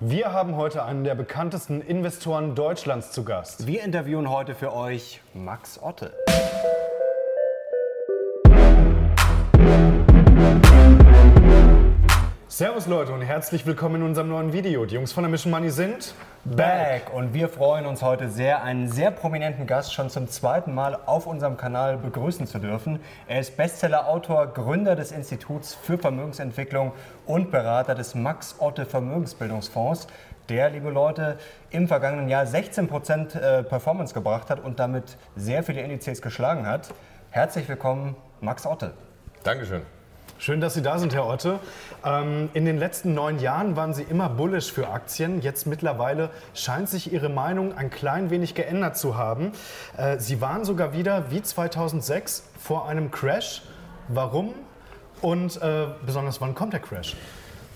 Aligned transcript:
Wir 0.00 0.32
haben 0.32 0.54
heute 0.54 0.84
einen 0.84 1.02
der 1.02 1.16
bekanntesten 1.16 1.80
Investoren 1.80 2.54
Deutschlands 2.54 3.10
zu 3.10 3.24
Gast. 3.24 3.66
Wir 3.66 3.82
interviewen 3.82 4.30
heute 4.30 4.54
für 4.54 4.72
euch 4.72 5.20
Max 5.34 5.82
Otte. 5.82 6.12
Servus 12.58 12.88
Leute 12.88 13.12
und 13.12 13.22
herzlich 13.22 13.66
willkommen 13.66 14.00
in 14.00 14.02
unserem 14.02 14.30
neuen 14.30 14.52
Video. 14.52 14.84
Die 14.84 14.96
Jungs 14.96 15.12
von 15.12 15.22
der 15.22 15.30
Mission 15.30 15.52
Money 15.52 15.70
sind 15.70 16.12
back 16.44 17.14
und 17.14 17.32
wir 17.32 17.48
freuen 17.48 17.86
uns 17.86 18.02
heute 18.02 18.28
sehr, 18.28 18.64
einen 18.64 18.90
sehr 18.90 19.12
prominenten 19.12 19.64
Gast 19.68 19.94
schon 19.94 20.10
zum 20.10 20.26
zweiten 20.26 20.74
Mal 20.74 20.98
auf 21.06 21.28
unserem 21.28 21.56
Kanal 21.56 21.98
begrüßen 21.98 22.48
zu 22.48 22.58
dürfen. 22.58 22.98
Er 23.28 23.38
ist 23.38 23.56
Bestseller-Autor, 23.56 24.48
Gründer 24.48 24.96
des 24.96 25.12
Instituts 25.12 25.76
für 25.76 25.98
Vermögensentwicklung 25.98 26.90
und 27.26 27.52
Berater 27.52 27.94
des 27.94 28.16
Max 28.16 28.56
Otte 28.58 28.86
Vermögensbildungsfonds, 28.86 30.08
der, 30.48 30.70
liebe 30.70 30.90
Leute, 30.90 31.38
im 31.70 31.86
vergangenen 31.86 32.28
Jahr 32.28 32.44
16% 32.44 33.38
äh, 33.38 33.62
Performance 33.62 34.12
gebracht 34.12 34.50
hat 34.50 34.58
und 34.58 34.80
damit 34.80 35.16
sehr 35.36 35.62
viele 35.62 35.82
Indizes 35.82 36.20
geschlagen 36.22 36.66
hat. 36.66 36.92
Herzlich 37.30 37.68
willkommen, 37.68 38.16
Max 38.40 38.66
Otte. 38.66 38.94
Dankeschön. 39.44 39.82
Schön, 40.40 40.60
dass 40.60 40.74
Sie 40.74 40.82
da 40.82 41.00
sind, 41.00 41.16
Herr 41.16 41.26
Otte. 41.26 41.58
Ähm, 42.04 42.48
in 42.54 42.64
den 42.64 42.78
letzten 42.78 43.12
neun 43.12 43.40
Jahren 43.40 43.74
waren 43.74 43.92
Sie 43.92 44.04
immer 44.04 44.28
bullish 44.28 44.72
für 44.72 44.88
Aktien. 44.88 45.42
Jetzt 45.42 45.66
mittlerweile 45.66 46.30
scheint 46.54 46.88
sich 46.88 47.12
Ihre 47.12 47.28
Meinung 47.28 47.76
ein 47.76 47.90
klein 47.90 48.30
wenig 48.30 48.54
geändert 48.54 48.96
zu 48.96 49.18
haben. 49.18 49.50
Äh, 49.96 50.18
Sie 50.18 50.40
waren 50.40 50.64
sogar 50.64 50.92
wieder 50.92 51.32
wie 51.32 51.42
2006 51.42 52.44
vor 52.56 52.86
einem 52.88 53.10
Crash. 53.10 53.62
Warum? 54.06 54.54
Und 55.22 55.60
äh, 55.60 55.86
besonders 56.06 56.40
wann 56.40 56.54
kommt 56.54 56.72
der 56.72 56.80
Crash? 56.80 57.16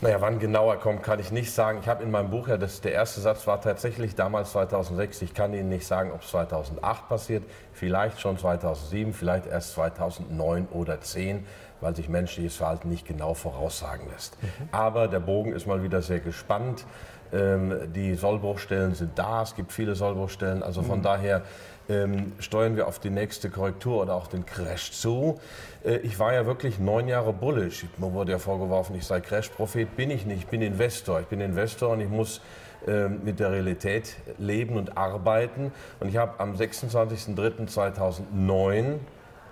Naja, 0.01 0.21
wann 0.21 0.39
genauer 0.39 0.77
kommt, 0.77 1.03
kann 1.03 1.19
ich 1.19 1.33
nicht 1.33 1.53
sagen. 1.53 1.79
Ich 1.83 1.89
habe 1.89 2.05
in 2.05 2.13
meinem 2.13 2.31
Buch 2.31 2.47
ja, 2.47 2.59
das, 2.59 2.81
der 2.81 2.93
erste 2.93 3.21
Satz 3.21 3.45
war 3.49 3.61
tatsächlich 3.61 4.15
damals 4.15 4.53
2006. 4.53 5.23
Ich 5.23 5.35
kann 5.35 5.53
Ihnen 5.53 5.69
nicht 5.69 5.87
sagen, 5.87 6.13
ob 6.13 6.23
es 6.23 6.29
2008 6.29 7.09
passiert, 7.09 7.45
vielleicht 7.73 8.21
schon 8.21 8.39
2007, 8.39 9.13
vielleicht 9.13 9.47
erst 9.47 9.73
2009 9.73 10.69
oder 10.71 11.01
2010 11.01 11.45
weil 11.83 11.95
sich 11.95 12.09
menschliches 12.09 12.57
Verhalten 12.57 12.89
nicht 12.89 13.07
genau 13.07 13.35
voraussagen 13.35 14.09
lässt. 14.11 14.43
Mhm. 14.43 14.69
Aber 14.73 15.09
der 15.09 15.21
Bogen 15.21 15.53
ist 15.53 15.67
mal 15.67 15.83
wieder 15.83 16.01
sehr 16.01 16.21
gespannt. 16.21 16.87
Ähm, 17.33 17.93
die 17.95 18.15
Sollbruchstellen 18.15 18.95
sind 18.95 19.19
da, 19.19 19.43
es 19.43 19.55
gibt 19.55 19.73
viele 19.73 19.95
Sollbruchstellen. 19.95 20.63
Also 20.63 20.83
von 20.83 20.99
mhm. 20.99 21.03
daher 21.03 21.43
ähm, 21.89 22.33
steuern 22.39 22.77
wir 22.77 22.87
auf 22.87 22.99
die 22.99 23.09
nächste 23.11 23.51
Korrektur 23.51 24.03
oder 24.03 24.15
auch 24.15 24.29
den 24.29 24.47
Crash 24.47 24.93
zu. 24.93 25.41
Äh, 25.85 25.97
ich 25.99 26.19
war 26.19 26.33
ja 26.33 26.47
wirklich 26.47 26.79
neun 26.79 27.09
Jahre 27.09 27.33
bullish. 27.33 27.87
Mir 27.97 28.13
wurde 28.13 28.33
ja 28.33 28.39
vorgeworfen, 28.39 28.95
ich 28.97 29.07
sei 29.07 29.21
Crash-Prophet. 29.21 29.97
Bin 29.97 30.11
ich 30.11 30.27
nicht. 30.27 30.39
Ich 30.39 30.47
bin 30.47 30.63
Investor. 30.63 31.21
Ich 31.21 31.27
bin 31.27 31.41
Investor 31.41 31.91
und 31.91 32.01
ich 32.01 32.09
muss 32.09 32.41
ähm, 32.87 33.21
mit 33.25 33.41
der 33.41 33.53
Realität 33.53 34.17
leben 34.39 34.77
und 34.77 34.97
arbeiten. 34.97 35.73
Und 36.01 36.09
ich 36.09 36.17
habe 36.17 36.39
am 36.39 36.55
26.03.2009 36.55 38.99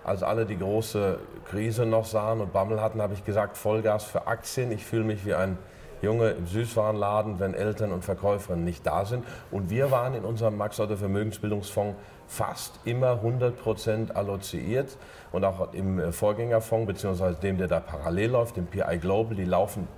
als 0.05 0.23
alle 0.23 0.47
die 0.47 0.59
große 0.59 1.19
Krise 1.51 1.87
noch 1.87 2.05
sahen 2.05 2.41
und 2.41 2.53
Bammel 2.53 2.81
hatten, 2.81 3.03
habe 3.03 3.15
ich 3.15 3.25
gesagt, 3.25 3.57
Vollgas 3.57 4.05
für 4.05 4.27
Aktien. 4.27 4.73
Ich 4.73 4.85
fühle 4.85 5.05
mich 5.05 5.27
wie 5.27 5.35
ein 5.35 5.59
Junge 6.03 6.31
im 6.31 6.47
Süßwarenladen, 6.47 7.39
wenn 7.41 7.55
Eltern 7.55 7.93
und 7.93 8.05
Verkäuferinnen 8.05 8.65
nicht 8.65 8.87
da 8.87 9.05
sind. 9.05 9.25
Und 9.51 9.71
wir 9.71 9.91
waren 9.91 10.15
in 10.15 10.25
unserem 10.25 10.57
Max 10.57 10.81
Otter 10.81 10.97
Vermögensbildungsfonds 10.97 11.97
fast 12.27 12.79
immer 12.85 13.13
100 13.13 13.61
Prozent 13.61 14.17
alloziert 14.17 14.97
und 15.33 15.45
auch 15.45 15.73
im 15.75 16.13
Vorgängerfonds, 16.13 16.87
beziehungsweise 16.87 17.37
dem, 17.37 17.59
der 17.59 17.69
da 17.69 17.81
parallel 17.81 18.31
läuft, 18.31 18.57
dem 18.57 18.67
PI 18.67 18.99
Global, 18.99 19.35
die 19.35 19.45
laufen 19.45 19.89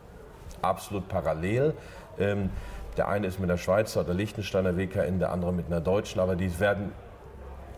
absolut 0.62 1.08
parallel. 1.08 1.74
Ähm, 2.18 2.50
der 2.96 3.08
eine 3.08 3.26
ist 3.26 3.38
mit 3.38 3.48
der 3.48 3.56
Schweizer 3.56 4.00
oder 4.00 4.14
Liechtensteiner 4.14 4.76
WKN, 4.76 5.18
der 5.18 5.32
andere 5.32 5.52
mit 5.52 5.66
einer 5.66 5.80
deutschen, 5.80 6.20
aber 6.20 6.36
die 6.36 6.58
werden 6.60 6.92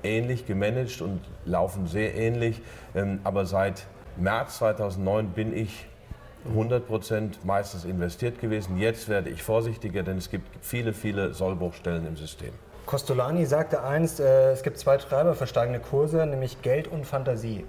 ähnlich 0.05 0.47
gemanagt 0.47 1.01
und 1.01 1.21
laufen 1.45 1.87
sehr 1.87 2.15
ähnlich. 2.15 2.61
Ähm, 2.95 3.21
aber 3.25 3.47
seit 3.47 3.87
März 4.17 4.59
2009 4.59 5.29
bin 5.31 5.57
ich 5.57 5.87
100 6.49 6.87
Prozent 6.87 7.45
meistens 7.45 7.85
investiert 7.85 8.41
gewesen. 8.41 8.79
Jetzt 8.79 9.09
werde 9.09 9.31
ich 9.31 9.43
vorsichtiger, 9.43 10.03
denn 10.03 10.19
es 10.19 10.31
gibt 10.31 10.47
viele, 10.61 10.93
viele 10.93 11.33
Sollbruchstellen 11.33 12.07
im 12.07 12.17
System. 12.17 12.51
Costolani 12.87 13.47
sagte 13.47 13.83
einst, 13.83 14.21
äh, 14.21 14.53
es 14.53 14.63
gibt 14.63 14.79
zwei 14.79 14.99
Treiber 14.99 15.35
für 15.35 15.47
steigende 15.47 15.81
Kurse, 15.81 16.27
nämlich 16.27 16.61
Geld 16.61 16.87
und 16.89 17.07
Fantasie. 17.07 17.65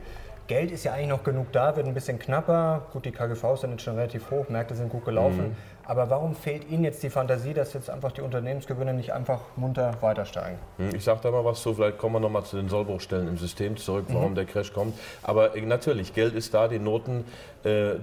Geld 0.47 0.71
ist 0.71 0.83
ja 0.83 0.93
eigentlich 0.93 1.09
noch 1.09 1.23
genug 1.23 1.51
da, 1.53 1.75
wird 1.75 1.87
ein 1.87 1.93
bisschen 1.93 2.19
knapper. 2.19 2.85
Gut, 2.93 3.05
die 3.05 3.11
KGVs 3.11 3.61
sind 3.61 3.71
jetzt 3.71 3.83
schon 3.83 3.95
relativ 3.95 4.29
hoch, 4.29 4.49
Märkte 4.49 4.75
sind 4.75 4.89
gut 4.89 5.05
gelaufen. 5.05 5.49
Mhm. 5.49 5.55
Aber 5.87 6.09
warum 6.09 6.35
fehlt 6.35 6.69
Ihnen 6.69 6.83
jetzt 6.83 7.03
die 7.03 7.09
Fantasie, 7.09 7.53
dass 7.53 7.73
jetzt 7.73 7.89
einfach 7.89 8.11
die 8.11 8.21
Unternehmensgewinne 8.21 8.93
nicht 8.93 9.13
einfach 9.13 9.41
munter 9.55 9.93
weiter 10.01 10.25
steigen? 10.25 10.57
Hm, 10.77 10.95
ich 10.95 11.03
sage 11.03 11.19
da 11.23 11.31
mal 11.31 11.45
was 11.45 11.61
zu, 11.61 11.73
vielleicht 11.73 11.97
kommen 11.97 12.15
wir 12.15 12.19
nochmal 12.19 12.43
zu 12.43 12.55
den 12.57 12.69
Sollbruchstellen 12.69 13.27
im 13.27 13.37
System 13.37 13.77
zurück, 13.77 14.05
warum 14.09 14.31
mhm. 14.31 14.35
der 14.35 14.45
Crash 14.45 14.73
kommt. 14.73 14.97
Aber 15.21 15.55
äh, 15.55 15.61
natürlich, 15.61 16.13
Geld 16.13 16.33
ist 16.33 16.53
da, 16.53 16.67
die 16.67 16.79
Notendruckorgie, 16.79 17.25
äh, 17.65 17.95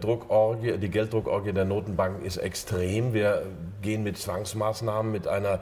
die 0.78 0.90
Gelddruckorgie 0.90 1.52
der 1.52 1.64
Notenbanken 1.64 2.24
ist 2.24 2.36
extrem. 2.36 3.14
Wir 3.14 3.44
gehen 3.80 4.02
mit 4.02 4.18
Zwangsmaßnahmen, 4.18 5.10
mit 5.10 5.28
einer 5.28 5.60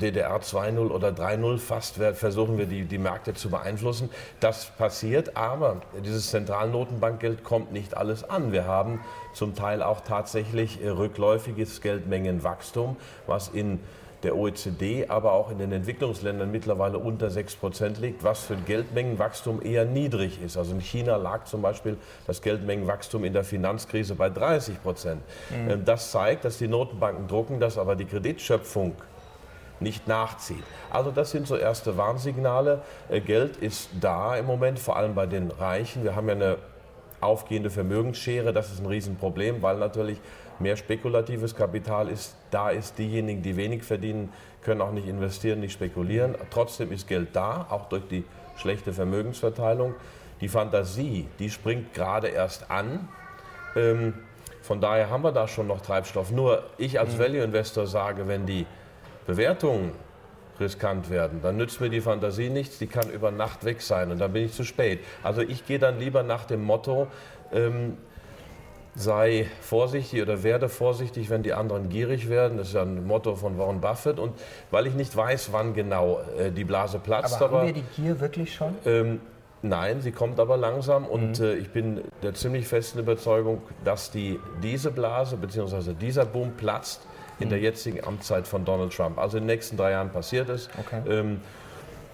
DDR 0.00 0.40
2.0 0.40 0.90
oder 0.90 1.08
3.0 1.08 1.58
fast, 1.58 1.96
versuchen 1.96 2.58
wir 2.58 2.66
die, 2.66 2.84
die 2.84 2.98
Märkte 2.98 3.34
zu 3.34 3.50
beeinflussen. 3.50 4.10
Das 4.40 4.66
passiert, 4.76 5.36
aber 5.36 5.80
dieses 6.04 6.30
Zentralnotenbankgeld 6.30 7.44
kommt 7.44 7.72
nicht 7.72 7.96
alles 7.96 8.28
an. 8.28 8.52
Wir 8.52 8.66
haben 8.66 9.00
zum 9.32 9.54
Teil 9.54 9.82
auch 9.82 10.00
tatsächlich 10.00 10.78
rückläufiges 10.82 11.80
Geldmengenwachstum, 11.80 12.96
was 13.26 13.48
in 13.48 13.80
der 14.22 14.36
OECD, 14.36 15.06
aber 15.08 15.32
auch 15.32 15.50
in 15.50 15.58
den 15.58 15.72
Entwicklungsländern 15.72 16.50
mittlerweile 16.50 16.98
unter 16.98 17.28
6% 17.28 18.00
liegt, 18.00 18.22
was 18.22 18.44
für 18.44 18.56
Geldmengenwachstum 18.56 19.62
eher 19.62 19.84
niedrig 19.84 20.42
ist. 20.42 20.56
Also 20.56 20.72
in 20.72 20.80
China 20.80 21.16
lag 21.16 21.44
zum 21.44 21.62
Beispiel 21.62 21.96
das 22.26 22.42
Geldmengenwachstum 22.42 23.24
in 23.24 23.32
der 23.32 23.44
Finanzkrise 23.44 24.14
bei 24.14 24.28
30%. 24.28 24.74
Mhm. 25.14 25.70
Ähm, 25.70 25.84
das 25.84 26.10
zeigt, 26.10 26.44
dass 26.44 26.58
die 26.58 26.68
Notenbanken 26.68 27.28
drucken, 27.28 27.60
dass 27.60 27.78
aber 27.78 27.96
die 27.96 28.04
Kreditschöpfung 28.04 28.94
nicht 29.80 30.06
nachzieht. 30.06 30.62
Also 30.90 31.10
das 31.10 31.30
sind 31.30 31.46
so 31.46 31.56
erste 31.56 31.96
Warnsignale. 31.96 32.82
Äh, 33.08 33.20
Geld 33.20 33.56
ist 33.56 33.88
da 34.00 34.36
im 34.36 34.46
Moment, 34.46 34.78
vor 34.78 34.96
allem 34.96 35.14
bei 35.14 35.26
den 35.26 35.50
Reichen. 35.50 36.04
Wir 36.04 36.14
haben 36.14 36.28
ja 36.28 36.34
eine 36.34 36.56
aufgehende 37.20 37.70
Vermögensschere. 37.70 38.52
Das 38.52 38.70
ist 38.70 38.80
ein 38.80 38.86
Riesenproblem, 38.86 39.62
weil 39.62 39.76
natürlich 39.78 40.20
mehr 40.60 40.76
spekulatives 40.76 41.54
Kapital 41.54 42.08
ist. 42.08 42.36
Da 42.50 42.70
ist 42.70 42.98
diejenigen, 42.98 43.42
die 43.42 43.56
wenig 43.56 43.82
verdienen, 43.82 44.32
können 44.62 44.80
auch 44.80 44.92
nicht 44.92 45.08
investieren, 45.08 45.60
nicht 45.60 45.72
spekulieren. 45.72 46.34
Trotzdem 46.50 46.92
ist 46.92 47.08
Geld 47.08 47.30
da, 47.32 47.66
auch 47.70 47.88
durch 47.88 48.06
die 48.08 48.24
schlechte 48.56 48.92
Vermögensverteilung. 48.92 49.94
Die 50.40 50.48
Fantasie, 50.48 51.26
die 51.38 51.50
springt 51.50 51.94
gerade 51.94 52.28
erst 52.28 52.70
an. 52.70 53.08
Ähm, 53.76 54.14
von 54.62 54.80
daher 54.80 55.10
haben 55.10 55.22
wir 55.22 55.32
da 55.32 55.48
schon 55.48 55.66
noch 55.66 55.80
Treibstoff. 55.80 56.30
Nur 56.30 56.64
ich 56.78 57.00
als 57.00 57.14
mhm. 57.14 57.20
Value-Investor 57.20 57.86
sage, 57.86 58.28
wenn 58.28 58.46
die 58.46 58.66
Bewertungen 59.26 59.92
riskant 60.58 61.10
werden. 61.10 61.40
Dann 61.42 61.56
nützt 61.56 61.80
mir 61.80 61.88
die 61.88 62.00
Fantasie 62.00 62.50
nichts, 62.50 62.78
die 62.78 62.86
kann 62.86 63.10
über 63.10 63.30
Nacht 63.30 63.64
weg 63.64 63.80
sein 63.80 64.10
und 64.10 64.18
dann 64.18 64.32
bin 64.32 64.44
ich 64.44 64.52
zu 64.52 64.64
spät. 64.64 65.00
Also 65.22 65.40
ich 65.40 65.66
gehe 65.66 65.78
dann 65.78 65.98
lieber 65.98 66.22
nach 66.22 66.44
dem 66.44 66.62
Motto, 66.62 67.06
ähm, 67.52 67.96
sei 68.94 69.46
vorsichtig 69.60 70.22
oder 70.22 70.42
werde 70.42 70.68
vorsichtig, 70.68 71.30
wenn 71.30 71.42
die 71.42 71.52
anderen 71.52 71.88
gierig 71.88 72.28
werden. 72.28 72.58
Das 72.58 72.68
ist 72.68 72.74
ja 72.74 72.82
ein 72.82 73.06
Motto 73.06 73.36
von 73.36 73.58
Warren 73.58 73.80
Buffett. 73.80 74.18
Und 74.18 74.32
weil 74.70 74.86
ich 74.86 74.94
nicht 74.94 75.16
weiß, 75.16 75.52
wann 75.52 75.74
genau 75.74 76.20
äh, 76.38 76.50
die 76.50 76.64
Blase 76.64 76.98
platzt. 76.98 77.34
Aber 77.36 77.46
haben 77.46 77.54
aber, 77.54 77.66
wir 77.66 77.72
die 77.72 77.84
Gier 77.96 78.20
wirklich 78.20 78.54
schon? 78.54 78.74
Ähm, 78.84 79.20
nein, 79.62 80.00
sie 80.00 80.12
kommt 80.12 80.40
aber 80.40 80.56
langsam. 80.56 81.06
Und 81.06 81.38
mhm. 81.38 81.44
äh, 81.44 81.54
ich 81.54 81.70
bin 81.70 82.00
der 82.22 82.34
ziemlich 82.34 82.66
festen 82.66 82.98
Überzeugung, 82.98 83.62
dass 83.84 84.10
die, 84.10 84.40
diese 84.62 84.90
Blase 84.90 85.36
bzw. 85.36 85.94
dieser 85.94 86.24
Boom 86.24 86.52
platzt 86.56 87.02
in 87.38 87.48
der 87.48 87.58
jetzigen 87.58 88.04
Amtszeit 88.04 88.46
von 88.46 88.64
Donald 88.64 88.94
Trump. 88.94 89.18
Also 89.18 89.38
in 89.38 89.44
den 89.44 89.54
nächsten 89.54 89.76
drei 89.76 89.92
Jahren 89.92 90.10
passiert 90.10 90.50
es. 90.50 90.68
Okay. 90.78 91.00
Ähm, 91.08 91.40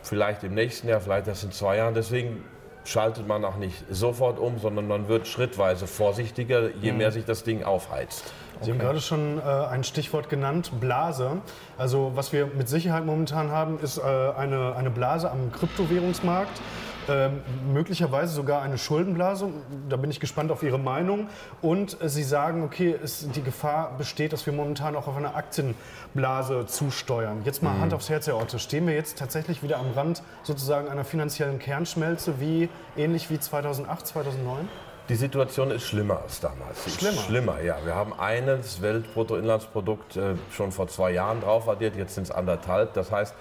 vielleicht 0.03 0.45
im 0.45 0.55
nächsten 0.55 0.89
Jahr, 0.89 1.01
vielleicht 1.01 1.27
erst 1.27 1.43
in 1.43 1.51
zwei 1.51 1.79
Jahren. 1.79 1.95
Deswegen 1.95 2.45
schaltet 2.89 3.27
man 3.27 3.45
auch 3.45 3.57
nicht 3.57 3.85
sofort 3.91 4.39
um, 4.39 4.59
sondern 4.59 4.89
man 4.89 5.09
wird 5.09 5.27
schrittweise 5.27 5.87
vorsichtiger, 5.87 6.71
je 6.81 6.93
mhm. 6.93 6.99
mehr 6.99 7.13
sich 7.13 7.25
das 7.25 7.45
Ding 7.45 7.65
aufheizt. 7.65 8.33
Sie 8.63 8.71
haben 8.71 8.79
gerade 8.79 9.01
schon 9.01 9.39
äh, 9.39 9.43
ein 9.43 9.85
Stichwort 9.85 10.29
genannt, 10.29 10.73
Blase. 10.81 11.43
Also 11.79 12.13
was 12.15 12.33
wir 12.33 12.47
mit 12.47 12.69
Sicherheit 12.69 13.05
momentan 13.05 13.51
haben, 13.51 13.79
ist 13.81 13.99
äh, 13.99 14.03
eine, 14.03 14.75
eine 14.77 14.91
Blase 14.91 15.31
am 15.31 15.53
Kryptowährungsmarkt. 15.53 16.61
Ähm, 17.09 17.43
möglicherweise 17.73 18.35
sogar 18.35 18.63
eine 18.63 18.79
Schuldenblase. 18.79 19.51
Da 19.89 19.97
bin 19.97 20.11
ich 20.11 20.19
gespannt 20.19 20.51
auf 20.51 20.65
Ihre 20.65 20.79
Meinung. 20.79 21.29
Und 21.63 22.01
äh, 22.03 22.09
Sie 22.09 22.25
sagen, 22.25 22.65
okay, 22.65 22.97
es, 23.03 23.29
die 23.31 23.43
Gefahr 23.43 23.97
besteht, 23.97 24.33
dass 24.33 24.45
wir 24.47 24.53
momentan 24.53 24.97
auch 24.97 25.07
auf 25.07 25.17
eine 25.17 25.35
Aktienblase 25.35 26.67
zusteuern. 26.67 27.43
Jetzt 27.45 27.63
mal 27.63 27.75
mhm. 27.75 27.83
Hand 27.83 27.95
aufs 27.95 28.09
Herz, 28.09 28.27
Herr 28.27 28.37
Otto. 28.39 28.59
Stehen 28.59 28.87
wir 28.89 28.95
jetzt 28.95 29.19
tatsächlich 29.19 29.63
wieder 29.63 29.79
am 29.79 29.93
Rand 29.93 30.23
sozusagen 30.43 30.89
einer 30.89 31.05
finanziellen 31.05 31.61
Kernschmelze, 31.61 32.41
wie 32.41 32.69
ähnlich 32.97 33.31
wie 33.31 33.39
2008, 33.39 34.07
2009? 34.07 34.69
Die 35.09 35.15
Situation 35.15 35.71
ist 35.71 35.85
schlimmer 35.85 36.21
als 36.23 36.41
damals. 36.41 36.99
Schlimmer? 36.99 37.21
Schlimmer, 37.21 37.61
ja. 37.61 37.77
Wir 37.85 37.95
haben 37.95 38.13
eines 38.13 38.83
Weltbruttoinlandsprodukt 38.83 40.17
äh, 40.17 40.35
schon 40.51 40.73
vor 40.73 40.89
zwei 40.89 41.13
Jahren 41.13 41.41
drauf 41.41 41.69
addiert, 41.69 41.95
jetzt 41.95 42.17
sind 42.17 42.25
es 42.25 42.33
anderthalb. 42.33 42.93
Das 42.95 43.13
heißt, 43.13 43.33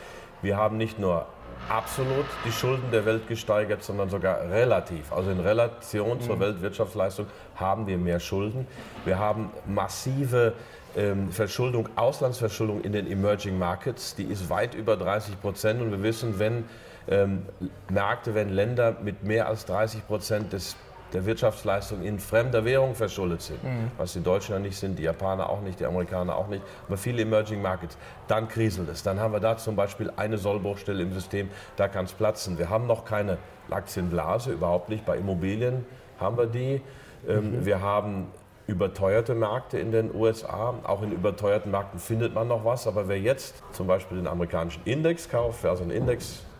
wir 0.44 0.58
haben 0.58 0.78
nicht 0.78 1.00
nur 1.00 1.26
absolut 1.68 2.26
die 2.46 2.52
Schulden 2.52 2.92
der 2.92 3.06
Welt 3.08 3.28
gesteigert, 3.28 3.84
sondern 3.84 4.12
sogar 4.12 4.42
relativ. 4.52 5.12
Also 5.12 5.32
in 5.32 5.40
Relation 5.40 6.22
zur 6.22 6.40
Weltwirtschaftsleistung 6.40 7.26
haben 7.56 7.88
wir 7.88 7.98
mehr 7.98 8.20
Schulden. 8.20 8.68
Wir 9.04 9.18
haben 9.18 9.50
massive 9.66 10.54
ähm, 10.96 11.32
Verschuldung, 11.32 11.90
Auslandsverschuldung 11.96 12.82
in 12.82 12.92
den 12.92 13.10
Emerging 13.12 13.58
Markets. 13.58 14.14
Die 14.14 14.26
ist 14.26 14.52
weit 14.52 14.76
über 14.76 14.98
30 14.98 15.42
Prozent. 15.42 15.82
Und 15.82 15.90
wir 15.90 16.04
wissen, 16.04 16.38
wenn 16.38 16.66
ähm, 17.08 17.44
Märkte, 17.90 18.36
wenn 18.36 18.50
Länder 18.50 18.98
mit 19.04 19.24
mehr 19.24 19.48
als 19.48 19.66
30 19.66 20.06
Prozent 20.06 20.54
des 20.54 20.76
der 21.14 21.26
Wirtschaftsleistung 21.26 22.02
in 22.02 22.20
fremder 22.20 22.66
Währung 22.66 22.96
verschuldet 22.96 23.42
sind, 23.42 23.60
was 23.98 24.14
die 24.14 24.22
Deutschen 24.22 24.54
ja 24.54 24.60
nicht 24.60 24.78
sind, 24.78 25.00
die 25.00 25.04
Japaner 25.04 25.50
auch 25.50 25.62
nicht, 25.62 25.80
die 25.80 25.86
Amerikaner 25.86 26.36
auch 26.36 26.48
nicht, 26.48 26.64
aber 26.88 26.98
viele 26.98 27.22
Emerging 27.22 27.62
Markets, 27.62 27.98
dann 28.28 28.48
kriselt 28.48 28.90
es. 28.90 29.04
Dann 29.04 29.20
haben 29.20 29.32
wir 29.34 29.40
da 29.40 29.56
zum 29.58 29.76
Beispiel 29.76 30.12
eine 30.18 30.38
Sollbruchstelle 30.38 31.02
im 31.04 31.14
System, 31.14 31.50
da 31.78 31.88
kann 31.88 32.06
es 32.06 32.14
platzen. 32.14 32.58
Wir 32.58 32.70
haben 32.70 32.88
noch 32.88 33.06
keine 33.06 33.38
Aktienblase, 33.70 34.52
überhaupt 34.52 34.90
nicht. 34.90 35.06
Bei 35.06 35.18
Immobilien 35.18 35.86
haben 36.20 36.38
wir 36.38 36.48
die. 36.48 36.82
Ähm, 37.28 37.66
Wir 37.66 37.82
haben 37.82 38.28
überteuerte 38.68 39.36
Märkte 39.36 39.80
in 39.80 39.92
den 39.92 40.14
USA. 40.14 40.74
Auch 40.84 41.02
in 41.04 41.12
überteuerten 41.12 41.72
Märkten 41.72 42.00
findet 42.00 42.34
man 42.34 42.48
noch 42.48 42.66
was. 42.66 42.88
Aber 42.88 43.08
wer 43.08 43.20
jetzt 43.20 43.56
zum 43.74 43.88
Beispiel 43.88 44.18
den 44.18 44.28
amerikanischen 44.28 44.82
Index 44.86 45.30
kauft, 45.30 45.60
wer 45.64 45.72
also 45.72 45.84
ein 45.84 45.92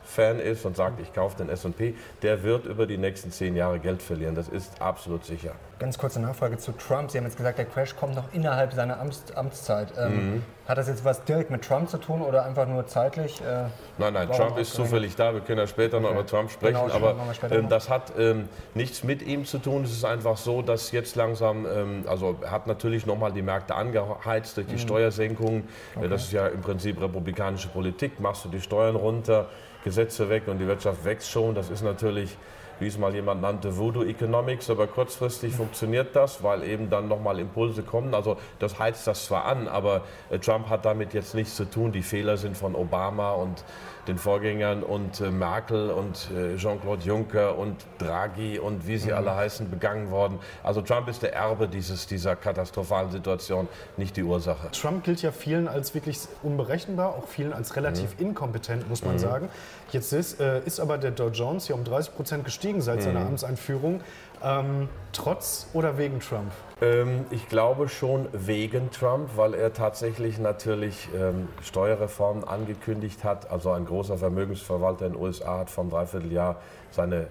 Index-Fan 0.06 0.40
ist 0.40 0.66
und 0.66 0.76
sagt, 0.76 1.00
ich 1.02 1.14
kaufe 1.14 1.38
den 1.38 1.50
S&P, 1.50 1.96
der 2.22 2.44
wird 2.44 2.66
über 2.66 2.86
die 2.86 2.98
nächsten 2.98 3.32
zehn 3.32 3.56
Jahre 3.56 3.80
Geld 3.80 4.02
verlieren. 4.02 4.36
Das 4.36 4.48
ist 4.48 4.82
absolut 4.82 5.26
sicher. 5.26 5.52
Ganz 5.78 5.98
kurze 5.98 6.22
Nachfrage 6.22 6.58
zu 6.58 6.72
Trump. 6.72 7.12
Sie 7.12 7.18
haben 7.18 7.26
jetzt 7.26 7.36
gesagt, 7.36 7.58
der 7.58 7.66
Crash 7.66 7.96
kommt 7.98 8.16
noch 8.16 8.32
innerhalb 8.32 8.72
seiner 8.74 8.98
Amts 9.00 9.26
Amtszeit. 9.36 9.90
Ähm, 9.98 10.42
Hat 10.70 10.78
das 10.78 10.88
jetzt 10.88 11.04
was 11.04 11.24
direkt 11.26 11.52
mit 11.52 11.64
Trump 11.64 11.90
zu 11.90 11.98
tun 11.98 12.22
oder 12.22 12.46
einfach 12.46 12.66
nur 12.66 12.88
zeitlich? 12.88 13.42
Äh, 13.42 13.66
Nein, 13.98 14.14
nein, 14.14 14.32
Trump 14.32 14.58
ist 14.58 14.74
zufällig 14.74 15.16
da. 15.18 15.34
Wir 15.34 15.42
können 15.42 15.60
ja 15.60 15.68
später 15.68 16.00
noch 16.00 16.10
Okay. 16.12 16.20
über 16.20 16.26
Trump 16.28 16.50
sprechen. 16.52 16.80
Genau, 16.82 16.94
aber 16.96 17.16
ähm, 17.52 17.64
noch. 17.64 17.70
das 17.70 17.90
hat 17.90 18.14
ähm, 18.18 18.48
nichts 18.74 19.04
mit 19.04 19.22
ihm 19.22 19.44
zu 19.46 19.58
tun. 19.58 19.84
Es 19.84 19.92
ist 19.92 20.06
einfach 20.06 20.38
so, 20.38 20.62
dass 20.62 20.92
jetzt 20.94 21.16
langsam, 21.18 21.66
ähm, 21.66 22.04
also 22.08 22.38
hat 22.50 22.68
natürlich 22.68 23.06
nochmal 23.06 23.34
die 23.34 23.42
Märkte 23.42 23.76
angeheizt 23.76 24.56
Mhm. 24.58 24.62
durch 24.62 24.68
die 24.76 24.80
Steuersenkungen. 24.80 25.68
Äh, 26.02 26.08
Das 26.08 26.24
ist 26.24 26.32
ja 26.32 26.48
im 26.48 26.62
Prinzip 26.62 27.02
republikanische 27.02 27.68
Politik. 27.68 28.20
Machst 28.22 28.46
du 28.46 28.50
die 28.50 28.62
Steuern 28.62 28.96
runter, 28.96 29.48
Gesetze 29.86 30.30
weg 30.30 30.48
und 30.48 30.58
die 30.58 30.68
Wirtschaft 30.68 31.06
wächst 31.06 31.30
schon. 31.30 31.56
Das 31.56 31.70
ist 31.70 31.84
natürlich 31.84 32.36
wie 32.80 32.88
es 32.88 32.98
mal 32.98 33.14
jemand 33.14 33.42
nannte, 33.42 33.78
Voodoo 33.78 34.04
Economics, 34.04 34.70
aber 34.70 34.88
kurzfristig 34.88 35.54
funktioniert 35.54 36.16
das, 36.16 36.44
weil 36.44 36.64
eben 36.64 36.90
dann 36.90 37.08
nochmal 37.08 37.40
Impulse 37.40 37.84
kommen. 37.84 38.14
Also 38.14 38.38
das 38.60 38.80
heizt 38.80 39.08
das 39.08 39.26
zwar 39.26 39.46
an, 39.46 39.68
aber 39.68 40.02
äh, 40.30 40.40
Trump 40.40 40.70
hat 40.70 40.86
damit 40.86 41.14
jetzt 41.14 41.36
nichts 41.36 41.56
zu 41.56 41.66
tun. 41.66 41.92
Die 41.92 42.02
Fehler 42.02 42.38
sind 42.38 42.58
von 42.58 42.76
Obama 42.76 43.32
und 43.32 43.64
den 44.08 44.18
Vorgängern 44.18 44.84
und 44.84 45.20
äh, 45.22 45.32
Merkel 45.32 45.90
und 45.90 46.30
äh, 46.32 46.58
Jean-Claude 46.58 47.04
Juncker 47.04 47.58
und 47.58 47.76
Draghi 47.98 48.60
und 48.60 48.88
wie 48.88 48.98
sie 48.98 49.14
alle 49.14 49.36
heißen, 49.36 49.70
begangen 49.70 50.12
worden. 50.12 50.40
Also 50.64 50.82
Trump 50.82 51.08
ist 51.08 51.24
der 51.24 51.34
Erbe 51.34 51.68
dieses, 51.68 52.06
dieser 52.08 52.36
katastrophalen 52.36 53.12
Situation, 53.12 53.68
nicht 53.98 54.16
die 54.18 54.24
Ursache. 54.24 54.70
Trump 54.72 55.04
gilt 55.04 55.22
ja 55.22 55.32
vielen 55.32 55.68
als 55.68 55.94
wirklich 55.96 56.20
unberechenbar, 56.44 57.16
auch 57.16 57.28
vielen 57.28 57.54
als 57.54 57.76
relativ 57.76 58.20
inkompetent, 58.20 58.88
muss 58.90 59.04
man 59.04 59.18
sagen. 59.18 59.50
Jetzt 59.92 60.14
ist, 60.14 60.40
äh, 60.40 60.62
ist 60.66 60.80
aber 60.80 60.98
der 60.98 61.12
Dow 61.12 61.30
Jones 61.30 61.68
ja 61.68 61.76
um 61.76 61.84
30 61.84 62.16
Prozent 62.16 62.46
gestiegen 62.46 62.82
seit 62.82 63.02
seiner 63.02 63.22
Amtseinführung. 63.22 64.02
Ähm, 64.44 64.90
trotz 65.12 65.68
oder 65.74 65.98
wegen 65.98 66.20
Trump? 66.20 66.52
Ähm, 66.82 67.26
ich 67.32 67.48
glaube 67.48 67.88
schon 67.88 68.28
wegen 68.34 68.92
Trump, 68.92 69.30
weil 69.36 69.54
er 69.54 69.74
tatsächlich 69.74 70.40
natürlich 70.40 71.08
ähm, 71.16 71.48
Steuerreformen 71.64 72.44
angekündigt 72.44 73.24
hat. 73.24 73.50
Also 73.50 73.72
ein 73.72 73.86
großer 73.86 74.18
Vermögensverwalter 74.18 75.06
in 75.06 75.14
den 75.14 75.22
USA 75.22 75.60
hat 75.60 75.70
vor 75.70 75.84
einem 75.84 75.92
Dreivierteljahr 75.92 76.58
seine 76.92 77.28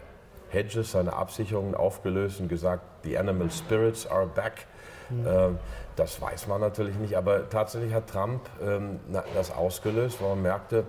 Hedges, 0.48 0.92
seine 0.92 1.12
Absicherungen 1.12 1.74
aufgelöst 1.74 2.40
und 2.40 2.48
gesagt, 2.48 2.82
the 3.02 3.18
animal 3.18 3.50
spirits 3.50 4.06
are 4.06 4.26
back. 4.26 4.66
Ähm, 5.10 5.58
das 5.96 6.20
weiß 6.20 6.48
man 6.48 6.60
natürlich 6.60 6.96
nicht, 6.96 7.16
aber 7.16 7.48
tatsächlich 7.48 7.92
hat 7.92 8.08
Trump 8.08 8.40
ähm, 8.62 8.98
das 9.34 9.54
ausgelöst, 9.54 10.20
weil 10.20 10.30
man 10.30 10.42
merkte, 10.42 10.84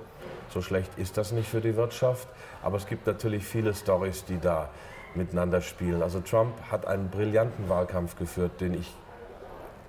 so 0.55 0.61
schlecht 0.61 0.97
ist 0.97 1.17
das 1.17 1.33
nicht 1.33 1.49
für 1.49 1.59
die 1.59 1.75
Wirtschaft. 1.75 2.29
Aber 2.63 2.77
es 2.77 2.87
gibt 2.87 3.05
natürlich 3.05 3.43
viele 3.43 3.75
Stories, 3.75 4.23
die 4.23 4.39
da 4.39 4.69
miteinander 5.13 5.59
spielen. 5.59 6.01
Also 6.01 6.21
Trump 6.21 6.53
hat 6.71 6.87
einen 6.87 7.09
brillanten 7.09 7.67
Wahlkampf 7.67 8.15
geführt, 8.15 8.61
den 8.61 8.73
ich 8.73 8.91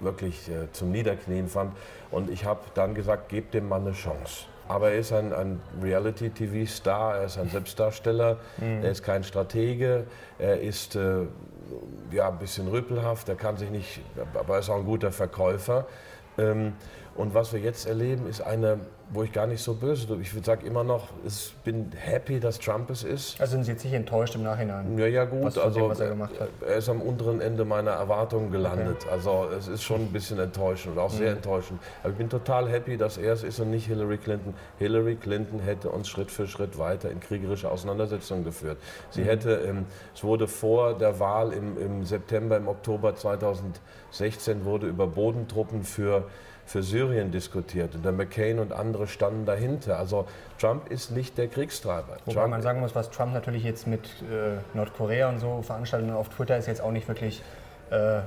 wirklich 0.00 0.48
äh, 0.48 0.70
zum 0.72 0.90
Niederknien 0.90 1.48
fand. 1.48 1.72
Und 2.10 2.28
ich 2.28 2.44
habe 2.44 2.60
dann 2.74 2.94
gesagt, 2.94 3.28
gebt 3.28 3.54
dem 3.54 3.68
Mann 3.68 3.82
eine 3.82 3.92
Chance. 3.92 4.46
Aber 4.66 4.90
er 4.90 4.98
ist 4.98 5.12
ein, 5.12 5.32
ein 5.32 5.60
Reality-TV-Star, 5.80 7.18
er 7.18 7.26
ist 7.26 7.38
ein 7.38 7.48
Selbstdarsteller, 7.48 8.38
er 8.60 8.90
ist 8.90 9.04
kein 9.04 9.22
Stratege, 9.22 10.08
er 10.40 10.60
ist 10.60 10.96
äh, 10.96 11.26
ja, 12.10 12.28
ein 12.28 12.38
bisschen 12.40 12.66
rüpelhaft, 12.66 13.28
er 13.28 13.36
kann 13.36 13.56
sich 13.56 13.70
nicht, 13.70 14.00
aber 14.34 14.54
er 14.54 14.60
ist 14.60 14.68
auch 14.68 14.78
ein 14.78 14.84
guter 14.84 15.12
Verkäufer. 15.12 15.86
Ähm, 16.36 16.72
und 17.14 17.32
was 17.32 17.52
wir 17.52 17.60
jetzt 17.60 17.86
erleben, 17.86 18.26
ist 18.26 18.40
eine, 18.40 18.80
wo 19.10 19.22
ich 19.22 19.32
gar 19.32 19.46
nicht 19.46 19.62
so 19.62 19.74
böse 19.74 20.06
bin. 20.08 20.20
Ich 20.20 20.32
sage 20.44 20.66
immer 20.66 20.82
noch, 20.82 21.08
ich 21.24 21.54
bin 21.64 21.92
happy, 21.96 22.40
dass 22.40 22.58
Trump 22.58 22.90
es 22.90 23.04
ist. 23.04 23.40
also 23.40 23.52
sind 23.52 23.64
Sie 23.64 23.70
jetzt 23.72 23.84
nicht 23.84 23.94
enttäuscht 23.94 24.34
im 24.34 24.42
Nachhinein? 24.42 24.98
Ja, 24.98 25.06
ja, 25.06 25.24
gut. 25.24 25.44
Also, 25.44 25.70
dem, 25.70 26.20
er 26.20 26.24
hat. 26.24 26.30
er 26.66 26.74
ist 26.76 26.88
am 26.88 27.00
unteren 27.00 27.40
Ende 27.40 27.64
meiner 27.64 27.92
Erwartungen 27.92 28.50
gelandet. 28.50 29.06
Also, 29.10 29.46
es 29.56 29.68
ist 29.68 29.84
schon 29.84 30.00
ein 30.02 30.12
bisschen 30.12 30.40
enttäuschend 30.40 30.96
und 30.96 31.00
auch 31.00 31.10
sehr 31.10 31.30
Mhm. 31.30 31.36
enttäuschend. 31.36 31.80
Aber 32.02 32.10
ich 32.12 32.18
bin 32.18 32.28
total 32.28 32.68
happy, 32.68 32.96
dass 32.96 33.16
er 33.16 33.32
es 33.34 33.44
ist 33.44 33.60
und 33.60 33.70
nicht 33.70 33.86
Hillary 33.86 34.18
Clinton. 34.18 34.54
Hillary 34.78 35.14
Clinton 35.14 35.60
hätte 35.60 35.88
uns 35.90 36.08
Schritt 36.08 36.30
für 36.32 36.48
Schritt 36.48 36.76
weiter 36.78 37.08
in 37.10 37.20
kriegerische 37.20 37.70
Auseinandersetzungen 37.70 38.44
geführt. 38.44 38.78
Sie 39.10 39.20
Mhm. 39.20 39.26
hätte, 39.26 39.50
ähm, 39.68 39.86
es 40.16 40.24
wurde 40.24 40.48
vor 40.48 40.94
der 40.98 41.20
Wahl 41.20 41.52
im, 41.52 41.78
im 41.80 42.04
September, 42.04 42.56
im 42.56 42.66
Oktober 42.66 43.14
2016 43.14 44.64
wurde 44.64 44.86
über 44.88 45.06
Bodentruppen 45.06 45.84
für 45.84 46.24
für 46.66 46.82
Syrien 46.82 47.30
diskutiert 47.30 47.94
und 47.94 48.04
der 48.04 48.12
McCain 48.12 48.58
und 48.58 48.72
andere 48.72 49.06
standen 49.06 49.46
dahinter. 49.46 49.98
Also 49.98 50.26
Trump 50.58 50.90
ist 50.90 51.12
nicht 51.12 51.38
der 51.38 51.48
Kriegstreiber. 51.48 52.16
Wobei 52.24 52.40
Trump 52.40 52.50
man 52.50 52.62
sagen 52.62 52.80
muss, 52.80 52.94
was 52.94 53.10
Trump 53.10 53.32
natürlich 53.32 53.62
jetzt 53.62 53.86
mit 53.86 54.04
äh, 54.22 54.58
Nordkorea 54.74 55.28
und 55.28 55.38
so 55.38 55.62
veranstaltet 55.62 56.10
auf 56.12 56.28
Twitter 56.28 56.56
ist 56.56 56.66
jetzt 56.66 56.80
auch 56.80 56.90
nicht 56.90 57.06
wirklich 57.06 57.42
äh, 57.90 58.20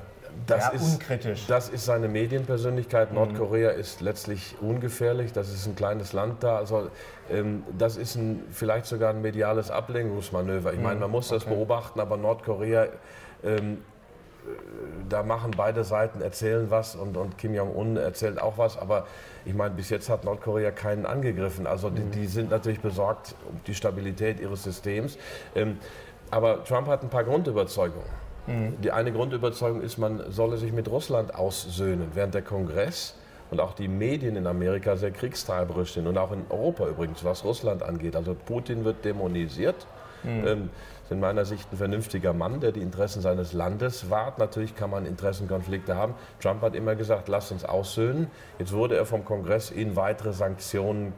Das 0.47 0.67
ja, 0.67 0.69
ist, 0.69 0.93
unkritisch. 0.93 1.47
Das 1.47 1.69
ist 1.69 1.85
seine 1.85 2.07
Medienpersönlichkeit. 2.07 3.13
Nordkorea 3.13 3.71
ist 3.71 3.99
letztlich 3.99 4.55
ungefährlich. 4.61 5.33
Das 5.33 5.49
ist 5.49 5.65
ein 5.67 5.75
kleines 5.75 6.13
Land 6.13 6.43
da. 6.43 6.57
Also 6.57 6.89
ähm, 7.29 7.63
das 7.77 7.97
ist 7.97 8.15
ein, 8.15 8.43
vielleicht 8.51 8.85
sogar 8.85 9.09
ein 9.09 9.21
mediales 9.21 9.69
Ablenkungsmanöver. 9.69 10.73
Ich 10.73 10.79
meine, 10.79 10.99
man 11.01 11.11
muss 11.11 11.27
das 11.27 11.43
beobachten, 11.45 11.99
aber 11.99 12.15
Nordkorea, 12.15 12.87
ähm, 13.43 13.73
äh, 13.73 13.88
da 15.07 15.23
machen 15.23 15.51
beide 15.55 15.83
Seiten, 15.83 16.21
erzählen 16.21 16.69
was 16.69 16.95
und, 16.95 17.17
und 17.17 17.37
Kim 17.37 17.53
Jong-un 17.53 17.97
erzählt 17.97 18.41
auch 18.41 18.57
was. 18.57 18.77
Aber 18.77 19.05
ich 19.45 19.53
meine, 19.53 19.73
bis 19.75 19.89
jetzt 19.89 20.09
hat 20.09 20.23
Nordkorea 20.23 20.71
keinen 20.71 21.05
angegriffen. 21.05 21.67
Also 21.67 21.89
die, 21.89 22.03
die 22.03 22.27
sind 22.27 22.51
natürlich 22.51 22.79
besorgt 22.79 23.35
um 23.49 23.59
die 23.65 23.75
Stabilität 23.75 24.39
ihres 24.39 24.63
Systems. 24.63 25.17
Ähm, 25.55 25.77
aber 26.31 26.63
Trump 26.63 26.87
hat 26.87 27.03
ein 27.03 27.09
paar 27.09 27.23
Grundüberzeugungen. 27.23 28.29
Die 28.81 28.91
eine 28.91 29.11
Grundüberzeugung 29.11 29.81
ist, 29.81 29.99
man 29.99 30.31
solle 30.31 30.57
sich 30.57 30.71
mit 30.71 30.87
Russland 30.87 31.35
aussöhnen, 31.35 32.07
während 32.15 32.33
der 32.33 32.41
Kongress 32.41 33.13
und 33.51 33.59
auch 33.59 33.73
die 33.73 33.87
Medien 33.87 34.35
in 34.35 34.47
Amerika 34.47 34.95
sehr 34.95 35.11
kriegstreiberisch 35.11 35.93
sind 35.93 36.07
und 36.07 36.17
auch 36.17 36.31
in 36.31 36.45
Europa 36.49 36.87
übrigens, 36.87 37.23
was 37.23 37.43
Russland 37.43 37.83
angeht. 37.83 38.15
Also 38.15 38.33
Putin 38.33 38.85
wird 38.85 39.05
dämonisiert. 39.05 39.85
Ähm, 40.25 40.69
ist 41.09 41.11
in 41.11 41.19
meiner 41.19 41.43
Sicht 41.45 41.71
ein 41.73 41.77
vernünftiger 41.77 42.33
Mann, 42.33 42.59
der 42.59 42.71
die 42.71 42.81
Interessen 42.81 43.21
seines 43.21 43.53
Landes 43.53 44.09
wahrt. 44.11 44.37
Natürlich 44.37 44.75
kann 44.75 44.91
man 44.91 45.05
Interessenkonflikte 45.07 45.95
haben. 45.95 46.13
Trump 46.39 46.61
hat 46.61 46.75
immer 46.75 46.95
gesagt, 46.95 47.27
lasst 47.29 47.51
uns 47.51 47.65
aussöhnen. 47.65 48.27
Jetzt 48.59 48.73
wurde 48.73 48.95
er 48.95 49.05
vom 49.05 49.25
Kongress 49.25 49.71
in 49.71 49.95
weitere 49.95 50.33
Sanktionen 50.33 51.13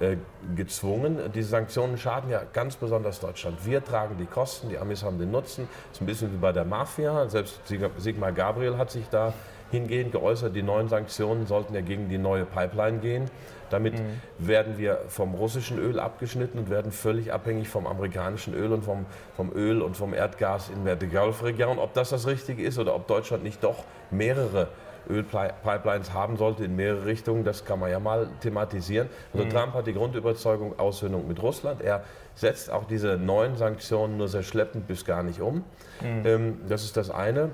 äh, 0.00 0.16
gezwungen. 0.56 1.18
Diese 1.34 1.50
Sanktionen 1.50 1.98
schaden 1.98 2.30
ja 2.30 2.42
ganz 2.52 2.76
besonders 2.76 3.20
Deutschland. 3.20 3.64
Wir 3.66 3.84
tragen 3.84 4.16
die 4.18 4.26
Kosten, 4.26 4.70
die 4.70 4.78
Amis 4.78 5.02
haben 5.02 5.18
den 5.18 5.30
Nutzen. 5.30 5.68
Das 5.90 5.98
ist 5.98 6.02
ein 6.02 6.06
bisschen 6.06 6.32
wie 6.32 6.38
bei 6.38 6.52
der 6.52 6.64
Mafia. 6.64 7.28
Selbst 7.28 7.60
Sig- 7.66 7.90
Sigmar 7.98 8.32
Gabriel 8.32 8.78
hat 8.78 8.90
sich 8.90 9.06
da 9.10 9.34
hingehend 9.70 10.12
geäußert, 10.12 10.54
die 10.54 10.62
neuen 10.62 10.88
Sanktionen 10.88 11.46
sollten 11.46 11.74
ja 11.74 11.80
gegen 11.80 12.08
die 12.08 12.18
neue 12.18 12.44
Pipeline 12.44 12.98
gehen. 12.98 13.30
Damit 13.70 13.94
werden 14.38 14.78
wir 14.78 15.00
vom 15.08 15.34
russischen 15.34 15.78
Öl 15.78 15.98
abgeschnitten 15.98 16.58
und 16.58 16.70
werden 16.70 16.92
völlig 16.92 17.32
abhängig 17.32 17.68
vom 17.68 17.86
amerikanischen 17.86 18.54
Öl 18.54 18.72
und 18.72 18.84
vom, 18.84 19.06
vom 19.34 19.52
Öl 19.52 19.82
und 19.82 19.96
vom 19.96 20.14
Erdgas 20.14 20.70
in 20.70 20.84
der 20.84 20.96
Gulfregion. 20.96 21.78
Ob 21.78 21.92
das 21.94 22.10
das 22.10 22.26
Richtige 22.26 22.62
ist 22.62 22.78
oder 22.78 22.94
ob 22.94 23.08
Deutschland 23.08 23.42
nicht 23.42 23.64
doch 23.64 23.84
mehrere 24.10 24.68
Ölpipelines 25.08 26.12
haben 26.12 26.36
sollte 26.36 26.64
in 26.64 26.76
mehrere 26.76 27.06
Richtungen. 27.06 27.44
Das 27.44 27.64
kann 27.64 27.78
man 27.78 27.90
ja 27.90 28.00
mal 28.00 28.28
thematisieren. 28.40 29.08
Also 29.32 29.46
mhm. 29.46 29.50
Trump 29.50 29.74
hat 29.74 29.86
die 29.86 29.94
Grundüberzeugung 29.94 30.78
Aussöhnung 30.78 31.28
mit 31.28 31.42
Russland. 31.42 31.82
Er 31.82 32.02
setzt 32.34 32.70
auch 32.70 32.84
diese 32.84 33.16
neuen 33.16 33.56
Sanktionen 33.56 34.16
nur 34.16 34.28
sehr 34.28 34.42
schleppend 34.42 34.86
bis 34.86 35.04
gar 35.04 35.22
nicht 35.22 35.40
um. 35.40 35.64
Mhm. 36.00 36.26
Ähm, 36.26 36.60
das 36.68 36.84
ist 36.84 36.96
das 36.96 37.10
eine. 37.10 37.50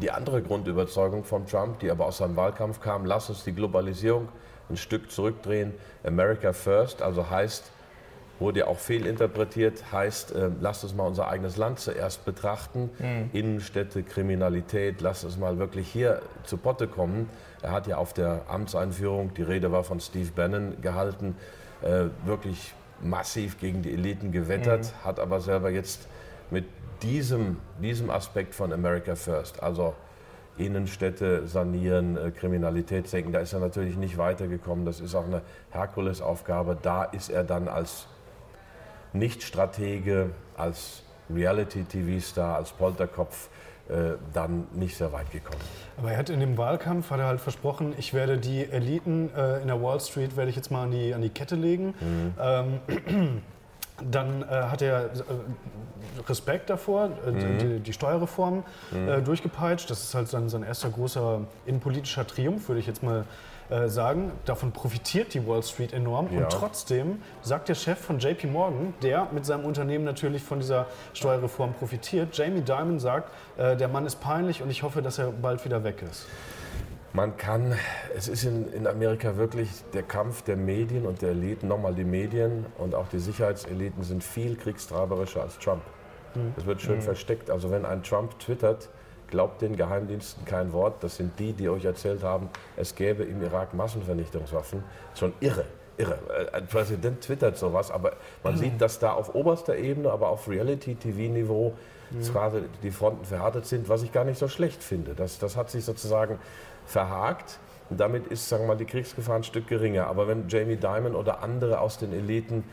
Die 0.00 0.10
andere 0.10 0.42
Grundüberzeugung 0.42 1.24
von 1.24 1.46
Trump, 1.46 1.80
die 1.80 1.90
aber 1.90 2.06
aus 2.06 2.18
seinem 2.18 2.36
Wahlkampf 2.36 2.80
kam, 2.80 3.04
lass 3.04 3.28
uns 3.28 3.44
die 3.44 3.52
Globalisierung 3.52 4.28
ein 4.70 4.76
Stück 4.76 5.10
zurückdrehen. 5.10 5.74
America 6.04 6.52
First, 6.52 7.02
also 7.02 7.28
heißt, 7.28 7.70
wurde 8.38 8.60
ja 8.60 8.66
auch 8.66 8.78
fehlinterpretiert, 8.78 9.92
heißt, 9.92 10.32
äh, 10.32 10.50
lasst 10.60 10.84
uns 10.84 10.94
mal 10.94 11.06
unser 11.06 11.28
eigenes 11.28 11.56
Land 11.56 11.78
zuerst 11.78 12.24
betrachten. 12.24 12.90
Mhm. 12.98 13.30
Innenstädte, 13.32 14.02
Kriminalität, 14.02 15.00
lasst 15.00 15.24
uns 15.24 15.38
mal 15.38 15.58
wirklich 15.58 15.88
hier 15.88 16.20
zu 16.44 16.56
Potte 16.56 16.88
kommen. 16.88 17.28
Er 17.62 17.70
hat 17.70 17.86
ja 17.86 17.96
auf 17.96 18.12
der 18.12 18.42
Amtseinführung, 18.48 19.32
die 19.34 19.42
Rede 19.42 19.70
war 19.72 19.84
von 19.84 20.00
Steve 20.00 20.30
Bannon 20.34 20.80
gehalten, 20.82 21.36
äh, 21.82 22.06
wirklich 22.24 22.74
massiv 23.00 23.58
gegen 23.58 23.82
die 23.82 23.92
Eliten 23.92 24.32
gewettert, 24.32 24.84
mhm. 24.84 25.06
hat 25.06 25.20
aber 25.20 25.40
selber 25.40 25.70
jetzt 25.70 26.08
mit 26.50 26.64
diesem, 27.02 27.58
diesem 27.80 28.10
Aspekt 28.10 28.54
von 28.54 28.72
America 28.72 29.14
First, 29.14 29.62
also 29.62 29.94
Innenstädte 30.58 31.46
sanieren, 31.46 32.16
äh, 32.16 32.30
Kriminalität 32.30 33.08
senken, 33.08 33.32
da 33.32 33.40
ist 33.40 33.52
er 33.52 33.60
natürlich 33.60 33.96
nicht 33.96 34.18
weitergekommen. 34.18 34.84
Das 34.84 35.00
ist 35.00 35.14
auch 35.14 35.24
eine 35.24 35.42
Herkulesaufgabe. 35.70 36.76
Da 36.80 37.04
ist 37.04 37.30
er 37.30 37.44
dann 37.44 37.68
als 37.68 38.06
Nicht-Stratege, 39.12 40.30
als 40.56 41.02
Reality-TV-Star, 41.30 42.56
als 42.56 42.70
Polterkopf 42.72 43.48
äh, 43.88 44.16
dann 44.32 44.66
nicht 44.72 44.96
sehr 44.96 45.12
weit 45.12 45.30
gekommen. 45.32 45.60
Aber 45.96 46.12
er 46.12 46.18
hat 46.18 46.30
in 46.30 46.40
dem 46.40 46.56
Wahlkampf 46.56 47.10
hat 47.10 47.18
er 47.18 47.26
halt 47.26 47.40
versprochen, 47.40 47.94
ich 47.98 48.14
werde 48.14 48.38
die 48.38 48.64
Eliten 48.70 49.30
äh, 49.34 49.60
in 49.60 49.66
der 49.66 49.82
Wall 49.82 50.00
Street 50.00 50.36
werde 50.36 50.50
ich 50.50 50.56
jetzt 50.56 50.70
mal 50.70 50.84
an 50.84 50.90
die, 50.90 51.14
an 51.14 51.22
die 51.22 51.30
Kette 51.30 51.56
legen. 51.56 51.94
Mhm. 52.00 52.34
Ähm, 52.40 53.42
dann 54.10 54.42
äh, 54.42 54.46
hat 54.46 54.82
er 54.82 55.06
äh, 55.06 55.08
Respekt 56.28 56.70
davor, 56.70 57.10
äh, 57.26 57.30
mhm. 57.30 57.58
die, 57.58 57.80
die, 57.80 57.92
Steuerreform 57.92 58.64
mhm. 58.90 59.08
äh, 59.08 59.22
durchgepeitscht. 59.22 59.90
Das 59.90 60.02
ist 60.02 60.14
halt 60.14 60.28
sein, 60.28 60.48
sein 60.48 60.62
erster 60.62 60.90
großer 60.90 61.40
innenpolitischer 61.66 62.26
Triumph, 62.26 62.68
würde 62.68 62.80
ich 62.80 62.86
jetzt 62.86 63.02
mal 63.02 63.24
äh, 63.70 63.88
sagen. 63.88 64.32
Davon 64.44 64.72
profitiert 64.72 65.32
die 65.34 65.46
Wall 65.46 65.62
Street 65.62 65.92
enorm. 65.92 66.28
Ja. 66.32 66.40
Und 66.40 66.52
trotzdem 66.52 67.22
sagt 67.40 67.68
der 67.68 67.74
Chef 67.74 67.98
von 67.98 68.18
JP 68.18 68.48
Morgan, 68.48 68.92
der 69.02 69.28
mit 69.32 69.46
seinem 69.46 69.64
Unternehmen 69.64 70.04
natürlich 70.04 70.42
von 70.42 70.60
dieser 70.60 70.86
Steuerreform 71.14 71.72
profitiert, 71.74 72.36
Jamie 72.36 72.60
Dimon 72.60 73.00
sagt, 73.00 73.32
äh, 73.56 73.76
der 73.76 73.88
Mann 73.88 74.04
ist 74.04 74.20
peinlich 74.20 74.62
und 74.62 74.70
ich 74.70 74.82
hoffe, 74.82 75.00
dass 75.00 75.18
er 75.18 75.28
bald 75.30 75.64
wieder 75.64 75.84
weg 75.84 76.02
ist. 76.02 76.26
Man 77.14 77.36
kann, 77.36 77.76
es 78.16 78.26
ist 78.26 78.44
in, 78.44 78.72
in 78.72 78.86
Amerika 78.86 79.36
wirklich 79.36 79.68
der 79.92 80.02
Kampf 80.02 80.42
der 80.42 80.56
Medien 80.56 81.04
und 81.04 81.20
der 81.20 81.30
Eliten, 81.30 81.68
nochmal 81.68 81.94
die 81.94 82.04
Medien 82.04 82.64
und 82.78 82.94
auch 82.94 83.08
die 83.08 83.18
Sicherheitseliten 83.18 84.02
sind 84.02 84.24
viel 84.24 84.56
kriegstraberischer 84.56 85.42
als 85.42 85.58
Trump. 85.58 85.82
Mhm. 86.34 86.54
Das 86.56 86.64
wird 86.64 86.80
schön 86.80 86.96
mhm. 86.96 87.02
versteckt. 87.02 87.50
Also 87.50 87.70
wenn 87.70 87.84
ein 87.84 88.02
Trump 88.02 88.38
twittert, 88.38 88.88
glaubt 89.28 89.60
den 89.60 89.76
Geheimdiensten 89.76 90.46
kein 90.46 90.72
Wort. 90.72 91.02
Das 91.04 91.16
sind 91.16 91.38
die, 91.38 91.52
die 91.52 91.68
euch 91.68 91.84
erzählt 91.84 92.22
haben, 92.22 92.48
es 92.76 92.94
gäbe 92.94 93.24
im 93.24 93.42
Irak 93.42 93.74
Massenvernichtungswaffen. 93.74 94.82
Schon 95.14 95.34
irre. 95.40 95.64
Irre. 95.98 96.18
Ein 96.52 96.66
Präsident 96.66 97.20
twittert 97.20 97.58
sowas, 97.58 97.90
aber 97.90 98.12
man 98.42 98.54
mhm. 98.54 98.58
sieht, 98.58 98.80
dass 98.80 98.98
da 98.98 99.12
auf 99.12 99.34
oberster 99.34 99.76
Ebene, 99.76 100.10
aber 100.10 100.28
auf 100.28 100.48
Reality-TV-Niveau 100.48 101.74
mhm. 102.10 102.22
gerade 102.22 102.64
die 102.82 102.90
Fronten 102.90 103.26
verhärtet 103.26 103.66
sind, 103.66 103.90
was 103.90 104.02
ich 104.02 104.12
gar 104.12 104.24
nicht 104.24 104.38
so 104.38 104.48
schlecht 104.48 104.82
finde. 104.82 105.14
Das, 105.14 105.38
das 105.38 105.56
hat 105.56 105.70
sich 105.70 105.84
sozusagen 105.84 106.38
verhakt. 106.92 107.58
Und 107.90 107.98
damit 108.00 108.26
ist, 108.28 108.48
sagen 108.48 108.64
wir 108.64 108.68
mal, 108.68 108.76
die 108.76 108.84
Kriegsgefahr 108.84 109.36
ein 109.36 109.44
Stück 109.44 109.66
geringer. 109.66 110.06
Aber 110.06 110.28
wenn 110.28 110.48
Jamie 110.48 110.76
Dimon 110.76 111.14
oder 111.14 111.42
andere 111.42 111.80
aus 111.80 111.98
den 111.98 112.12
Eliten, 112.12 112.64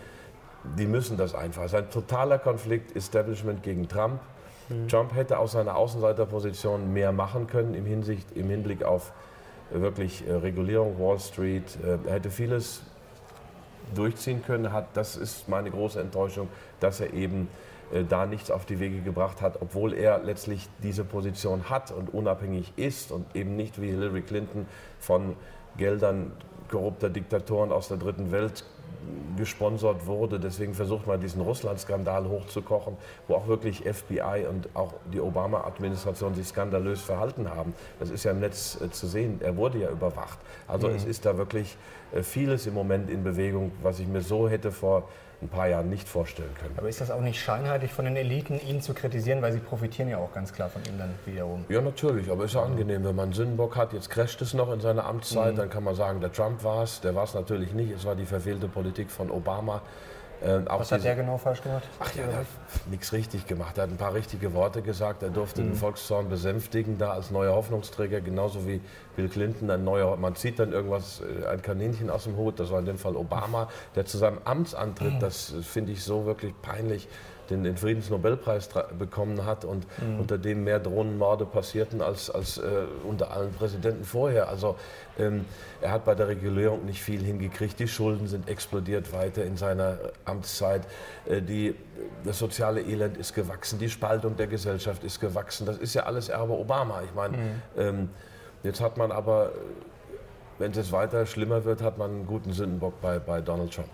die 0.78 0.86
müssen 0.86 1.18
das 1.18 1.36
einfach. 1.36 1.64
Es 1.64 1.74
ist 1.74 1.80
ein 1.80 1.90
totaler 1.90 2.38
Konflikt, 2.38 2.96
Establishment 2.96 3.64
gegen 3.64 3.88
Trump. 3.88 4.20
Mhm. 4.70 4.88
Trump 4.88 5.16
hätte 5.16 5.40
aus 5.40 5.54
seiner 5.54 5.76
Außenseiterposition 5.76 6.94
mehr 6.94 7.12
machen 7.12 7.48
können 7.48 7.74
im, 7.74 7.86
Hinsicht, 7.86 8.32
im 8.36 8.50
Hinblick 8.50 8.84
auf 8.84 9.12
äh, 9.74 9.80
wirklich 9.80 10.28
äh, 10.28 10.34
Regulierung 10.34 11.00
Wall 11.00 11.20
Street. 11.20 11.64
Äh, 11.84 12.08
er 12.08 12.14
hätte 12.16 12.30
vieles 12.30 12.82
durchziehen 13.96 14.44
können. 14.46 14.72
Hat, 14.72 14.88
das 14.94 15.16
ist 15.16 15.50
meine 15.50 15.72
große 15.72 16.00
Enttäuschung, 16.00 16.50
dass 16.80 17.00
er 17.00 17.14
eben 17.14 17.48
da 18.08 18.26
nichts 18.26 18.52
auf 18.52 18.66
die 18.66 18.80
Wege 18.80 19.02
gebracht 19.02 19.42
hat, 19.42 19.62
obwohl 19.62 19.94
er 19.94 20.20
letztlich 20.20 20.68
diese 20.84 21.04
Position 21.04 21.70
hat 21.70 21.92
und 21.92 22.14
unabhängig 22.14 22.74
ist 22.76 23.12
und 23.12 23.26
eben 23.36 23.56
nicht 23.56 23.82
wie 23.82 23.88
Hillary 23.88 24.22
Clinton 24.22 24.68
von 25.00 25.36
Geldern 25.78 26.32
korrupter 26.70 27.10
Diktatoren 27.10 27.72
aus 27.72 27.88
der 27.88 27.98
dritten 27.98 28.32
Welt 28.32 28.64
gesponsert 29.38 30.06
wurde. 30.06 30.40
Deswegen 30.40 30.74
versucht 30.74 31.08
man 31.08 31.20
diesen 31.20 31.42
Russland-Skandal 31.42 32.28
hochzukochen, 32.28 32.98
wo 33.28 33.36
auch 33.36 33.48
wirklich 33.48 33.84
FBI 33.84 34.46
und 34.50 34.70
auch 34.74 34.94
die 35.12 35.22
Obama-Administration 35.22 36.36
sich 36.36 36.48
skandalös 36.48 37.02
verhalten 37.02 37.50
haben. 37.50 37.74
Das 38.00 38.10
ist 38.10 38.24
ja 38.24 38.32
im 38.32 38.40
Netz 38.40 38.80
äh, 38.82 38.90
zu 38.92 39.08
sehen. 39.08 39.40
Er 39.42 39.56
wurde 39.58 39.80
ja 39.80 39.90
überwacht. 39.90 40.38
Also 40.68 40.90
mhm. 40.90 40.96
es 40.96 41.06
ist 41.06 41.26
da 41.26 41.38
wirklich 41.38 41.78
äh, 42.12 42.22
vieles 42.22 42.68
im 42.68 42.74
Moment 42.74 43.10
in 43.10 43.24
Bewegung, 43.24 43.72
was 43.82 44.00
ich 44.00 44.08
mir 44.08 44.22
so 44.22 44.50
hätte 44.50 44.72
vor 44.72 45.08
ein 45.42 45.48
paar 45.48 45.68
Jahren 45.68 45.90
nicht 45.90 46.08
vorstellen 46.08 46.54
können. 46.60 46.74
Aber 46.78 46.90
ist 46.90 47.00
das 47.00 47.12
auch 47.12 47.22
nicht 47.22 47.42
scheinheilig 47.42 47.94
von 47.94 48.06
den 48.06 48.16
Eliten, 48.16 48.60
ihn 48.60 48.82
zu 48.82 48.94
kritisieren, 48.94 49.42
weil 49.42 49.54
sie 49.54 49.60
profitieren 49.60 50.10
ja 50.10 50.18
auch 50.18 50.34
ganz 50.34 50.52
klar 50.52 50.70
von 50.70 50.82
ihm 50.84 50.98
dann 50.98 51.12
wiederum? 51.26 51.66
Ja, 51.70 51.80
natürlich, 51.82 52.30
aber 52.30 52.46
ist 52.46 52.56
ja 52.56 52.64
angenehm, 52.64 53.06
wenn 53.06 53.16
man 53.16 53.32
Sündenbock 53.32 53.78
hat, 53.78 53.94
jetzt 53.94 54.10
crasht 54.10 54.42
es 54.42 54.54
noch 54.54 54.72
in 54.72 54.82
seiner 54.82 55.06
Amtszeit, 55.06 55.54
mhm. 55.54 55.58
dann 55.58 55.70
kann 55.70 55.84
man 55.84 55.96
sagen, 55.96 56.20
der 56.20 56.32
Trump 56.32 56.64
war 56.64 56.84
es, 56.84 57.00
der 57.00 57.16
war 57.16 57.24
es 57.24 57.34
natürlich 57.34 57.74
nicht, 57.74 57.92
es 57.92 58.06
war 58.06 58.16
die 58.16 58.26
verfehlte 58.26 58.68
Politik 58.68 59.10
von 59.10 59.32
Obama. 59.32 59.82
Äh, 60.42 60.62
Was 60.68 60.92
hat 60.92 61.04
der 61.04 61.16
genau 61.16 61.38
falsch 61.38 61.62
gemacht? 61.62 61.84
Ach 62.00 62.16
ja, 62.16 62.24
er 62.24 62.38
hat 62.40 62.46
nichts 62.90 63.12
richtig 63.12 63.46
gemacht. 63.46 63.78
Er 63.78 63.84
hat 63.84 63.90
ein 63.90 63.98
paar 63.98 64.14
richtige 64.14 64.54
Worte 64.54 64.82
gesagt. 64.82 65.22
Er 65.24 65.30
durfte 65.30 65.62
mhm. 65.62 65.72
den 65.72 65.76
Volkszorn 65.76 66.30
besänftigen, 66.30 66.98
da 66.98 67.12
als 67.12 67.32
neuer 67.32 67.54
Hoffnungsträger, 67.54 68.22
genauso 68.22 68.66
wie 68.66 68.82
Bill 69.16 69.28
Clinton 69.28 69.70
ein 69.70 69.84
neuer. 69.84 70.16
Man 70.18 70.36
zieht 70.36 70.60
dann 70.60 70.72
irgendwas, 70.72 71.22
äh, 71.22 71.46
ein 71.48 71.62
Kaninchen 71.62 72.10
aus 72.10 72.24
dem 72.24 72.38
Hut. 72.38 72.60
Das 72.60 72.72
war 72.72 72.80
in 72.80 72.86
dem 72.86 72.98
Fall 72.98 73.16
Obama, 73.16 73.70
der 73.96 74.06
zu 74.06 74.18
seinem 74.18 74.40
Amtsantritt, 74.46 75.16
mhm. 75.16 75.20
das 75.20 75.54
finde 75.62 75.92
ich 75.92 76.04
so 76.04 76.26
wirklich 76.26 76.54
peinlich, 76.62 77.08
den, 77.50 77.64
den 77.64 77.78
Friedensnobelpreis 77.78 78.70
bekommen 78.98 79.46
hat 79.46 79.66
und 79.66 79.86
mhm. 80.02 80.20
unter 80.20 80.38
dem 80.38 80.64
mehr 80.64 80.80
Drohnenmorde 80.80 81.46
passierten 81.46 82.02
als, 82.02 82.30
als 82.30 82.58
äh, 82.58 82.64
unter 83.04 83.32
allen 83.32 83.52
Präsidenten 83.52 84.04
vorher. 84.04 84.50
Also 84.50 84.76
ähm, 85.18 85.46
er 85.82 85.92
hat 85.92 86.06
bei 86.06 86.16
der 86.16 86.28
Regulierung 86.28 86.86
nicht 86.86 87.02
viel 87.02 87.24
hingekriegt. 87.24 87.80
Die 87.80 87.88
Schulden 87.88 88.28
sind 88.28 88.48
explodiert 88.48 89.12
weiter 89.14 89.44
in 89.44 89.58
seiner 89.58 89.98
Amtszeit. 90.26 90.88
Äh, 91.28 91.42
die, 91.42 91.76
das 92.24 92.40
soziale 92.40 92.82
Elend 92.82 93.18
ist 93.18 93.34
gewachsen. 93.34 93.80
Die 93.80 93.90
Spaltung 93.90 94.36
der 94.38 94.48
Gesellschaft 94.48 95.04
ist 95.04 95.20
gewachsen. 95.20 95.66
Das 95.66 95.78
ist 95.78 95.94
ja 95.94 96.04
alles 96.04 96.30
Erbe 96.30 96.54
Obama. 96.54 97.02
Ich 97.04 97.14
meine, 97.14 97.38
mhm. 97.38 97.62
ähm, 97.78 98.10
jetzt 98.64 98.82
hat 98.82 98.98
man 98.98 99.12
aber, 99.12 99.52
wenn 100.58 100.72
es 100.72 100.92
weiter 100.92 101.26
schlimmer 101.26 101.66
wird, 101.66 101.82
hat 101.82 101.98
man 101.98 102.12
einen 102.12 102.28
guten 102.28 102.54
Sündenbock 102.54 103.02
bei, 103.02 103.20
bei 103.20 103.42
Donald 103.42 103.74
Trump. 103.74 103.90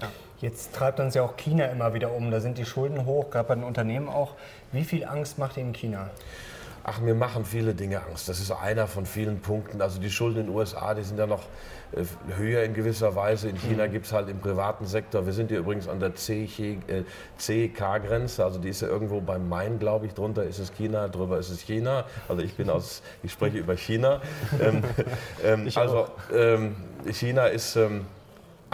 Ja. 0.00 0.08
Jetzt 0.40 0.74
treibt 0.74 1.00
uns 1.00 1.14
ja 1.14 1.22
auch 1.22 1.36
China 1.36 1.66
immer 1.66 1.94
wieder 1.94 2.12
um. 2.12 2.30
Da 2.30 2.40
sind 2.40 2.58
die 2.58 2.64
Schulden 2.64 3.06
hoch, 3.06 3.30
gerade 3.30 3.48
bei 3.48 3.54
den 3.54 3.64
Unternehmen 3.64 4.08
auch. 4.08 4.34
Wie 4.72 4.84
viel 4.84 5.04
Angst 5.04 5.38
macht 5.38 5.56
Ihnen 5.56 5.72
China? 5.72 6.10
Ach, 6.86 7.00
mir 7.00 7.14
machen 7.14 7.46
viele 7.46 7.74
Dinge 7.74 8.02
Angst. 8.02 8.28
Das 8.28 8.40
ist 8.40 8.50
einer 8.50 8.86
von 8.86 9.06
vielen 9.06 9.40
Punkten. 9.40 9.80
Also 9.80 9.98
die 9.98 10.10
Schulden 10.10 10.40
in 10.40 10.46
den 10.48 10.54
USA, 10.54 10.92
die 10.92 11.02
sind 11.02 11.18
ja 11.18 11.26
noch 11.26 11.44
äh, 11.92 12.04
höher 12.36 12.62
in 12.62 12.74
gewisser 12.74 13.16
Weise. 13.16 13.48
In 13.48 13.56
China 13.56 13.86
mhm. 13.86 13.92
gibt 13.92 14.04
es 14.04 14.12
halt 14.12 14.28
im 14.28 14.38
privaten 14.38 14.84
Sektor, 14.84 15.24
wir 15.24 15.32
sind 15.32 15.48
hier 15.48 15.60
übrigens 15.60 15.88
an 15.88 15.98
der 15.98 16.12
CK-Grenze, 16.12 16.82
äh, 18.42 18.44
also 18.44 18.58
die 18.58 18.68
ist 18.68 18.82
ja 18.82 18.88
irgendwo 18.88 19.22
beim 19.22 19.48
Main, 19.48 19.78
glaube 19.78 20.04
ich, 20.04 20.12
drunter 20.12 20.44
ist 20.44 20.58
es 20.58 20.74
China, 20.74 21.08
drüber 21.08 21.38
ist 21.38 21.48
es 21.48 21.62
China. 21.62 22.04
Also 22.28 22.42
ich 22.42 22.54
bin 22.54 22.68
aus, 22.68 23.00
ich 23.22 23.32
spreche 23.32 23.56
über 23.56 23.78
China. 23.78 24.20
ähm, 24.60 24.82
ähm, 25.44 25.70
also 25.74 26.08
ähm, 26.34 26.76
China 27.10 27.46
ist 27.46 27.76
ähm, 27.76 28.04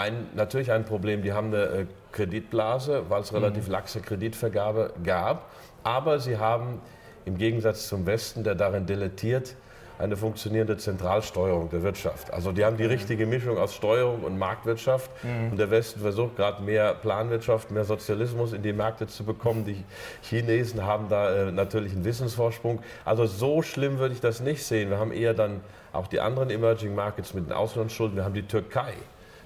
ein, 0.01 0.29
natürlich 0.35 0.73
ein 0.73 0.85
Problem. 0.85 1.23
Die 1.23 1.33
haben 1.33 1.49
eine 1.49 1.65
äh, 1.65 1.87
Kreditblase, 2.13 3.05
weil 3.09 3.21
es 3.21 3.33
relativ 3.33 3.67
mhm. 3.67 3.73
laxe 3.73 4.01
Kreditvergabe 4.01 4.95
gab. 5.05 5.51
Aber 5.83 6.19
sie 6.19 6.39
haben 6.39 6.81
im 7.25 7.37
Gegensatz 7.37 7.89
zum 7.89 8.07
Westen, 8.07 8.43
der 8.43 8.55
darin 8.55 8.87
deletiert, 8.87 9.55
eine 9.99 10.17
funktionierende 10.17 10.79
Zentralsteuerung 10.79 11.69
der 11.69 11.83
Wirtschaft. 11.83 12.33
Also 12.33 12.53
die 12.53 12.65
haben 12.65 12.79
die 12.79 12.85
mhm. 12.85 12.91
richtige 12.91 13.27
Mischung 13.27 13.59
aus 13.59 13.75
Steuerung 13.75 14.25
und 14.25 14.39
Marktwirtschaft. 14.39 15.11
Mhm. 15.23 15.51
Und 15.51 15.59
der 15.59 15.71
Westen 15.71 16.01
versucht 16.01 16.37
gerade 16.37 16.63
mehr 16.63 16.95
Planwirtschaft, 16.95 17.71
mehr 17.71 17.85
Sozialismus 17.85 18.55
in 18.55 18.63
die 18.63 18.73
Märkte 18.73 19.07
zu 19.07 19.25
bekommen. 19.25 19.67
Die 19.67 19.85
Chinesen 20.23 20.87
haben 20.87 21.11
da 21.11 21.49
äh, 21.49 21.53
natürlich 21.53 21.93
einen 21.93 22.07
Wissensvorsprung. 22.07 22.81
Also 23.05 23.27
so 23.27 23.61
schlimm 23.61 23.99
würde 23.99 24.15
ich 24.15 24.23
das 24.23 24.41
nicht 24.41 24.65
sehen. 24.65 24.89
Wir 24.89 24.99
haben 24.99 25.13
eher 25.13 25.35
dann 25.35 25.61
auch 25.93 26.07
die 26.07 26.21
anderen 26.21 26.49
Emerging 26.49 26.95
Markets 26.95 27.35
mit 27.35 27.47
den 27.47 27.53
Auslandsschulden. 27.53 28.17
Wir 28.17 28.25
haben 28.25 28.35
die 28.35 28.47
Türkei 28.47 28.95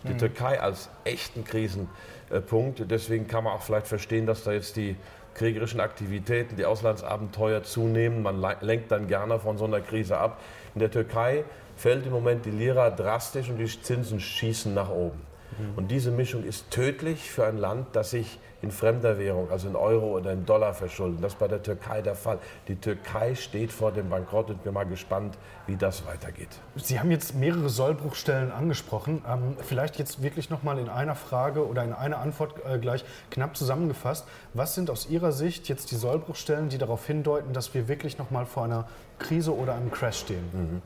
die 0.05 0.15
mhm. 0.15 0.19
Türkei 0.19 0.61
als 0.61 0.91
echten 1.05 1.45
Krisenpunkt. 1.45 2.91
Deswegen 2.91 3.27
kann 3.27 3.45
man 3.45 3.55
auch 3.55 3.63
vielleicht 3.63 3.87
verstehen, 3.87 4.27
dass 4.27 4.45
da 4.45 4.53
jetzt 4.53 4.77
die 4.77 4.97
kriegerischen 5.35 5.81
Aktivitäten, 5.81 6.57
die 6.57 6.65
Auslandsabenteuer 6.65 7.63
zunehmen. 7.65 8.23
Man 8.23 8.41
lenkt 8.61 8.93
dann 8.93 9.09
gerne 9.09 9.39
von 9.39 9.59
so 9.59 9.65
einer 9.65 9.81
Krise 9.81 10.17
ab. 10.19 10.41
In 10.75 10.81
der 10.81 10.91
Türkei 10.91 11.45
fällt 11.77 12.07
im 12.07 12.13
Moment 12.13 12.45
die 12.45 12.51
Lira 12.51 12.91
drastisch 12.91 13.51
und 13.51 13.59
die 13.59 13.67
Zinsen 13.67 14.21
schießen 14.21 14.73
nach 14.73 14.91
oben. 14.91 15.21
Mhm. 15.59 15.73
Und 15.77 15.91
diese 15.91 16.11
Mischung 16.11 16.45
ist 16.45 16.71
tödlich 16.71 17.31
für 17.31 17.47
ein 17.47 17.59
Land, 17.59 17.89
das 17.93 18.11
sich 18.11 18.39
in 18.65 18.71
fremder 18.71 19.19
Währung, 19.19 19.51
also 19.51 19.69
in 19.69 19.77
Euro 19.77 20.17
oder 20.17 20.33
in 20.33 20.47
Dollar 20.47 20.73
verschulden. 20.73 21.19
Das 21.21 21.35
ist 21.35 21.39
bei 21.39 21.49
der 21.49 21.63
Türkei 21.63 22.01
der 22.01 22.15
Fall. 22.15 22.39
Die 22.67 22.77
Türkei 22.77 23.35
steht 23.35 23.71
vor 23.71 23.93
dem 23.93 24.09
Bankrott 24.09 24.49
und 24.49 24.65
bin 24.65 24.73
mal 24.73 24.85
gespannt, 24.87 25.37
wie 25.67 25.77
das 25.77 26.07
weitergeht. 26.07 26.49
Sie 26.77 26.99
haben 26.99 27.11
jetzt 27.11 27.35
mehrere 27.35 27.69
Sollbruchstellen 27.69 28.51
angesprochen. 28.51 29.23
Ähm, 29.29 29.57
vielleicht 29.61 29.99
jetzt 29.99 30.23
wirklich 30.23 30.49
noch 30.49 30.63
mal 30.63 30.79
in 30.79 30.89
einer 30.89 31.15
Frage 31.15 31.67
oder 31.67 31.85
in 31.85 31.93
einer 31.93 32.19
Antwort 32.19 32.55
äh, 32.67 32.79
gleich 32.79 33.05
knapp 33.31 33.55
zusammengefasst. 33.55 34.27
Was 34.55 34.75
sind 34.75 34.91
aus 34.91 35.09
Ihrer 35.09 35.33
Sicht 35.33 35.69
jetzt 35.69 35.91
die 35.91 35.97
Sollbruchstellen, 35.97 36.71
die 36.71 36.79
darauf 36.79 37.07
hindeuten, 37.07 37.53
dass 37.53 37.75
wir 37.75 37.87
wirklich 37.87 38.17
noch 38.17 38.31
mal 38.31 38.47
vor 38.47 38.65
einer 38.65 38.89
Krise 39.19 39.55
oder 39.55 39.75
einem 39.75 39.91
Crash 39.91 40.21
stehen? 40.21 40.45
Mhm. 40.53 40.83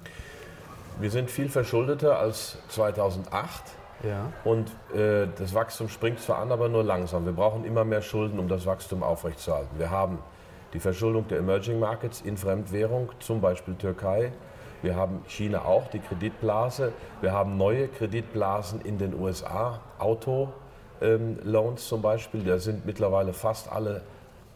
Wir 1.01 1.13
sind 1.13 1.31
viel 1.31 1.49
verschuldeter 1.49 2.19
als 2.19 2.59
2008. 2.71 3.78
Ja. 4.03 4.33
Und 4.45 4.71
äh, 4.95 5.27
das 5.39 5.55
Wachstum 5.55 5.89
springt 5.89 6.21
zwar 6.21 6.39
an, 6.39 6.53
aber 6.53 6.69
nur 6.69 6.85
langsam. 6.85 7.25
Wir 7.25 7.33
brauchen 7.33 7.65
immer 7.65 7.85
mehr 7.85 8.03
Schulden, 8.03 8.39
um 8.39 8.49
das 8.49 8.67
Wachstum 8.67 9.03
aufrechtzuerhalten. 9.03 9.79
Wir 9.79 9.91
haben 9.91 10.19
die 10.73 10.81
Verschuldung 10.81 11.27
der 11.29 11.39
Emerging 11.39 11.81
Markets 11.81 12.21
in 12.21 12.37
Fremdwährung, 12.37 13.11
zum 13.19 13.41
Beispiel 13.41 13.75
Türkei. 13.75 14.33
Wir 14.83 14.95
haben 14.95 15.25
China 15.27 15.65
auch, 15.65 15.89
die 15.89 15.99
Kreditblase. 15.99 16.93
Wir 17.21 17.33
haben 17.33 17.57
neue 17.57 17.89
Kreditblasen 17.89 18.81
in 18.83 18.99
den 18.99 19.19
USA, 19.19 19.81
Auto-Loans 19.99 21.83
ähm, 21.83 21.89
zum 21.89 22.03
Beispiel. 22.03 22.45
Da 22.45 22.59
sind 22.59 22.87
mittlerweile 22.87 23.33
fast 23.33 23.73
alle 23.73 24.03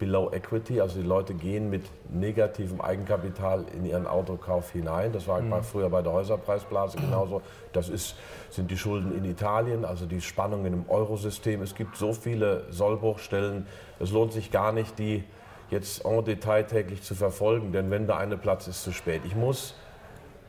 below 0.02 0.32
equity, 0.32 0.80
also 0.80 1.00
die 1.00 1.06
Leute 1.06 1.32
gehen 1.32 1.70
mit 1.70 1.84
negativem 2.10 2.80
Eigenkapital 2.80 3.64
in 3.72 3.86
ihren 3.86 4.08
Autokauf 4.08 4.72
hinein. 4.72 5.12
Das 5.12 5.28
war 5.28 5.40
mhm. 5.40 5.62
früher 5.62 5.88
bei 5.90 6.02
der 6.02 6.12
Häuserpreisblase 6.12 6.98
genauso. 6.98 7.40
Das 7.72 7.88
ist, 7.88 8.16
sind 8.50 8.72
die 8.72 8.76
Schulden 8.76 9.16
in 9.16 9.24
Italien, 9.24 9.84
also 9.84 10.06
die 10.06 10.20
Spannungen 10.20 10.72
im 10.72 10.90
Eurosystem. 10.90 11.62
Es 11.62 11.76
gibt 11.76 11.96
so 11.96 12.12
viele 12.12 12.64
Sollbruchstellen, 12.70 13.68
es 14.00 14.10
lohnt 14.10 14.32
sich 14.32 14.50
gar 14.50 14.72
nicht, 14.72 14.98
die 14.98 15.22
jetzt 15.70 16.04
en 16.04 16.24
Detail 16.24 16.64
täglich 16.64 17.02
zu 17.02 17.14
verfolgen, 17.14 17.70
denn 17.70 17.88
wenn 17.92 18.08
da 18.08 18.16
eine 18.16 18.36
Platz 18.36 18.66
ist, 18.66 18.82
zu 18.82 18.90
spät. 18.90 19.22
Ich 19.24 19.36
muss 19.36 19.76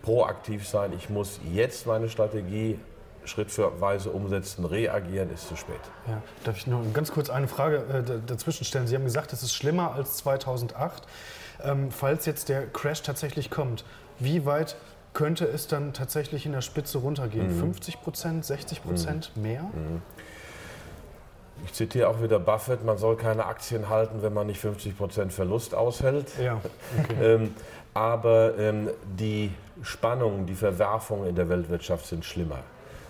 proaktiv 0.01 0.67
sein, 0.67 0.93
ich 0.97 1.11
muss 1.11 1.39
jetzt 1.53 1.85
meine 1.85 2.09
Strategie 2.09 2.79
schrittweise 3.25 4.09
umsetzen, 4.09 4.65
reagieren 4.65 5.31
ist 5.33 5.47
zu 5.47 5.55
spät. 5.55 5.79
Ja, 6.07 6.21
darf 6.43 6.57
ich 6.57 6.67
nur 6.67 6.83
ganz 6.93 7.11
kurz 7.11 7.29
eine 7.29 7.47
Frage 7.47 7.77
äh, 7.77 8.19
dazwischen 8.25 8.65
stellen? 8.65 8.87
Sie 8.87 8.95
haben 8.95 9.05
gesagt, 9.05 9.33
es 9.33 9.43
ist 9.43 9.53
schlimmer 9.53 9.93
als 9.93 10.17
2008. 10.17 11.03
Ähm, 11.63 11.91
falls 11.91 12.25
jetzt 12.25 12.49
der 12.49 12.67
Crash 12.67 13.01
tatsächlich 13.01 13.49
kommt, 13.49 13.85
wie 14.19 14.45
weit 14.45 14.75
könnte 15.13 15.45
es 15.45 15.67
dann 15.67 15.93
tatsächlich 15.93 16.45
in 16.45 16.51
der 16.51 16.61
Spitze 16.61 16.97
runtergehen? 16.97 17.55
Mhm. 17.55 17.59
50 17.59 18.01
Prozent, 18.01 18.45
60 18.45 18.83
Prozent 18.83 19.31
mhm. 19.35 19.41
mehr? 19.41 19.61
Mhm. 19.63 20.01
Ich 21.65 21.73
zitiere 21.73 22.09
auch 22.09 22.21
wieder 22.21 22.39
Buffett, 22.39 22.83
man 22.83 22.97
soll 22.97 23.15
keine 23.15 23.45
Aktien 23.45 23.87
halten, 23.87 24.21
wenn 24.21 24.33
man 24.33 24.47
nicht 24.47 24.59
50 24.59 24.97
Prozent 24.97 25.31
Verlust 25.31 25.73
aushält. 25.73 26.27
Ja, 26.41 26.59
okay. 26.99 27.15
ähm, 27.21 27.55
aber 27.93 28.57
ähm, 28.57 28.89
die 29.03 29.51
Spannungen, 29.81 30.45
die 30.45 30.55
Verwerfungen 30.55 31.29
in 31.29 31.35
der 31.35 31.47
Weltwirtschaft 31.47 32.05
sind 32.05 32.25
schlimmer. 32.25 32.59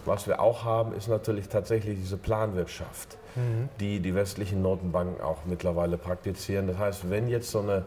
Was 0.06 0.28
wir 0.28 0.40
auch 0.40 0.64
haben, 0.64 0.94
ist 0.94 1.08
natürlich 1.08 1.50
tatsächlich 1.50 1.98
diese 1.98 2.18
Planwirtschaft, 2.18 3.18
mhm. 3.36 3.70
die 3.80 4.00
die 4.00 4.16
westlichen 4.16 4.62
Notenbanken 4.62 5.22
auch 5.22 5.40
mittlerweile 5.46 5.98
praktizieren. 5.98 6.68
Das 6.68 6.78
heißt, 6.78 7.10
wenn 7.10 7.28
jetzt 7.28 7.52
so 7.52 7.60
eine 7.60 7.86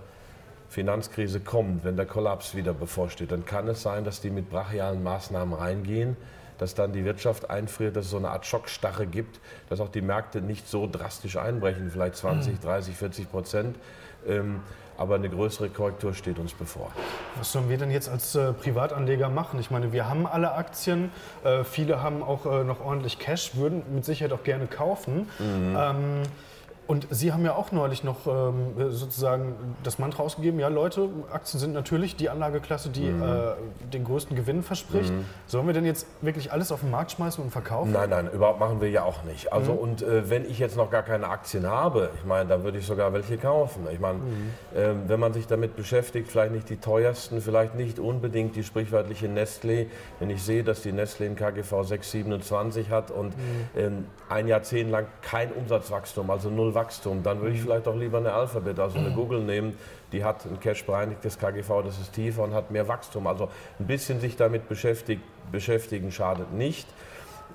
Finanzkrise 0.69 1.41
kommt, 1.41 1.85
wenn 1.85 1.97
der 1.97 2.07
Kollaps 2.07 2.55
wieder 2.55 2.73
bevorsteht, 2.73 3.31
dann 3.33 3.45
kann 3.45 3.69
es 3.69 3.83
sein, 3.83 4.05
dass 4.05 4.21
die 4.21 4.31
mit 4.31 4.51
brachialen 4.51 5.03
Maßnahmen 5.03 5.55
reingehen, 5.55 6.17
dass 6.59 6.75
dann 6.75 6.93
die 6.93 7.05
Wirtschaft 7.05 7.51
einfriert, 7.51 7.97
dass 7.97 8.07
es 8.07 8.11
so 8.11 8.17
eine 8.17 8.31
Art 8.31 8.47
Schockstarre 8.47 9.07
gibt, 9.07 9.41
dass 9.69 9.81
auch 9.81 9.91
die 9.91 10.01
Märkte 10.01 10.41
nicht 10.41 10.69
so 10.69 10.89
drastisch 10.91 11.37
einbrechen, 11.37 11.91
vielleicht 11.91 12.17
20, 12.17 12.61
30, 12.61 12.97
40 12.97 13.31
Prozent. 13.31 13.77
Ähm, 14.27 14.61
aber 14.99 15.17
eine 15.17 15.29
größere 15.29 15.69
Korrektur 15.69 16.15
steht 16.15 16.39
uns 16.39 16.53
bevor. 16.53 16.91
Was 17.37 17.53
sollen 17.53 17.69
wir 17.69 17.79
denn 17.79 17.91
jetzt 17.91 18.09
als 18.09 18.35
äh, 18.35 18.53
Privatanleger 18.53 19.29
machen? 19.29 19.61
Ich 19.61 19.71
meine, 19.71 19.93
wir 19.93 20.09
haben 20.09 20.27
alle 20.27 20.53
Aktien, 20.53 21.11
äh, 21.45 21.65
viele 21.65 22.03
haben 22.03 22.23
auch 22.23 22.47
äh, 22.47 22.65
noch 22.65 22.81
ordentlich 22.81 23.19
Cash, 23.19 23.57
würden 23.57 23.83
mit 23.95 24.05
Sicherheit 24.05 24.33
auch 24.33 24.45
gerne 24.45 24.67
kaufen. 24.67 25.29
Mhm. 25.39 25.77
Ähm, 25.79 26.23
und 26.87 27.09
Sie 27.11 27.33
haben 27.33 27.45
ja 27.45 27.55
auch 27.55 27.73
neulich 27.73 28.05
noch 28.05 28.27
ähm, 28.27 28.91
sozusagen 28.91 29.55
das 29.83 29.99
Mantra 29.99 30.23
ausgegeben, 30.23 30.61
ja 30.61 30.69
Leute, 30.69 31.09
Aktien 31.33 31.59
sind 31.59 31.73
natürlich 31.73 32.15
die 32.15 32.29
Anlageklasse, 32.29 32.91
die 32.91 33.09
mhm. 33.09 33.23
äh, 33.23 33.91
den 33.93 34.05
größten 34.05 34.37
Gewinn 34.37 34.63
verspricht. 34.63 35.13
Mhm. 35.13 35.25
Sollen 35.47 35.67
wir 35.67 35.75
denn 35.75 35.85
jetzt 35.85 36.07
wirklich 36.21 36.53
alles 36.53 36.71
auf 36.71 36.81
den 36.81 36.93
Markt 36.93 37.13
schmeißen 37.13 37.43
und 37.43 37.51
verkaufen? 37.51 37.91
Nein, 37.91 38.11
nein, 38.11 38.31
überhaupt 38.33 38.61
machen 38.61 38.81
wir 38.81 38.89
ja 38.89 39.03
auch 39.03 39.25
nicht. 39.25 39.53
Also 39.53 39.73
mhm. 39.73 39.79
und 39.79 40.03
äh, 40.03 40.31
wenn 40.31 40.45
ich 40.49 40.61
jetzt 40.61 40.77
noch 40.77 40.91
gar 40.91 41.03
keine 41.03 41.29
Aktien 41.29 41.67
habe, 41.67 42.11
ich 42.21 42.25
meine, 42.25 42.49
dann 42.49 42.63
würde 42.63 42.79
ich 42.79 42.87
sogar 42.87 43.13
welche 43.13 43.37
kaufen. 43.37 43.89
Ich 43.93 43.99
meine, 43.99 44.21
äh, 44.75 44.91
wenn 45.09 45.19
man 45.19 45.33
sich 45.33 45.49
damit 45.49 45.75
beschäftigt, 45.75 46.31
vielleicht 46.31 46.53
nicht 46.53 46.69
die 46.69 46.77
teuersten, 46.77 47.41
vielleicht 47.41 47.75
nicht 47.75 47.99
unbedingt 47.99 48.55
die 48.55 48.63
sprichwörtliche 48.63 49.27
Nestlé. 49.27 49.87
Wenn 50.21 50.31
ich 50.31 50.43
sehe, 50.43 50.63
dass 50.63 50.83
die 50.83 50.93
Nestlé 50.93 51.27
in 51.27 51.35
KGV 51.35 51.83
627 51.83 52.91
hat 52.91 53.11
und 53.11 53.37
mhm. 53.37 53.43
ähm, 53.77 54.07
ein 54.29 54.47
Jahrzehnt 54.47 54.91
lang 54.91 55.07
kein 55.23 55.51
Umsatzwachstum, 55.51 56.31
also 56.31 56.49
null 56.49 56.76
Wachstum, 56.77 57.25
dann 57.25 57.41
würde 57.41 57.57
ich 57.57 57.63
vielleicht 57.63 57.89
auch 57.89 57.97
lieber 57.97 58.19
eine 58.19 58.33
Alphabet, 58.33 58.79
also 58.79 58.99
eine 58.99 59.11
Google 59.11 59.41
nehmen, 59.41 59.77
die 60.13 60.23
hat 60.23 60.47
ein 60.47 60.61
cash-bereinigtes 60.61 61.37
KGV, 61.41 61.83
das 61.85 61.99
ist 61.99 62.13
tiefer 62.13 62.45
und 62.45 62.55
hat 62.55 62.71
mehr 62.71 62.87
Wachstum. 62.87 63.27
Also 63.27 63.49
ein 63.81 63.87
bisschen 63.89 64.21
sich 64.21 64.37
damit 64.37 64.69
beschäftigen 64.69 66.13
schadet 66.13 66.53
nicht. 66.53 66.87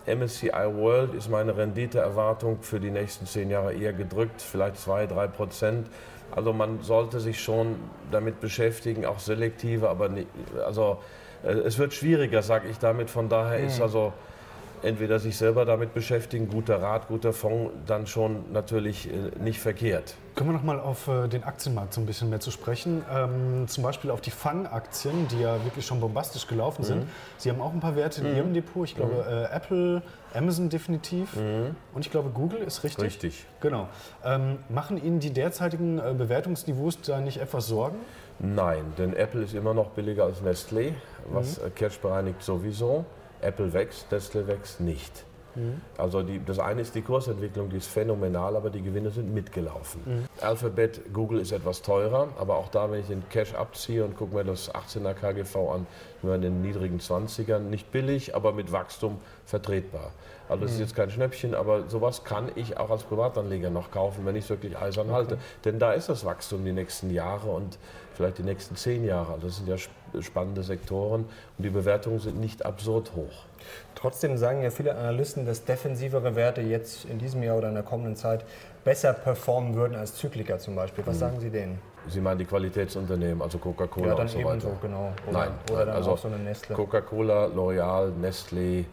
MSCI 0.06 0.50
World 0.50 1.14
ist 1.14 1.30
meine 1.30 1.56
Renditeerwartung 1.56 2.62
für 2.62 2.80
die 2.80 2.90
nächsten 2.90 3.26
zehn 3.26 3.50
Jahre 3.50 3.74
eher 3.74 3.94
gedrückt, 3.94 4.42
vielleicht 4.42 4.78
zwei, 4.78 5.06
drei 5.06 5.28
Prozent. 5.28 5.88
Also 6.32 6.54
man 6.54 6.82
sollte 6.82 7.20
sich 7.20 7.42
schon 7.42 7.76
damit 8.12 8.42
beschäftigen, 8.42 9.06
auch 9.06 9.20
selektive, 9.20 9.90
aber 9.90 10.10
nicht, 10.10 10.28
also 10.66 11.00
äh, 11.44 11.52
es 11.52 11.78
wird 11.78 11.94
schwieriger, 11.94 12.42
sage 12.42 12.68
ich 12.70 12.80
damit. 12.80 13.10
Von 13.10 13.30
daher 13.30 13.60
ist 13.60 13.78
mhm. 13.78 13.84
also 13.84 14.14
entweder 14.84 15.20
sich 15.20 15.38
selber 15.38 15.66
damit 15.66 15.94
beschäftigen, 15.94 16.48
guter 16.50 16.82
Rat, 16.82 17.08
guter 17.08 17.34
Fonds, 17.34 17.72
dann 17.86 18.08
schon 18.08 18.52
natürlich 18.52 19.10
äh, 19.10 19.32
nicht 19.40 19.60
verkehrt. 19.60 20.16
Kommen 20.36 20.52
wir 20.52 20.54
noch 20.54 20.64
mal 20.64 20.80
auf 20.80 21.08
äh, 21.08 21.28
den 21.28 21.44
Aktienmarkt 21.44 21.94
so 21.94 22.02
ein 22.02 22.06
bisschen 22.06 22.30
mehr 22.30 22.40
zu 22.40 22.52
sprechen. 22.52 23.04
Ähm, 23.14 23.68
zum 23.68 23.84
Beispiel 23.84 24.12
auf 24.12 24.22
die 24.22 24.32
Fang-Aktien, 24.32 25.28
die 25.28 25.42
ja 25.42 25.64
wirklich 25.64 25.86
schon 25.86 26.00
bombastisch 26.00 26.48
gelaufen 26.48 26.84
sind. 26.84 27.02
Mhm. 27.02 27.10
Sie 27.38 27.50
haben 27.50 27.62
auch 27.62 27.74
ein 27.74 27.80
paar 27.80 27.96
Werte 27.96 28.22
in 28.22 28.32
mhm. 28.32 28.38
Ihrem 28.38 28.54
Depot. 28.54 28.86
Ich 28.86 28.96
glaube, 28.96 29.14
mhm. 29.14 29.34
äh, 29.34 29.56
Apple, 29.56 30.02
Amazon 30.34 30.70
definitiv. 30.70 31.36
Mhm. 31.36 31.76
Und 31.94 32.06
ich 32.06 32.12
glaube, 32.12 32.30
Google 32.30 32.60
ist 32.60 32.84
richtig. 32.84 33.04
Richtig. 33.04 33.46
Genau. 33.60 33.90
Ähm, 34.24 34.60
machen 34.70 35.04
Ihnen 35.04 35.20
die 35.20 35.32
derzeitigen 35.32 36.00
äh, 36.00 36.14
Bewertungsniveaus 36.18 37.02
da 37.02 37.20
nicht 37.20 37.38
etwas 37.38 37.68
Sorgen? 37.68 37.98
Nein, 38.40 38.94
denn 38.98 39.16
Apple 39.16 39.44
ist 39.44 39.54
immer 39.54 39.74
noch 39.74 39.90
billiger 39.90 40.24
als 40.24 40.42
Nestlé, 40.42 40.94
was 41.32 41.62
mhm. 41.62 41.76
Cash 41.76 42.00
bereinigt 42.00 42.42
sowieso. 42.42 43.06
Apple 43.42 43.74
wächst, 43.74 44.12
Nestle 44.12 44.48
wächst 44.48 44.80
nicht. 44.80 45.26
Mhm. 45.56 45.82
Also 45.98 46.24
die, 46.24 46.44
das 46.44 46.60
eine 46.60 46.82
ist 46.82 46.96
die 46.96 47.02
Kursentwicklung, 47.02 47.70
die 47.70 47.78
ist 47.78 47.88
phänomenal, 47.88 48.56
aber 48.56 48.70
die 48.70 48.82
Gewinne 48.82 49.10
sind 49.10 49.34
mitgelaufen. 49.34 50.02
Mhm. 50.06 50.26
Alphabet, 50.42 51.14
Google 51.14 51.40
ist 51.40 51.52
etwas 51.52 51.82
teurer, 51.82 52.30
aber 52.40 52.56
auch 52.56 52.70
da, 52.70 52.90
wenn 52.92 53.02
ich 53.02 53.08
den 53.08 53.28
Cash 53.30 53.54
abziehe 53.54 54.04
und 54.04 54.16
gucke 54.16 54.36
mir 54.36 54.44
das 54.44 54.74
18er 54.74 55.14
KGV 55.14 55.56
an, 55.56 55.88
sind 56.22 56.30
wir 56.30 56.36
in 56.36 56.42
den 56.42 56.62
niedrigen 56.62 57.00
20ern, 57.00 57.60
nicht 57.60 57.92
billig, 57.92 58.36
aber 58.36 58.54
mit 58.54 58.72
Wachstum 58.72 59.20
vertretbar. 59.46 60.12
Also 60.50 60.64
das 60.64 60.72
mhm. 60.72 60.76
ist 60.76 60.80
jetzt 60.82 60.96
kein 60.96 61.10
Schnäppchen, 61.10 61.56
aber 61.56 61.90
sowas 61.90 62.24
kann 62.24 62.52
ich 62.56 62.78
auch 62.78 62.90
als 62.90 63.04
Privatanleger 63.04 63.70
noch 63.70 63.92
kaufen, 63.92 64.26
wenn 64.26 64.36
ich 64.36 64.46
es 64.46 64.50
wirklich 64.50 64.78
eisern 64.78 65.08
okay. 65.08 65.16
halte. 65.16 65.38
Denn 65.66 65.80
da 65.80 65.94
ist 65.94 66.10
das 66.10 66.26
Wachstum 66.26 66.66
die 66.66 66.74
nächsten 66.74 67.10
Jahre 67.10 67.50
und 67.50 67.78
vielleicht 68.14 68.38
die 68.38 68.44
nächsten 68.44 68.76
zehn 68.76 69.06
Jahre. 69.06 69.34
Also 69.34 69.48
das 69.48 69.58
sind 69.58 69.70
ja 69.70 69.78
spannende 70.20 70.64
Sektoren 70.64 71.26
und 71.58 71.64
die 71.64 71.70
Bewertungen 71.70 72.20
sind 72.20 72.40
nicht 72.40 72.66
absurd 72.66 73.12
hoch. 73.16 73.46
Trotzdem 73.96 74.38
sagen 74.38 74.64
ja 74.64 74.72
viele 74.72 74.96
Analysten, 74.96 75.46
dass 75.46 75.64
defensivere 75.64 76.36
Werte 76.36 76.62
jetzt 76.62 77.06
in 77.06 77.20
diesem 77.20 77.44
Jahr 77.44 77.58
oder 77.58 77.70
in 77.70 77.76
der 77.76 77.84
kommenden 77.84 78.16
Zeit 78.16 78.44
besser 78.84 79.14
performen 79.14 79.76
würden 79.76 79.96
als 79.96 80.16
Zykliker 80.16 80.58
zum 80.58 80.76
Beispiel. 80.76 81.06
Was 81.06 81.16
mhm. 81.16 81.20
sagen 81.20 81.40
Sie 81.40 81.50
denen? 81.50 81.80
Sie 82.08 82.20
meinen 82.20 82.40
die 82.40 82.46
Qualitätsunternehmen, 82.46 83.42
also 83.42 83.60
Coca-Cola 83.60 84.08
ja, 84.08 84.14
und 84.16 84.28
so 84.28 84.44
weiter? 84.44 84.62
So, 84.62 84.78
genau. 84.82 85.14
Oder, 85.28 85.40
nein, 85.40 85.52
oder 85.72 85.86
dann 85.86 85.96
also 85.96 86.12
auch 86.12 86.18
so 86.18 86.28
eine 86.28 86.38
Nestle. 86.38 86.76
Coca-Cola, 86.76 87.46
L'Oreal, 87.46 88.12
Nestlé, 88.20 88.86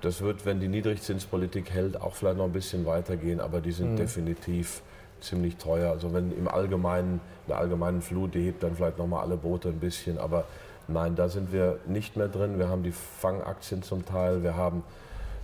das 0.00 0.20
wird, 0.20 0.44
wenn 0.46 0.58
die 0.58 0.68
Niedrigzinspolitik 0.68 1.70
hält, 1.70 2.00
auch 2.00 2.14
vielleicht 2.14 2.38
noch 2.38 2.46
ein 2.46 2.52
bisschen 2.52 2.86
weitergehen, 2.86 3.40
aber 3.40 3.60
die 3.60 3.72
sind 3.72 3.92
mhm. 3.92 3.96
definitiv 3.96 4.82
ziemlich 5.20 5.56
teuer. 5.56 5.90
Also 5.90 6.12
wenn 6.12 6.36
im 6.36 6.48
Allgemeinen, 6.48 7.14
in 7.46 7.48
der 7.48 7.58
allgemeinen 7.58 8.02
Flut, 8.02 8.34
die 8.34 8.44
hebt 8.44 8.62
dann 8.62 8.76
vielleicht 8.76 8.98
nochmal 8.98 9.22
alle 9.22 9.36
Boote 9.36 9.68
ein 9.68 9.78
bisschen, 9.78 10.18
aber 10.18 10.44
nein, 10.88 11.14
da 11.16 11.28
sind 11.28 11.52
wir 11.52 11.78
nicht 11.86 12.16
mehr 12.16 12.28
drin. 12.28 12.58
Wir 12.58 12.68
haben 12.68 12.82
die 12.82 12.92
Fangaktien 12.92 13.82
zum 13.82 14.04
Teil, 14.04 14.42
wir 14.42 14.56
haben 14.56 14.82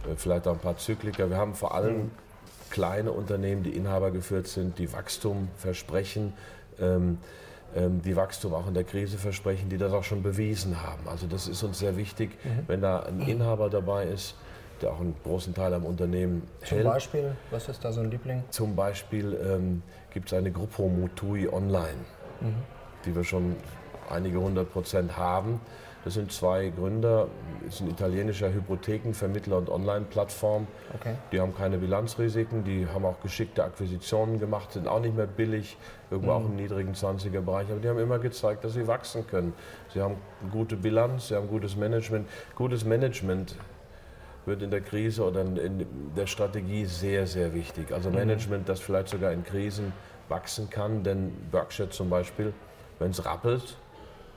äh, 0.05 0.17
vielleicht 0.17 0.47
auch 0.49 0.55
ein 0.55 0.59
paar 0.59 0.77
Zykliker, 0.77 1.31
wir 1.31 1.37
haben 1.37 1.55
vor 1.55 1.75
allem 1.75 1.97
mhm. 1.97 2.11
kleine 2.71 3.13
Unternehmen, 3.13 3.63
die 3.63 3.71
Inhaber 3.71 4.11
geführt 4.11 4.49
sind, 4.49 4.79
die 4.79 4.93
Wachstum 4.93 5.49
versprechen. 5.57 6.33
Ähm, 6.81 7.19
ähm, 7.75 8.01
die 8.03 8.17
Wachstum 8.17 8.55
auch 8.55 8.67
in 8.69 8.75
der 8.75 8.85
Krise 8.85 9.19
versprechen, 9.19 9.69
die 9.69 9.77
das 9.77 9.93
auch 9.93 10.05
schon 10.05 10.23
bewiesen 10.23 10.83
haben. 10.83 11.09
Also 11.09 11.27
das 11.27 11.49
ist 11.49 11.63
uns 11.63 11.79
sehr 11.79 11.97
wichtig, 11.97 12.31
mhm. 12.45 12.65
wenn 12.69 12.81
da 12.81 13.01
ein 13.01 13.21
Inhaber 13.21 13.69
dabei 13.69 14.07
ist, 14.07 14.35
der 14.83 14.93
auch 14.93 15.01
einen 15.01 15.17
großen 15.23 15.55
Teil 15.55 15.75
am 15.75 15.85
Unternehmen 15.85 16.43
Zum 16.65 16.79
hält. 16.79 16.87
Beispiel, 16.89 17.37
was 17.51 17.69
ist 17.69 17.85
da 17.85 17.93
so 17.93 18.01
ein 18.01 18.11
Liebling? 18.11 18.45
Zum 18.51 18.77
Beispiel 18.77 19.39
ähm, 19.43 19.83
gibt 20.11 20.29
es 20.29 20.35
eine 20.35 20.51
Gruppo 20.51 20.89
Mutui 20.89 21.49
Online, 21.49 22.05
mhm. 22.41 22.55
die 23.05 23.15
wir 23.15 23.25
schon 23.25 23.57
einige 24.11 24.41
hundert 24.41 24.73
Prozent 24.73 25.17
haben. 25.17 25.61
Das 26.07 26.15
sind 26.15 26.31
zwei 26.31 26.69
Gründer, 26.69 27.27
das 27.65 27.75
ist 27.75 27.81
ein 27.81 27.91
italienischer 27.91 28.53
Hypothekenvermittler 28.53 29.57
und 29.57 29.69
Online-Plattform. 29.69 30.69
Okay. 30.95 31.15
Die 31.33 31.41
haben 31.41 31.53
keine 31.53 31.79
Bilanzrisiken, 31.79 32.63
die 32.63 32.87
haben 32.87 33.05
auch 33.05 33.21
geschickte 33.21 33.65
Akquisitionen 33.65 34.39
gemacht, 34.39 34.71
sind 34.71 34.87
auch 34.87 35.01
nicht 35.01 35.17
mehr 35.17 35.27
billig, 35.27 35.77
irgendwo 36.13 36.31
mhm. 36.31 36.37
auch 36.37 36.49
im 36.49 36.55
niedrigen 36.55 36.93
20er-Bereich, 36.93 37.73
aber 37.73 37.81
die 37.81 37.89
haben 37.89 37.99
immer 37.99 38.21
gezeigt, 38.21 38.63
dass 38.63 38.75
sie 38.75 38.87
wachsen 38.87 39.27
können. 39.27 39.53
Sie 39.93 40.01
haben 40.01 40.15
eine 40.43 40.53
gute 40.53 40.77
Bilanz, 40.77 41.27
sie 41.27 41.35
haben 41.35 41.49
gutes 41.49 41.75
Management. 41.75 42.29
Gutes 42.55 42.85
Management 42.85 43.57
wird 44.47 44.63
in 44.63 44.71
der 44.71 44.81
Krise 44.81 45.25
oder 45.25 45.43
in 45.43 45.87
der 46.17 46.27
Strategie 46.27 46.85
sehr, 46.87 47.27
sehr 47.27 47.55
wichtig. 47.55 47.93
Also 47.93 48.11
mhm. 48.11 48.17
Management, 48.17 48.69
das 48.69 48.81
vielleicht 48.81 49.09
sogar 49.09 49.33
in 49.33 49.45
Krisen 49.45 49.93
wachsen 50.29 50.71
kann, 50.71 51.03
denn 51.03 51.33
Berkshire 51.51 51.91
zum 51.91 52.11
Beispiel, 52.11 52.53
wenn 52.99 53.11
es 53.11 53.25
rappelt, 53.25 53.77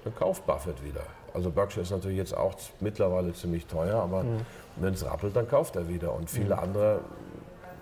dann 0.04 0.16
kauft 0.16 0.46
Buffett 0.46 0.84
wieder. 0.84 1.04
Also 1.34 1.52
Berkshire 1.52 1.82
ist 1.82 1.92
natürlich 1.92 2.18
jetzt 2.18 2.36
auch 2.36 2.56
mittlerweile 2.80 3.34
ziemlich 3.34 3.66
teuer, 3.66 4.02
aber 4.02 4.24
mhm. 4.24 4.42
wenn 4.78 4.94
es 4.94 5.06
rappelt, 5.06 5.36
dann 5.36 5.48
kauft 5.48 5.76
er 5.76 5.88
wieder. 5.88 6.14
Und 6.14 6.30
viele 6.30 6.56
mhm. 6.56 6.62
andere 6.62 7.00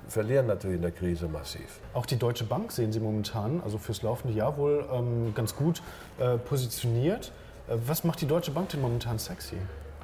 verlieren 0.08 0.48
natürlich 0.48 0.78
in 0.78 0.82
der 0.82 0.92
Krise 0.92 1.28
massiv. 1.28 1.80
Auch 1.94 2.06
die 2.06 2.18
Deutsche 2.18 2.46
Bank 2.46 2.72
sehen 2.72 2.92
Sie 2.92 3.00
momentan, 3.00 3.62
also 3.63 3.78
fürs 3.78 4.02
laufende 4.02 4.34
Jahr 4.38 4.58
wohl 4.58 4.86
ähm, 4.92 5.34
ganz 5.36 5.56
gut 5.56 5.82
äh, 6.18 6.38
positioniert. 6.38 7.32
Äh, 7.68 7.76
was 7.86 8.04
macht 8.04 8.22
die 8.22 8.28
Deutsche 8.28 8.52
Bank 8.52 8.70
denn 8.70 8.82
momentan 8.82 9.20
sexy? 9.20 9.58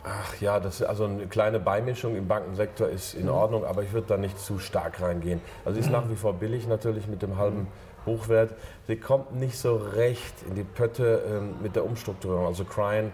Ach 0.03 0.41
ja, 0.41 0.59
das 0.59 0.81
ist 0.81 0.87
also 0.87 1.05
eine 1.05 1.27
kleine 1.27 1.59
Beimischung 1.59 2.15
im 2.15 2.27
Bankensektor 2.27 2.89
ist 2.89 3.13
in 3.13 3.27
mhm. 3.27 3.31
Ordnung, 3.31 3.65
aber 3.65 3.83
ich 3.83 3.93
würde 3.93 4.07
da 4.07 4.17
nicht 4.17 4.37
zu 4.37 4.59
stark 4.59 5.01
reingehen. 5.01 5.39
Also 5.63 5.79
ist 5.79 5.85
mhm. 5.85 5.93
nach 5.93 6.09
wie 6.09 6.15
vor 6.15 6.33
billig 6.33 6.67
natürlich 6.67 7.07
mit 7.07 7.21
dem 7.21 7.37
halben 7.37 7.67
Buchwert. 8.03 8.53
Sie 8.87 8.97
kommt 8.97 9.33
nicht 9.33 9.57
so 9.57 9.75
recht 9.75 10.33
in 10.47 10.55
die 10.55 10.65
Pötte 10.65 11.23
ähm, 11.25 11.55
mit 11.61 11.77
der 11.77 11.85
Umstrukturierung. 11.85 12.47
Also 12.47 12.65
Cryan 12.65 13.11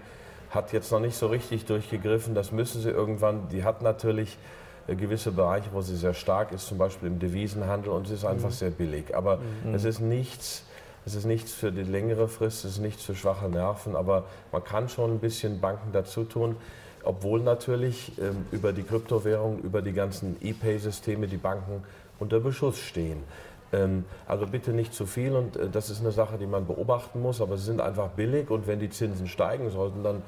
hat 0.49 0.73
jetzt 0.73 0.91
noch 0.91 0.99
nicht 0.99 1.15
so 1.15 1.27
richtig 1.27 1.65
durchgegriffen. 1.65 2.33
Das 2.33 2.51
müssen 2.51 2.81
sie 2.81 2.89
irgendwann. 2.89 3.49
Die 3.49 3.63
hat 3.63 3.83
natürlich 3.83 4.39
äh, 4.87 4.95
gewisse 4.95 5.31
Bereiche, 5.31 5.69
wo 5.71 5.81
sie 5.81 5.95
sehr 5.95 6.15
stark 6.15 6.51
ist, 6.51 6.67
zum 6.67 6.79
Beispiel 6.79 7.07
im 7.07 7.19
Devisenhandel 7.19 7.91
und 7.91 8.07
sie 8.07 8.15
ist 8.15 8.25
einfach 8.25 8.49
mhm. 8.49 8.53
sehr 8.53 8.71
billig. 8.71 9.15
Aber 9.15 9.37
mhm. 9.63 9.75
es 9.75 9.83
ist 9.83 9.99
nichts. 9.99 10.63
Es 11.05 11.15
ist 11.15 11.25
nichts 11.25 11.53
für 11.53 11.71
die 11.71 11.83
längere 11.83 12.27
Frist, 12.27 12.65
es 12.65 12.71
ist 12.73 12.79
nichts 12.79 13.03
für 13.03 13.15
schwache 13.15 13.49
Nerven, 13.49 13.95
aber 13.95 14.25
man 14.51 14.63
kann 14.63 14.89
schon 14.89 15.11
ein 15.11 15.19
bisschen 15.19 15.59
Banken 15.59 15.91
dazu 15.91 16.23
tun, 16.23 16.55
obwohl 17.03 17.41
natürlich 17.41 18.11
ähm, 18.19 18.45
über 18.51 18.73
die 18.73 18.83
Kryptowährung, 18.83 19.59
über 19.59 19.81
die 19.81 19.93
ganzen 19.93 20.35
E-Pay-Systeme 20.41 21.27
die 21.27 21.37
Banken 21.37 21.83
unter 22.19 22.39
Beschuss 22.39 22.77
stehen. 22.79 23.23
Ähm, 23.71 24.05
also 24.27 24.47
bitte 24.47 24.71
nicht 24.71 24.93
zu 24.93 25.05
viel 25.05 25.35
und 25.35 25.55
äh, 25.55 25.69
das 25.69 25.89
ist 25.89 26.01
eine 26.01 26.11
Sache, 26.11 26.37
die 26.37 26.47
man 26.47 26.65
beobachten 26.65 27.21
muss, 27.21 27.41
aber 27.41 27.57
sie 27.57 27.65
sind 27.65 27.81
einfach 27.81 28.09
billig 28.09 28.49
und 28.49 28.67
wenn 28.67 28.79
die 28.79 28.89
Zinsen 28.89 29.27
steigen 29.27 29.69
sollten, 29.69 30.03
dann 30.03 30.21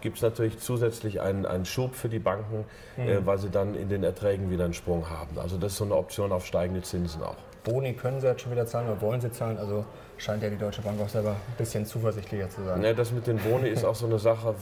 gibt 0.00 0.16
es 0.16 0.22
natürlich 0.22 0.58
zusätzlich 0.58 1.20
einen, 1.20 1.46
einen 1.46 1.64
Schub 1.64 1.94
für 1.94 2.08
die 2.08 2.18
Banken, 2.18 2.64
äh, 2.96 3.02
mhm. 3.02 3.08
äh, 3.08 3.26
weil 3.26 3.38
sie 3.38 3.50
dann 3.50 3.74
in 3.74 3.88
den 3.88 4.02
Erträgen 4.02 4.50
wieder 4.50 4.64
einen 4.64 4.74
Sprung 4.74 5.08
haben. 5.10 5.38
Also 5.38 5.56
das 5.56 5.72
ist 5.72 5.78
so 5.78 5.84
eine 5.84 5.96
Option 5.96 6.32
auf 6.32 6.46
steigende 6.46 6.82
Zinsen 6.82 7.22
auch. 7.22 7.36
Boni 7.64 7.94
können 7.94 8.20
sie 8.20 8.28
jetzt 8.28 8.42
schon 8.42 8.52
wieder 8.52 8.66
zahlen 8.66 8.88
oder 8.88 9.00
wollen 9.00 9.20
sie 9.20 9.32
zahlen? 9.32 9.58
Also 9.58 9.84
scheint 10.18 10.42
ja 10.42 10.50
die 10.50 10.56
Deutsche 10.56 10.82
Bank 10.82 11.00
auch 11.00 11.08
selber 11.08 11.30
ein 11.30 11.56
bisschen 11.58 11.86
zuversichtlicher 11.86 12.48
zu 12.50 12.64
sein. 12.64 12.82
Ja, 12.82 12.92
das 12.92 13.12
mit 13.12 13.26
den 13.26 13.38
Boni 13.38 13.68
ist 13.68 13.84
auch 13.84 13.94
so 13.94 14.06
eine 14.06 14.18
Sache, 14.18 14.54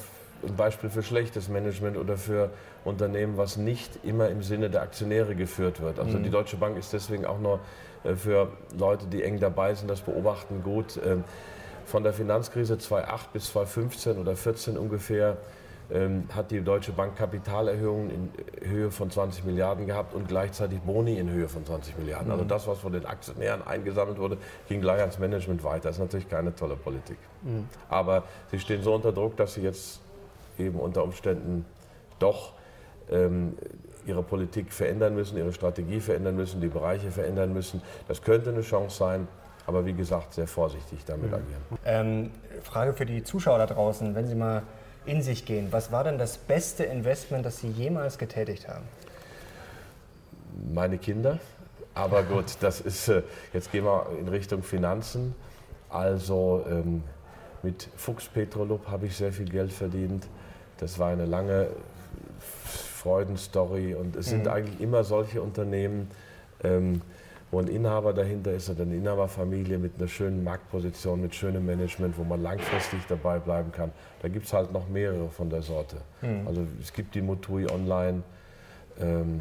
ein 0.43 0.57
Beispiel 0.57 0.91
für 0.91 1.03
schlechtes 1.03 1.49
Management 1.49 1.97
oder 1.97 2.17
für 2.17 2.51
Unternehmen, 2.85 3.37
was 3.37 3.57
nicht 3.57 4.05
immer 4.05 4.29
im 4.29 4.43
Sinne 4.43 4.71
der 4.71 4.83
Aktionäre 4.83 5.35
geführt 5.35 5.81
wird. 5.81 5.99
Also 5.99 6.19
mhm. 6.19 6.25
die 6.25 6.31
Deutsche 6.31 6.57
Bank 6.57 6.77
ist 6.77 6.93
deswegen 6.93 7.25
auch 7.25 7.39
nur 7.39 7.61
äh, 8.05 8.15
für 8.15 8.53
Leute, 8.79 9.07
die 9.07 9.23
eng 9.23 9.41
dabei 9.41 9.75
sind, 9.75 9.89
das 9.89 10.01
beobachten 10.01 10.63
gut. 10.63 11.01
Ähm, 11.05 11.25
von 11.87 12.03
der 12.03 12.13
Finanzkrise 12.13 12.79
2008 12.79 13.33
bis 13.33 13.47
2015 13.53 14.13
oder 14.13 14.35
2014 14.35 14.79
ungefähr 14.79 15.37
ähm, 15.93 16.25
hat 16.35 16.51
die 16.51 16.63
Deutsche 16.63 16.93
Bank 16.93 17.17
Kapitalerhöhungen 17.17 18.11
in 18.11 18.69
Höhe 18.69 18.91
von 18.91 19.11
20 19.11 19.45
Milliarden 19.45 19.87
gehabt 19.87 20.15
und 20.15 20.29
gleichzeitig 20.29 20.81
Boni 20.81 21.19
in 21.19 21.31
Höhe 21.31 21.49
von 21.49 21.65
20 21.65 21.99
Milliarden. 21.99 22.31
Also 22.31 22.45
mhm. 22.45 22.49
das, 22.49 22.67
was 22.67 22.79
von 22.79 22.93
den 22.93 23.05
Aktionären 23.05 23.67
eingesammelt 23.67 24.19
wurde, 24.19 24.39
ging 24.69 24.81
gleich 24.81 25.01
ans 25.01 25.19
Management 25.19 25.63
weiter. 25.63 25.89
Das 25.89 25.97
ist 25.97 26.01
natürlich 26.01 26.29
keine 26.29 26.55
tolle 26.55 26.77
Politik. 26.77 27.19
Mhm. 27.43 27.69
Aber 27.89 28.25
sie 28.51 28.59
stehen 28.59 28.83
so 28.83 28.95
unter 28.95 29.13
Druck, 29.13 29.37
dass 29.37 29.55
sie 29.55 29.63
jetzt 29.63 30.01
eben 30.59 30.79
unter 30.79 31.05
Umständen 31.05 31.65
doch 32.19 32.53
ähm, 33.11 33.55
ihre 34.07 34.23
Politik 34.23 34.73
verändern 34.73 35.15
müssen, 35.15 35.37
ihre 35.37 35.53
Strategie 35.53 36.01
verändern 36.01 36.37
müssen, 36.37 36.61
die 36.61 36.69
Bereiche 36.69 37.11
verändern 37.11 37.53
müssen. 37.53 37.83
Das 38.09 38.23
könnte 38.23 38.51
eine 38.51 38.63
Chance 38.63 38.97
sein. 38.97 39.29
Aber 39.67 39.87
wie 39.87 39.95
gesagt, 39.95 40.35
sehr 40.35 40.47
vorsichtig 40.47 41.05
damit 41.07 41.31
mhm. 41.31 41.35
agieren. 41.35 41.63
Ähm, 41.85 42.31
Frage 42.63 42.93
für 42.93 43.07
die 43.07 43.23
Zuschauer 43.23 43.59
da 43.59 43.67
draußen, 43.67 44.15
wenn 44.15 44.27
Sie 44.27 44.35
mal 44.35 44.63
in 45.07 45.23
sich 45.23 45.45
gehen, 45.45 45.69
was 45.71 45.93
war 45.93 46.05
denn 46.05 46.19
das 46.19 46.37
beste 46.39 46.85
Investment, 46.85 47.45
das 47.45 47.59
Sie 47.59 47.69
jemals 47.69 48.19
getätigt 48.19 48.69
haben? 48.69 48.85
Meine 50.73 50.99
Kinder. 50.99 51.39
Aber 51.95 52.23
gut, 52.23 52.57
das 52.61 52.81
ist, 52.81 53.09
äh, 53.09 53.23
jetzt 53.53 53.71
gehen 53.71 53.85
wir 53.85 54.07
in 54.19 54.29
Richtung 54.29 54.63
Finanzen. 54.63 55.35
Also 55.89 56.65
ähm, 56.69 57.05
mit 57.63 57.89
Fuchs 57.97 58.27
Petrolub 58.27 58.89
habe 58.89 59.07
ich 59.07 59.17
sehr 59.17 59.33
viel 59.33 59.49
Geld 59.49 59.73
verdient. 59.73 60.27
Das 60.79 60.99
war 60.99 61.11
eine 61.11 61.25
lange 61.25 61.69
Freudenstory 63.05 63.95
und 63.95 64.17
es 64.17 64.27
sind 64.27 64.45
mhm. 64.45 64.51
eigentlich 64.51 64.81
immer 64.81 65.05
solche 65.05 65.41
Unternehmen, 65.41 66.11
ähm, 66.63 67.03
wo 67.55 67.61
ein 67.61 67.69
Inhaber 67.69 68.13
dahinter 68.13 68.51
ist 68.53 68.69
oder 68.69 68.83
eine 68.83 68.97
Inhaberfamilie 68.97 69.79
mit 69.79 69.93
einer 69.97 70.09
schönen 70.09 70.43
Marktposition, 70.43 71.21
mit 71.21 71.37
schönem 71.37 71.65
Management, 71.65 72.19
wo 72.19 72.25
man 72.25 72.43
langfristig 72.43 72.99
dabei 73.09 73.39
bleiben 73.39 73.71
kann. 73.71 73.93
Da 74.23 74.29
gibt 74.29 74.47
es 74.47 74.53
halt 74.53 74.73
noch 74.73 74.89
mehrere 74.89 75.29
von 75.29 75.49
der 75.51 75.63
Sorte. 75.63 75.99
Mhm. 76.21 76.49
Also 76.49 76.67
es 76.83 76.93
gibt 76.93 77.15
die 77.15 77.23
Mutui 77.23 77.71
Online. 77.71 78.25
Ähm, 79.01 79.41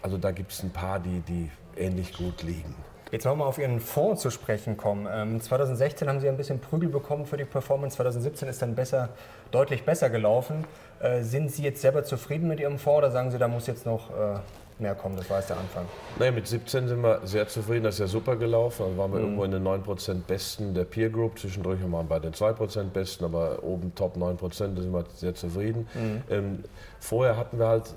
also 0.00 0.16
da 0.16 0.30
gibt 0.30 0.52
es 0.52 0.62
ein 0.62 0.70
paar, 0.70 0.98
die, 0.98 1.20
die 1.20 1.50
ähnlich 1.76 2.16
gut 2.16 2.42
liegen. 2.42 2.74
Jetzt 3.12 3.26
wollen 3.26 3.38
wir 3.38 3.46
auf 3.46 3.58
Ihren 3.58 3.78
Fonds 3.80 4.22
zu 4.22 4.30
sprechen 4.30 4.78
kommen. 4.78 5.06
Ähm, 5.12 5.38
2016 5.40 6.08
haben 6.08 6.20
Sie 6.20 6.28
ein 6.30 6.38
bisschen 6.38 6.60
Prügel 6.60 6.88
bekommen 6.88 7.26
für 7.26 7.36
die 7.36 7.44
Performance. 7.44 7.96
2017 7.96 8.48
ist 8.48 8.62
dann 8.62 8.74
besser, 8.74 9.10
deutlich 9.50 9.84
besser 9.84 10.08
gelaufen. 10.08 10.64
Äh, 11.00 11.22
sind 11.22 11.52
Sie 11.52 11.62
jetzt 11.62 11.82
selber 11.82 12.04
zufrieden 12.04 12.48
mit 12.48 12.58
Ihrem 12.58 12.78
Fonds 12.78 12.98
oder 12.98 13.10
sagen 13.10 13.30
Sie, 13.30 13.38
da 13.38 13.48
muss 13.48 13.66
jetzt 13.66 13.84
noch 13.84 14.10
äh, 14.10 14.38
mehr 14.78 14.94
kommen. 14.94 15.16
Das 15.16 15.28
war 15.30 15.38
jetzt 15.38 15.50
der 15.50 15.58
Anfang. 15.58 15.86
Nein, 16.18 16.34
mit 16.34 16.46
17 16.46 16.88
sind 16.88 17.02
wir 17.02 17.20
sehr 17.24 17.48
zufrieden. 17.48 17.84
Das 17.84 17.94
ist 17.94 18.00
ja 18.00 18.06
super 18.06 18.36
gelaufen. 18.36 18.86
Dann 18.86 18.98
waren 18.98 19.12
wir 19.12 19.18
mhm. 19.18 19.24
irgendwo 19.24 19.44
in 19.44 19.50
den 19.50 19.66
9% 19.66 20.22
Besten 20.26 20.74
der 20.74 20.84
Peer 20.84 21.10
Group. 21.10 21.38
Zwischendurch 21.38 21.80
waren 21.82 21.92
wir 21.92 22.02
bei 22.04 22.18
den 22.18 22.32
2% 22.32 22.84
Besten, 22.90 23.24
aber 23.24 23.62
oben 23.62 23.94
Top 23.94 24.16
9% 24.16 24.74
da 24.74 24.82
sind 24.82 24.92
wir 24.92 25.04
sehr 25.14 25.34
zufrieden. 25.34 25.86
Mhm. 25.94 26.22
Ähm, 26.30 26.64
vorher 27.00 27.36
hatten 27.36 27.58
wir 27.58 27.68
halt 27.68 27.94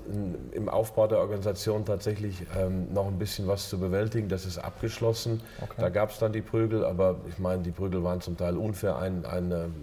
im 0.52 0.68
Aufbau 0.68 1.06
der 1.06 1.18
Organisation 1.18 1.84
tatsächlich 1.84 2.42
ähm, 2.58 2.92
noch 2.92 3.06
ein 3.06 3.18
bisschen 3.18 3.46
was 3.46 3.68
zu 3.68 3.78
bewältigen. 3.78 4.28
Das 4.28 4.46
ist 4.46 4.58
abgeschlossen. 4.58 5.42
Okay. 5.60 5.74
Da 5.78 5.88
gab 5.88 6.10
es 6.10 6.18
dann 6.18 6.32
die 6.32 6.42
Prügel, 6.42 6.84
aber 6.84 7.16
ich 7.28 7.38
meine, 7.38 7.62
die 7.62 7.72
Prügel 7.72 8.02
waren 8.04 8.20
zum 8.20 8.36
Teil 8.36 8.56
unfair. 8.56 8.96
Ein, 8.96 9.24
ein, 9.26 9.52
ein 9.52 9.74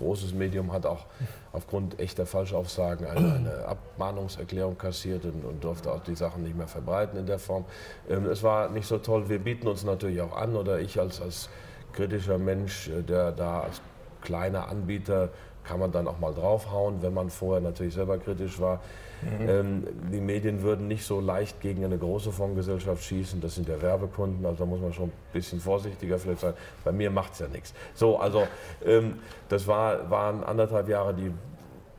großes 0.00 0.34
Medium 0.34 0.72
hat 0.72 0.86
auch 0.86 1.06
aufgrund 1.52 2.00
echter 2.00 2.26
Falschaufsagen 2.26 3.06
eine, 3.06 3.34
eine 3.34 3.64
Abmahnungserklärung 3.66 4.76
kassiert 4.76 5.24
und, 5.24 5.44
und, 5.44 5.62
durfte 5.62 5.92
auch 5.92 6.02
die 6.02 6.14
Sachen 6.16 6.42
nicht 6.42 6.56
mehr 6.56 6.68
verbreiten 6.68 7.18
in 7.18 7.26
der 7.26 7.38
Form. 7.38 7.64
Ähm, 8.08 8.26
es 8.26 8.42
war 8.42 8.68
nicht 8.70 8.86
so 8.86 8.98
toll. 8.98 9.28
Wir 9.28 9.38
bieten 9.38 9.68
uns 9.68 9.84
natürlich 9.84 10.20
auch 10.20 10.36
an 10.36 10.56
oder 10.56 10.80
ich 10.80 10.98
als, 10.98 11.20
als 11.20 11.48
kritischer 11.92 12.38
Mensch, 12.38 12.88
äh, 12.88 13.02
der 13.02 13.32
da 13.32 13.60
als 13.60 13.80
kleiner 14.20 14.68
Anbieter 14.68 15.30
kann 15.64 15.78
man 15.78 15.92
dann 15.92 16.08
auch 16.08 16.18
mal 16.18 16.32
draufhauen, 16.32 17.02
wenn 17.02 17.14
man 17.14 17.30
vorher 17.30 17.60
natürlich 17.60 17.94
selber 17.94 18.18
kritisch 18.18 18.60
war. 18.60 18.80
Mhm. 19.22 19.48
Ähm, 19.48 19.86
die 20.12 20.20
Medien 20.20 20.62
würden 20.62 20.88
nicht 20.88 21.04
so 21.04 21.20
leicht 21.20 21.60
gegen 21.60 21.84
eine 21.84 21.98
große 21.98 22.32
Fondsgesellschaft 22.32 23.04
schießen. 23.04 23.40
Das 23.40 23.54
sind 23.54 23.68
ja 23.68 23.80
Werbekunden, 23.80 24.44
also 24.46 24.64
da 24.64 24.66
muss 24.66 24.80
man 24.80 24.92
schon 24.92 25.08
ein 25.08 25.12
bisschen 25.32 25.60
vorsichtiger 25.60 26.18
vielleicht 26.18 26.40
sein. 26.40 26.54
Bei 26.84 26.92
mir 26.92 27.10
macht 27.10 27.34
es 27.34 27.40
ja 27.40 27.48
nichts. 27.48 27.74
So, 27.94 28.18
also 28.18 28.46
ähm, 28.84 29.18
das 29.48 29.66
war, 29.66 30.10
waren 30.10 30.42
anderthalb 30.42 30.88
Jahre, 30.88 31.14
die 31.14 31.30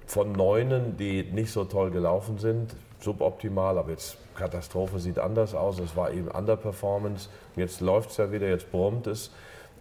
von 0.08 0.32
neunen, 0.32 0.98
die 0.98 1.24
nicht 1.24 1.52
so 1.52 1.64
toll 1.64 1.92
gelaufen 1.92 2.38
sind, 2.38 2.76
suboptimal, 3.00 3.78
aber 3.78 3.92
jetzt 3.92 4.18
Katastrophe 4.36 5.00
sieht 5.00 5.20
anders 5.20 5.54
aus. 5.54 5.80
Es 5.80 5.96
war 5.96 6.12
eben 6.12 6.28
Underperformance. 6.28 7.30
Jetzt 7.56 7.82
läuft 7.82 8.12
es 8.12 8.18
ja 8.18 8.32
wieder, 8.32 8.48
jetzt 8.48 8.72
brummt 8.72 9.08
es. 9.08 9.32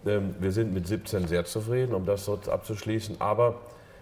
Ähm, 0.05 0.35
wir 0.39 0.51
sind 0.51 0.73
mit 0.73 0.87
17 0.87 1.27
sehr 1.27 1.45
zufrieden, 1.45 1.93
um 1.93 2.05
das 2.05 2.25
so 2.25 2.39
abzuschließen. 2.49 3.19
Aber 3.19 3.55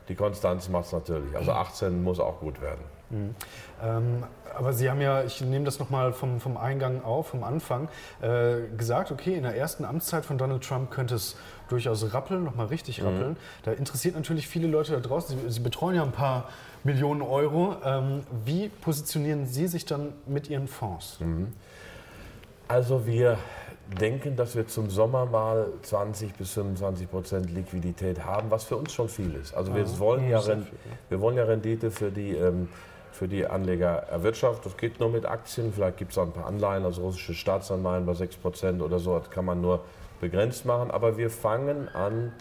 die 0.08 0.16
Konstanz 0.16 0.70
macht 0.70 0.86
es 0.86 0.92
natürlich. 0.92 1.36
Also 1.36 1.52
18 1.52 2.04
muss 2.04 2.20
auch 2.20 2.40
gut 2.40 2.62
werden. 2.62 2.82
Mhm. 3.10 3.36
Ähm, 3.82 4.24
aber 4.58 4.74
Sie 4.74 4.90
haben 4.90 5.02
ja, 5.02 5.24
ich 5.24 5.42
nehme 5.42 5.66
das 5.66 5.80
nochmal 5.80 6.14
vom, 6.14 6.40
vom 6.40 6.58
Eingang 6.58 7.04
auf, 7.04 7.28
vom 7.28 7.44
Anfang, 7.44 7.88
äh, 8.22 8.76
gesagt, 8.78 9.12
okay, 9.12 9.36
in 9.36 9.44
der 9.44 9.56
ersten 9.56 9.86
Amtszeit 9.86 10.26
von 10.26 10.38
Donald 10.38 10.64
Trump 10.64 10.92
könnte 10.92 11.16
es 11.16 11.36
durchaus 11.70 12.14
rappeln, 12.14 12.44
nochmal 12.44 12.68
richtig 12.68 13.00
mhm. 13.02 13.08
rappeln. 13.08 13.30
Mhm. 13.32 13.38
Da 13.64 13.72
interessiert 13.72 14.16
natürlich 14.16 14.48
viele 14.48 14.68
Leute 14.68 14.94
da 14.94 15.00
draußen. 15.00 15.40
Sie, 15.40 15.50
Sie 15.50 15.60
betreuen 15.60 15.96
ja 15.96 16.04
ein 16.04 16.12
paar 16.12 16.50
Millionen 16.84 17.22
Euro. 17.22 17.76
Ähm, 17.84 18.22
wie 18.46 18.70
positionieren 18.70 19.46
Sie 19.46 19.68
sich 19.68 19.86
dann 19.86 20.14
mit 20.26 20.50
Ihren 20.50 20.68
Fonds? 20.68 21.20
Mhm. 21.20 21.54
Also 22.68 23.06
wir 23.06 23.38
denken, 23.98 24.36
dass 24.36 24.56
wir 24.56 24.68
zum 24.68 24.90
Sommer 24.90 25.26
mal 25.26 25.68
20 25.82 26.36
bis 26.36 26.52
25 26.52 27.10
Prozent 27.10 27.52
Liquidität 27.52 28.24
haben, 28.24 28.52
was 28.52 28.66
für 28.66 28.78
uns 28.78 28.94
schon 28.94 29.10
viel 29.10 29.34
ist. 29.36 29.54
Also 29.56 29.74
wir, 29.74 29.84
ah, 29.84 30.00
wollen, 30.00 30.30
ja, 30.30 30.42
wir 31.10 31.22
wollen 31.22 31.38
ja 31.38 31.44
Rendite 31.44 31.90
für 31.90 32.12
die, 32.12 32.32
ähm, 32.32 32.70
für 33.12 33.28
die 33.28 33.48
Anleger 33.48 34.04
erwirtschaften. 34.10 34.62
Das 34.64 34.78
geht 34.78 35.00
nur 35.00 35.10
mit 35.10 35.26
Aktien, 35.26 35.74
vielleicht 35.74 35.98
gibt 35.98 36.12
es 36.12 36.18
auch 36.18 36.24
ein 36.24 36.34
paar 36.34 36.46
Anleihen, 36.46 36.86
also 36.86 37.02
russische 37.02 37.34
Staatsanleihen 37.34 38.06
bei 38.06 38.14
6 38.14 38.38
Prozent 38.38 38.82
oder 38.82 39.00
so, 39.00 39.18
das 39.18 39.32
kann 39.32 39.46
man 39.46 39.60
nur 39.60 39.82
begrenzt 40.22 40.66
machen. 40.66 40.92
Aber 40.92 41.18
wir 41.18 41.30
fangen 41.30 41.90
an, 41.90 42.34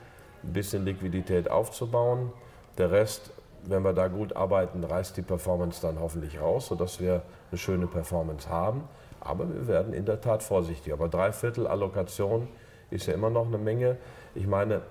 ein 0.43 0.53
bisschen 0.53 0.85
Liquidität 0.85 1.51
aufzubauen. 1.51 2.33
Der 2.77 2.91
Rest, 2.91 3.33
wenn 3.65 3.83
wir 3.83 3.93
da 3.93 4.09
gut 4.09 4.37
arbeiten, 4.37 4.85
reißt 4.85 5.17
die 5.17 5.23
Performance 5.23 5.81
dann 5.81 5.99
hoffentlich 5.99 6.41
raus, 6.41 6.69
sodass 6.69 7.01
wir 7.01 7.23
eine 7.51 7.59
schöne 7.59 7.87
Performance 7.87 8.49
haben. 8.49 8.85
Aber 9.21 9.53
wir 9.53 9.67
werden 9.67 9.93
in 9.93 10.05
der 10.05 10.21
Tat 10.21 10.43
vorsichtig. 10.43 10.93
Aber 10.93 11.09
drei 11.09 11.33
Viertel 11.33 11.67
Allokation 11.67 12.49
ist 12.91 13.07
ja 13.07 13.15
immer 13.15 13.31
noch 13.31 13.47
eine 13.47 13.59
Menge. 13.59 13.97
Ich 14.35 14.47
meine, 14.47 14.83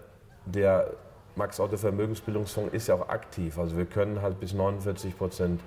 der 0.45 0.91
Max 1.35 1.59
Otto 1.59 1.77
Vermögensbildungsfonds 1.77 2.73
ist 2.73 2.87
ja 2.87 2.95
auch 2.95 3.09
aktiv. 3.09 3.57
Also 3.57 3.77
wir 3.77 3.85
können 3.85 4.21
halt 4.21 4.39
bis 4.39 4.53
49 4.53 5.17
Prozent 5.17 5.61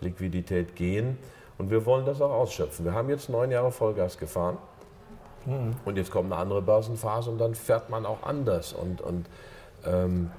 Liquidität 0.00 0.76
gehen. 0.76 1.18
Und 1.56 1.70
wir 1.70 1.86
wollen 1.86 2.04
das 2.04 2.20
auch 2.20 2.30
ausschöpfen. 2.30 2.84
Wir 2.84 2.94
haben 2.94 3.08
jetzt 3.08 3.28
neun 3.28 3.50
Jahre 3.50 3.70
Vollgas 3.70 4.18
gefahren. 4.18 4.58
Mhm. 5.46 5.76
Und 5.84 5.96
jetzt 5.96 6.10
kommt 6.10 6.32
eine 6.32 6.40
andere 6.40 6.62
Börsenphase 6.62 7.30
und 7.30 7.38
dann 7.38 7.54
fährt 7.54 7.90
man 7.90 8.06
auch 8.06 8.22
anders. 8.22 8.72
Und, 8.72 9.00
und 9.00 9.26
ähm, 9.86 10.30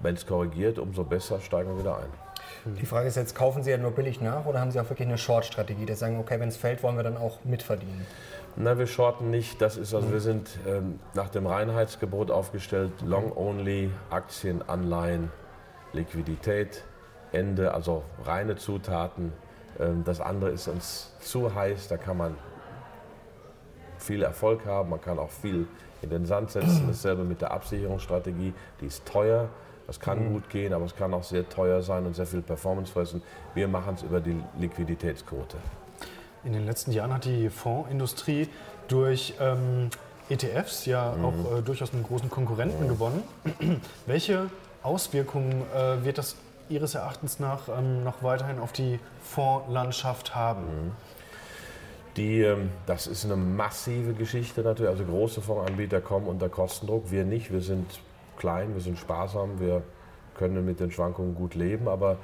wenn 0.00 0.14
es 0.14 0.26
korrigiert, 0.26 0.78
umso 0.78 1.04
besser 1.04 1.40
steigen 1.40 1.70
wir 1.70 1.80
wieder 1.80 1.98
ein. 1.98 2.19
Die 2.64 2.86
Frage 2.86 3.08
ist 3.08 3.16
jetzt, 3.16 3.34
kaufen 3.34 3.62
Sie 3.62 3.70
ja 3.70 3.78
nur 3.78 3.92
billig 3.92 4.20
nach 4.20 4.46
oder 4.46 4.60
haben 4.60 4.70
Sie 4.70 4.80
auch 4.80 4.88
wirklich 4.88 5.08
eine 5.08 5.18
Short-Strategie, 5.18 5.86
dass 5.86 5.98
Sie 5.98 6.04
sagen, 6.04 6.18
okay, 6.18 6.38
wenn 6.40 6.48
es 6.48 6.56
fällt, 6.56 6.82
wollen 6.82 6.96
wir 6.96 7.02
dann 7.02 7.16
auch 7.16 7.44
mitverdienen? 7.44 8.06
Nein, 8.56 8.78
wir 8.78 8.86
shorten 8.86 9.30
nicht. 9.30 9.62
Das 9.62 9.76
ist 9.76 9.94
also, 9.94 10.12
wir 10.12 10.20
sind 10.20 10.50
ähm, 10.66 10.98
nach 11.14 11.28
dem 11.28 11.46
Reinheitsgebot 11.46 12.30
aufgestellt, 12.30 12.92
Long-Only, 13.04 13.90
Aktien, 14.10 14.62
Anleihen, 14.68 15.30
Liquidität, 15.92 16.84
Ende, 17.32 17.72
also 17.72 18.02
reine 18.24 18.56
Zutaten. 18.56 19.32
Ähm, 19.78 20.02
das 20.04 20.20
andere 20.20 20.50
ist 20.50 20.68
uns 20.68 21.12
zu 21.20 21.54
heiß, 21.54 21.88
da 21.88 21.96
kann 21.96 22.16
man 22.16 22.36
viel 23.98 24.22
Erfolg 24.22 24.66
haben, 24.66 24.90
man 24.90 25.00
kann 25.00 25.18
auch 25.18 25.30
viel 25.30 25.66
in 26.02 26.10
den 26.10 26.26
Sand 26.26 26.50
setzen. 26.50 26.84
Dasselbe 26.88 27.24
mit 27.24 27.40
der 27.40 27.52
Absicherungsstrategie, 27.52 28.54
die 28.80 28.86
ist 28.86 29.06
teuer. 29.06 29.48
Das 29.90 29.98
kann 29.98 30.24
mhm. 30.24 30.34
gut 30.34 30.50
gehen, 30.50 30.72
aber 30.72 30.84
es 30.84 30.94
kann 30.94 31.12
auch 31.12 31.24
sehr 31.24 31.48
teuer 31.48 31.82
sein 31.82 32.06
und 32.06 32.14
sehr 32.14 32.24
viel 32.24 32.42
Performance 32.42 32.92
fressen. 32.92 33.22
Wir 33.54 33.66
machen 33.66 33.94
es 33.96 34.04
über 34.04 34.20
die 34.20 34.40
Liquiditätsquote. 34.60 35.56
In 36.44 36.52
den 36.52 36.64
letzten 36.64 36.92
Jahren 36.92 37.12
hat 37.12 37.24
die 37.24 37.50
Fondsindustrie 37.50 38.48
durch 38.86 39.34
ähm, 39.40 39.90
ETFs 40.28 40.86
ja 40.86 41.16
mhm. 41.16 41.24
auch 41.24 41.58
äh, 41.58 41.62
durchaus 41.62 41.92
einen 41.92 42.04
großen 42.04 42.30
Konkurrenten 42.30 42.84
mhm. 42.84 42.88
gewonnen. 42.88 43.22
Welche 44.06 44.48
Auswirkungen 44.84 45.64
äh, 45.74 46.04
wird 46.04 46.18
das 46.18 46.36
Ihres 46.68 46.94
Erachtens 46.94 47.40
nach 47.40 47.68
ähm, 47.68 48.04
noch 48.04 48.22
weiterhin 48.22 48.60
auf 48.60 48.70
die 48.70 49.00
Fondslandschaft 49.24 50.36
haben? 50.36 50.62
Mhm. 50.62 50.90
Die, 52.16 52.42
ähm, 52.42 52.70
das 52.86 53.08
ist 53.08 53.24
eine 53.24 53.34
massive 53.34 54.12
Geschichte 54.12 54.60
natürlich. 54.60 54.92
Also 54.92 55.02
große 55.02 55.42
Fondsanbieter 55.42 56.00
kommen 56.00 56.28
unter 56.28 56.48
Kostendruck. 56.48 57.10
Wir 57.10 57.24
nicht. 57.24 57.52
Wir 57.52 57.60
sind 57.60 57.98
klein, 58.40 58.74
wir 58.74 58.80
sind 58.80 58.98
sparsam, 58.98 59.60
wir 59.60 59.82
können 60.34 60.64
mit 60.64 60.80
den 60.80 60.90
Schwankungen 60.90 61.34
gut 61.34 61.54
leben, 61.54 61.86
aber 61.86 62.16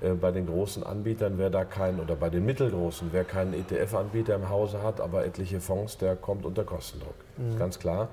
äh, 0.00 0.12
bei 0.12 0.30
den 0.30 0.46
großen 0.46 0.84
Anbietern, 0.84 1.34
wer 1.38 1.50
da 1.50 1.64
kein, 1.64 1.98
oder 2.00 2.14
bei 2.14 2.30
den 2.30 2.46
mittelgroßen, 2.46 3.08
wer 3.12 3.24
keinen 3.24 3.52
ETF-Anbieter 3.52 4.36
im 4.36 4.48
Hause 4.48 4.82
hat, 4.82 5.00
aber 5.00 5.26
etliche 5.26 5.60
Fonds, 5.60 5.98
der 5.98 6.16
kommt 6.16 6.46
unter 6.46 6.64
Kostendruck. 6.64 7.16
Mhm. 7.36 7.50
Ist 7.50 7.58
ganz 7.58 7.78
klar. 7.78 8.08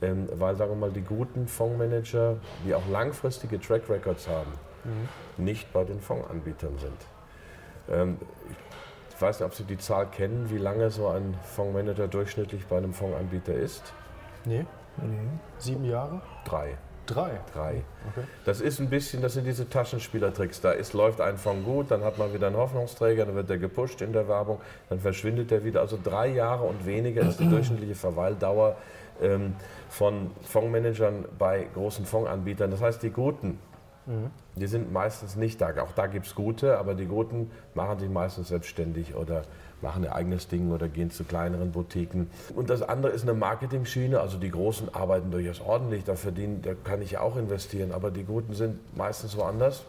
Ähm, 0.00 0.28
weil, 0.34 0.56
sagen 0.56 0.70
wir 0.72 0.76
mal, 0.76 0.90
die 0.90 1.02
guten 1.02 1.48
Fondsmanager, 1.48 2.36
die 2.64 2.74
auch 2.74 2.86
langfristige 2.90 3.60
Track 3.60 3.88
Records 3.88 4.28
haben, 4.28 4.52
mhm. 4.84 5.44
nicht 5.44 5.72
bei 5.72 5.84
den 5.84 6.00
Fondsanbietern 6.00 6.78
sind. 6.78 6.96
Ähm, 7.90 8.18
ich 9.14 9.20
weiß 9.20 9.40
nicht, 9.40 9.46
ob 9.46 9.54
Sie 9.54 9.64
die 9.64 9.78
Zahl 9.78 10.06
kennen, 10.06 10.50
wie 10.50 10.58
lange 10.58 10.90
so 10.90 11.08
ein 11.08 11.34
Fondsmanager 11.54 12.08
durchschnittlich 12.08 12.66
bei 12.66 12.78
einem 12.78 12.92
Fondsanbieter 12.92 13.54
ist. 13.54 13.92
Nee. 14.44 14.66
Mhm. 14.96 15.40
Sieben 15.58 15.84
Jahre? 15.84 16.20
Drei. 16.44 16.76
Drei? 17.06 17.40
Drei. 17.52 17.82
Okay. 18.10 18.26
Das 18.44 18.60
ist 18.60 18.80
ein 18.80 18.88
bisschen, 18.88 19.22
das 19.22 19.34
sind 19.34 19.46
diese 19.46 19.68
Taschenspielertricks. 19.68 20.60
Da 20.60 20.72
ist, 20.72 20.92
läuft 20.92 21.20
ein 21.20 21.36
Fonds 21.36 21.64
gut, 21.64 21.90
dann 21.90 22.04
hat 22.04 22.18
man 22.18 22.32
wieder 22.32 22.46
einen 22.46 22.56
Hoffnungsträger, 22.56 23.26
dann 23.26 23.34
wird 23.34 23.50
der 23.50 23.58
gepusht 23.58 24.00
in 24.02 24.12
der 24.12 24.28
Werbung, 24.28 24.60
dann 24.88 25.00
verschwindet 25.00 25.50
der 25.50 25.64
wieder. 25.64 25.80
Also 25.80 25.98
drei 26.02 26.28
Jahre 26.28 26.64
und 26.64 26.86
weniger 26.86 27.22
ist 27.22 27.40
die 27.40 27.48
durchschnittliche 27.50 27.94
Verweildauer 27.94 28.76
ähm, 29.20 29.54
von 29.88 30.30
Fondsmanagern 30.42 31.24
bei 31.38 31.66
großen 31.74 32.06
Fondsanbietern. 32.06 32.70
Das 32.70 32.80
heißt, 32.80 33.02
die 33.02 33.10
Guten, 33.10 33.58
mhm. 34.06 34.30
die 34.54 34.66
sind 34.66 34.92
meistens 34.92 35.36
nicht 35.36 35.60
da. 35.60 35.70
Auch 35.82 35.92
da 35.92 36.06
gibt 36.06 36.26
es 36.26 36.34
gute, 36.34 36.78
aber 36.78 36.94
die 36.94 37.06
Guten 37.06 37.50
machen 37.74 37.98
sich 37.98 38.10
meistens 38.10 38.48
selbstständig 38.48 39.14
oder 39.14 39.42
machen 39.82 40.04
ihr 40.04 40.14
eigenes 40.14 40.48
Ding 40.48 40.70
oder 40.70 40.88
gehen 40.88 41.10
zu 41.10 41.24
kleineren 41.24 41.72
Boutiquen. 41.72 42.30
Und 42.54 42.70
das 42.70 42.82
andere 42.82 43.12
ist 43.12 43.22
eine 43.22 43.34
Marketing-Schiene. 43.34 44.20
Also 44.20 44.38
die 44.38 44.50
Großen 44.50 44.94
arbeiten 44.94 45.30
durchaus 45.30 45.60
ordentlich, 45.60 46.04
da 46.04 46.14
verdienen, 46.14 46.62
da 46.62 46.74
kann 46.74 47.02
ich 47.02 47.12
ja 47.12 47.20
auch 47.20 47.36
investieren, 47.36 47.92
aber 47.92 48.10
die 48.10 48.24
Guten 48.24 48.54
sind 48.54 48.78
meistens 48.96 49.36
woanders. 49.36 49.84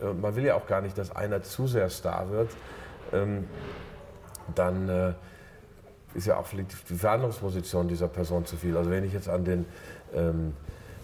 Äh, 0.00 0.12
man 0.12 0.36
will 0.36 0.44
ja 0.44 0.54
auch 0.54 0.66
gar 0.66 0.80
nicht, 0.80 0.96
dass 0.96 1.14
einer 1.14 1.42
zu 1.42 1.66
sehr 1.66 1.90
Star 1.90 2.30
wird. 2.30 2.50
Ähm, 3.12 3.44
dann 4.54 4.88
äh, 4.88 5.12
ist 6.14 6.26
ja 6.26 6.36
auch 6.36 6.46
die 6.48 6.96
Verhandlungsposition 6.96 7.88
dieser 7.88 8.08
Person 8.08 8.46
zu 8.46 8.56
viel. 8.56 8.76
Also 8.76 8.90
wenn 8.90 9.04
ich 9.04 9.12
jetzt 9.12 9.28
an 9.28 9.44
den 9.44 9.64
ähm, 10.14 10.54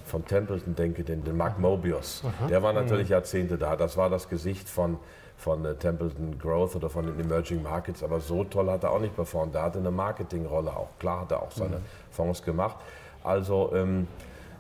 von 0.05 0.25
Templeton 0.25 0.75
denke, 0.75 1.05
den, 1.05 1.25
den 1.25 1.37
Mark 1.37 1.59
Mobius, 1.59 2.23
Aha. 2.25 2.49
der 2.49 2.62
war 2.62 2.73
natürlich 2.73 3.09
mhm. 3.09 3.12
Jahrzehnte 3.12 3.59
da. 3.59 3.77
Das 3.77 3.97
war 3.97 4.11
das 4.11 4.29
Gesicht 4.29 4.69
von 4.69 4.99
von 5.40 5.64
äh, 5.64 5.74
Templeton 5.74 6.38
Growth 6.38 6.76
oder 6.76 6.90
von 6.90 7.07
den 7.07 7.18
Emerging 7.18 7.62
Markets, 7.62 8.03
aber 8.03 8.20
so 8.20 8.44
toll 8.44 8.70
hat 8.70 8.85
er 8.85 8.92
auch 8.92 9.00
nicht 9.00 9.16
performt. 9.16 9.55
Der 9.55 9.62
hatte 9.62 9.79
eine 9.79 9.90
Marketingrolle 9.90 10.70
auch. 10.70 10.88
Klar 10.98 11.22
hat 11.22 11.33
er 11.33 11.42
auch 11.42 11.53
seine 11.53 11.76
mhm. 11.76 11.85
Fonds 12.11 12.42
gemacht. 12.42 12.76
Also 13.24 13.72
ähm, 13.74 14.07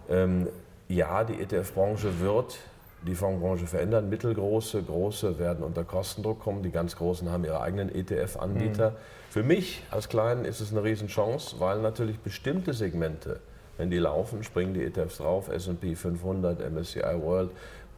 ähm, 0.08 0.48
ja, 0.88 1.22
die 1.24 1.40
ETF-Branche 1.40 2.20
wird 2.20 2.58
die 3.06 3.14
Fondsbranche 3.14 3.66
verändern. 3.66 4.08
Mittelgroße, 4.08 4.82
große 4.82 5.38
werden 5.38 5.64
unter 5.64 5.84
Kostendruck 5.84 6.40
kommen. 6.40 6.62
Die 6.62 6.70
ganz 6.70 6.96
Großen 6.96 7.30
haben 7.30 7.44
ihre 7.44 7.60
eigenen 7.60 7.94
ETF-Anbieter. 7.94 8.90
Mhm. 8.90 8.94
Für 9.30 9.42
mich 9.42 9.82
als 9.90 10.08
Kleinen 10.08 10.44
ist 10.44 10.60
es 10.60 10.72
eine 10.72 10.82
Riesenchance, 10.82 11.60
weil 11.60 11.80
natürlich 11.80 12.18
bestimmte 12.18 12.74
Segmente, 12.74 13.40
wenn 13.78 13.90
die 13.90 13.98
laufen, 13.98 14.42
springen 14.42 14.74
die 14.74 14.84
ETFs 14.84 15.18
drauf, 15.18 15.48
S&P 15.48 15.94
500, 15.94 16.60
MSCI 16.70 17.22
World, 17.22 17.50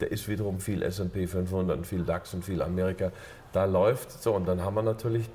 der 0.02 0.12
ist 0.12 0.28
wiederum 0.28 0.60
viel 0.60 0.82
S&P 0.82 1.26
500 1.26 1.78
und 1.78 1.86
viel 1.86 2.02
DAX 2.02 2.34
und 2.34 2.44
viel 2.44 2.60
Amerika. 2.60 3.12
Da 3.52 3.64
läuft 3.64 4.10
so 4.10 4.34
und 4.34 4.46
dann 4.46 4.62
haben 4.62 4.74
wir 4.74 4.82
natürlich 4.82 5.30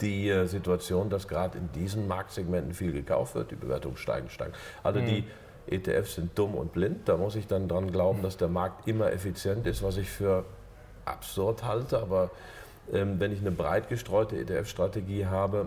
die 0.00 0.28
äh, 0.28 0.46
Situation, 0.46 1.10
dass 1.10 1.26
gerade 1.26 1.58
in 1.58 1.70
diesen 1.72 2.06
Marktsegmenten 2.06 2.74
viel 2.74 2.92
gekauft 2.92 3.34
wird, 3.34 3.50
die 3.50 3.56
Bewertungen 3.56 3.96
steigen, 3.96 4.30
steigen. 4.30 4.52
Also 4.84 5.00
mhm. 5.00 5.06
die 5.06 5.24
ETFs 5.66 6.14
sind 6.14 6.38
dumm 6.38 6.54
und 6.54 6.72
blind. 6.72 7.08
Da 7.08 7.16
muss 7.16 7.34
ich 7.34 7.48
dann 7.48 7.66
dran 7.66 7.90
glauben, 7.90 8.22
dass 8.22 8.36
der 8.36 8.48
Markt 8.48 8.86
immer 8.86 9.12
effizient 9.12 9.66
ist, 9.66 9.82
was 9.82 9.96
ich 9.96 10.08
für 10.08 10.44
absurd 11.04 11.64
halte. 11.64 11.98
Aber 11.98 12.30
ähm, 12.92 13.18
wenn 13.18 13.32
ich 13.32 13.40
eine 13.40 13.50
breit 13.50 13.88
gestreute 13.88 14.36
ETF-Strategie 14.36 15.26
habe, 15.26 15.66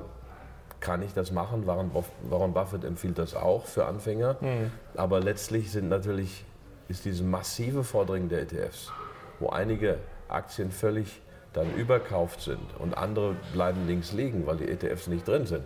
kann 0.80 1.02
ich 1.04 1.14
das 1.14 1.32
machen. 1.32 1.68
Warren, 1.68 2.54
Buffett 2.54 2.86
empfiehlt 2.86 3.18
das 3.18 3.36
auch 3.36 3.66
für 3.66 3.86
Anfänger. 3.86 4.38
Mhm. 4.40 4.72
Aber 4.96 5.20
letztlich 5.20 5.72
sind 5.72 5.90
natürlich 5.90 6.46
ist 6.92 7.06
dieses 7.06 7.22
massive 7.22 7.84
Vordringen 7.84 8.30
der 8.30 8.42
ETFs, 8.42 8.92
wo 9.40 9.50
einige 9.50 9.98
Aktien 10.28 10.72
völlig 10.72 11.22
dann 11.54 11.74
überkauft 11.76 12.42
sind 12.42 12.60
und 12.80 12.98
andere 12.98 13.36
bleiben 13.54 13.88
links 13.88 14.12
liegen, 14.14 14.46
weil 14.46 14.58
die 14.58 14.70
ETFs 14.70 15.08
nicht 15.08 15.28
drin 15.28 15.46
sind, 15.46 15.64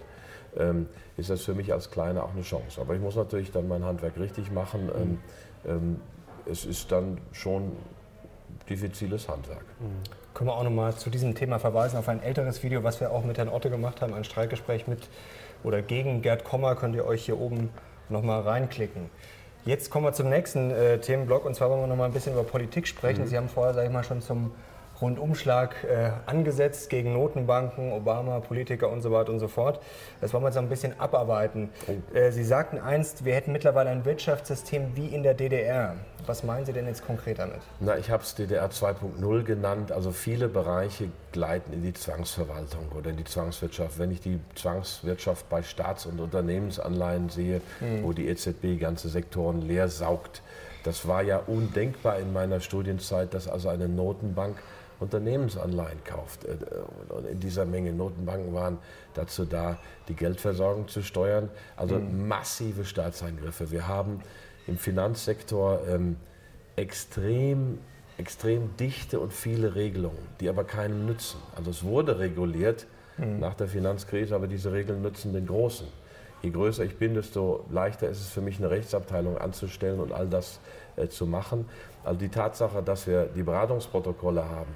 ähm, 0.58 0.88
ist 1.18 1.30
das 1.30 1.44
für 1.44 1.54
mich 1.54 1.72
als 1.74 1.92
Kleiner 1.92 2.24
auch 2.24 2.34
eine 2.34 2.42
Chance. 2.42 2.82
Aber 2.82 2.96
ich 2.96 3.02
muss 3.02 3.16
natürlich 3.16 3.52
dann 3.52 3.68
mein 3.68 3.84
Handwerk 3.84 4.18
richtig 4.18 4.52
machen. 4.52 4.90
Ähm, 4.96 5.20
ähm, 5.68 6.02
es 6.46 6.66
ist 6.66 6.92
dann 6.92 7.20
schon 7.32 7.74
diffiziles 8.70 9.28
Handwerk. 9.28 9.66
Mhm. 9.80 10.02
Können 10.34 10.50
wir 10.50 10.56
auch 10.56 10.64
nochmal 10.64 10.96
zu 10.96 11.10
diesem 11.10 11.36
Thema 11.36 11.60
verweisen 11.60 11.98
auf 11.98 12.10
ein 12.10 12.22
älteres 12.22 12.64
Video, 12.64 12.84
was 12.84 13.00
wir 13.00 13.12
auch 13.12 13.24
mit 13.24 13.38
Herrn 13.38 13.50
Otte 13.50 13.70
gemacht 13.70 14.02
haben, 14.02 14.14
ein 14.14 14.24
Streitgespräch 14.24 14.88
mit 14.88 15.08
oder 15.64 15.82
gegen 15.82 16.22
Gerd 16.22 16.44
Kommer, 16.44 16.76
könnt 16.76 16.96
ihr 16.96 17.06
euch 17.06 17.26
hier 17.26 17.40
oben 17.40 17.70
nochmal 18.10 18.42
reinklicken. 18.42 19.10
Jetzt 19.65 19.89
kommen 19.89 20.06
wir 20.06 20.13
zum 20.13 20.30
nächsten 20.30 20.69
äh, 20.69 20.99
Themenblock 20.99 21.43
und 21.43 21.56
zwar 21.56 21.71
wollen 21.71 21.82
wir 21.82 21.88
noch 21.88 21.95
mal 21.95 22.06
ein 22.06 22.13
bisschen 22.13 22.34
über 22.34 22.43
Politik 22.43 22.88
sprechen. 22.88 23.23
Mhm. 23.23 23.28
Sie 23.28 23.38
haben 23.38 23.49
vorher, 23.49 23.73
sage 23.73 23.88
ich 23.88 23.93
mal, 23.93 24.04
schon 24.04 24.21
zum 24.21 24.51
Rundumschlag 25.01 25.84
äh, 25.84 26.12
angesetzt 26.25 26.89
gegen 26.89 27.13
Notenbanken, 27.13 27.91
Obama, 27.91 28.39
Politiker 28.39 28.89
und 28.89 29.01
so 29.01 29.12
weiter 29.12 29.31
und 29.31 29.39
so 29.39 29.47
fort. 29.47 29.79
Das 30.21 30.34
wollen 30.34 30.43
wir 30.43 30.49
jetzt 30.49 30.58
ein 30.58 30.69
bisschen 30.69 30.99
abarbeiten. 30.99 31.69
Oh. 31.88 32.15
Äh, 32.15 32.31
Sie 32.31 32.43
sagten 32.43 32.79
einst, 32.79 33.25
wir 33.25 33.36
hätten 33.36 33.51
mittlerweile 33.51 33.89
ein 33.89 34.05
Wirtschaftssystem 34.05 34.95
wie 34.95 35.08
in 35.08 35.23
der 35.23 35.34
DDR. 35.34 35.95
Was 36.25 36.43
meinen 36.43 36.65
Sie 36.65 36.73
denn 36.73 36.88
jetzt 36.88 37.05
konkret 37.05 37.39
damit? 37.39 37.60
Na, 37.79 37.97
ich 37.97 38.10
habe 38.10 38.23
es 38.23 38.34
DDR 38.34 38.69
2.0 38.69 39.43
genannt. 39.43 39.91
Also 39.91 40.12
viele 40.12 40.47
Bereiche 40.47 41.10
gleiten 41.31 41.73
in 41.73 41.84
die 41.84 41.93
Zwangsverwaltung 41.93 42.89
oder 42.97 43.12
in 43.12 43.17
die 43.17 43.25
Zwangswirtschaft. 43.25 43.99
Wenn 43.99 44.12
ich 44.12 44.21
die 44.21 44.39
Zwangswirtschaft 44.55 45.47
bei 45.49 45.62
Staats- 45.62 46.05
und 46.05 46.19
Unternehmensanleihen 46.19 47.29
sehe, 47.29 47.62
mhm. 47.79 48.03
wo 48.03 48.13
die 48.13 48.27
EZB 48.27 48.79
ganze 48.79 49.10
Sektoren 49.10 49.62
leer 49.62 49.88
saugt, 49.88 50.41
das 50.84 51.08
war 51.08 51.23
ja 51.23 51.38
undenkbar 51.38 52.19
in 52.19 52.31
meiner 52.31 52.60
Studienzeit, 52.60 53.34
dass 53.34 53.47
also 53.47 53.69
eine 53.69 53.89
Notenbank 53.89 54.55
Unternehmensanleihen 54.99 56.03
kauft. 56.03 56.45
Äh, 56.45 56.58
und 57.10 57.25
in 57.25 57.39
dieser 57.39 57.65
Menge 57.65 57.93
Notenbanken 57.93 58.53
waren 58.53 58.77
dazu 59.13 59.45
da, 59.45 59.77
die 60.08 60.15
Geldversorgung 60.15 60.88
zu 60.88 61.01
steuern. 61.01 61.49
Also 61.75 61.95
mhm. 61.95 62.27
massive 62.27 62.86
Staatseingriffe. 62.86 63.71
Wir 63.71 63.88
haben 63.88 64.21
im 64.67 64.77
Finanzsektor 64.77 65.81
ähm, 65.88 66.17
extrem, 66.75 67.79
extrem 68.17 68.75
dichte 68.77 69.19
und 69.19 69.34
viele 69.34 69.75
Regelungen, 69.75 70.27
die 70.39 70.49
aber 70.49 70.63
keinem 70.63 71.05
nützen. 71.05 71.39
Also 71.55 71.71
es 71.71 71.84
wurde 71.84 72.19
reguliert 72.19 72.88
mhm. 73.17 73.39
nach 73.39 73.53
der 73.53 73.67
Finanzkrise, 73.67 74.36
aber 74.36 74.47
diese 74.47 74.71
Regeln 74.71 75.01
nützen 75.01 75.34
den 75.34 75.47
Großen. 75.47 75.88
Je 76.41 76.51
größer 76.51 76.84
ich 76.84 76.97
bin, 76.97 77.15
desto 77.15 77.65
leichter 77.71 78.08
ist 78.08 78.19
es 78.19 78.29
für 78.29 78.41
mich, 78.41 78.60
eine 78.60 78.69
Rechtsabteilung 78.69 79.38
anzustellen 79.38 79.99
und 79.99 80.12
all 80.12 80.27
das 80.27 80.58
äh, 80.58 80.85
zu 81.10 81.25
machen. 81.25 81.67
Also 82.03 82.19
die 82.19 82.29
Tatsache, 82.29 82.81
dass 82.84 83.08
wir 83.08 83.25
die 83.25 83.43
Beratungsprotokolle 83.43 84.47
haben, 84.47 84.73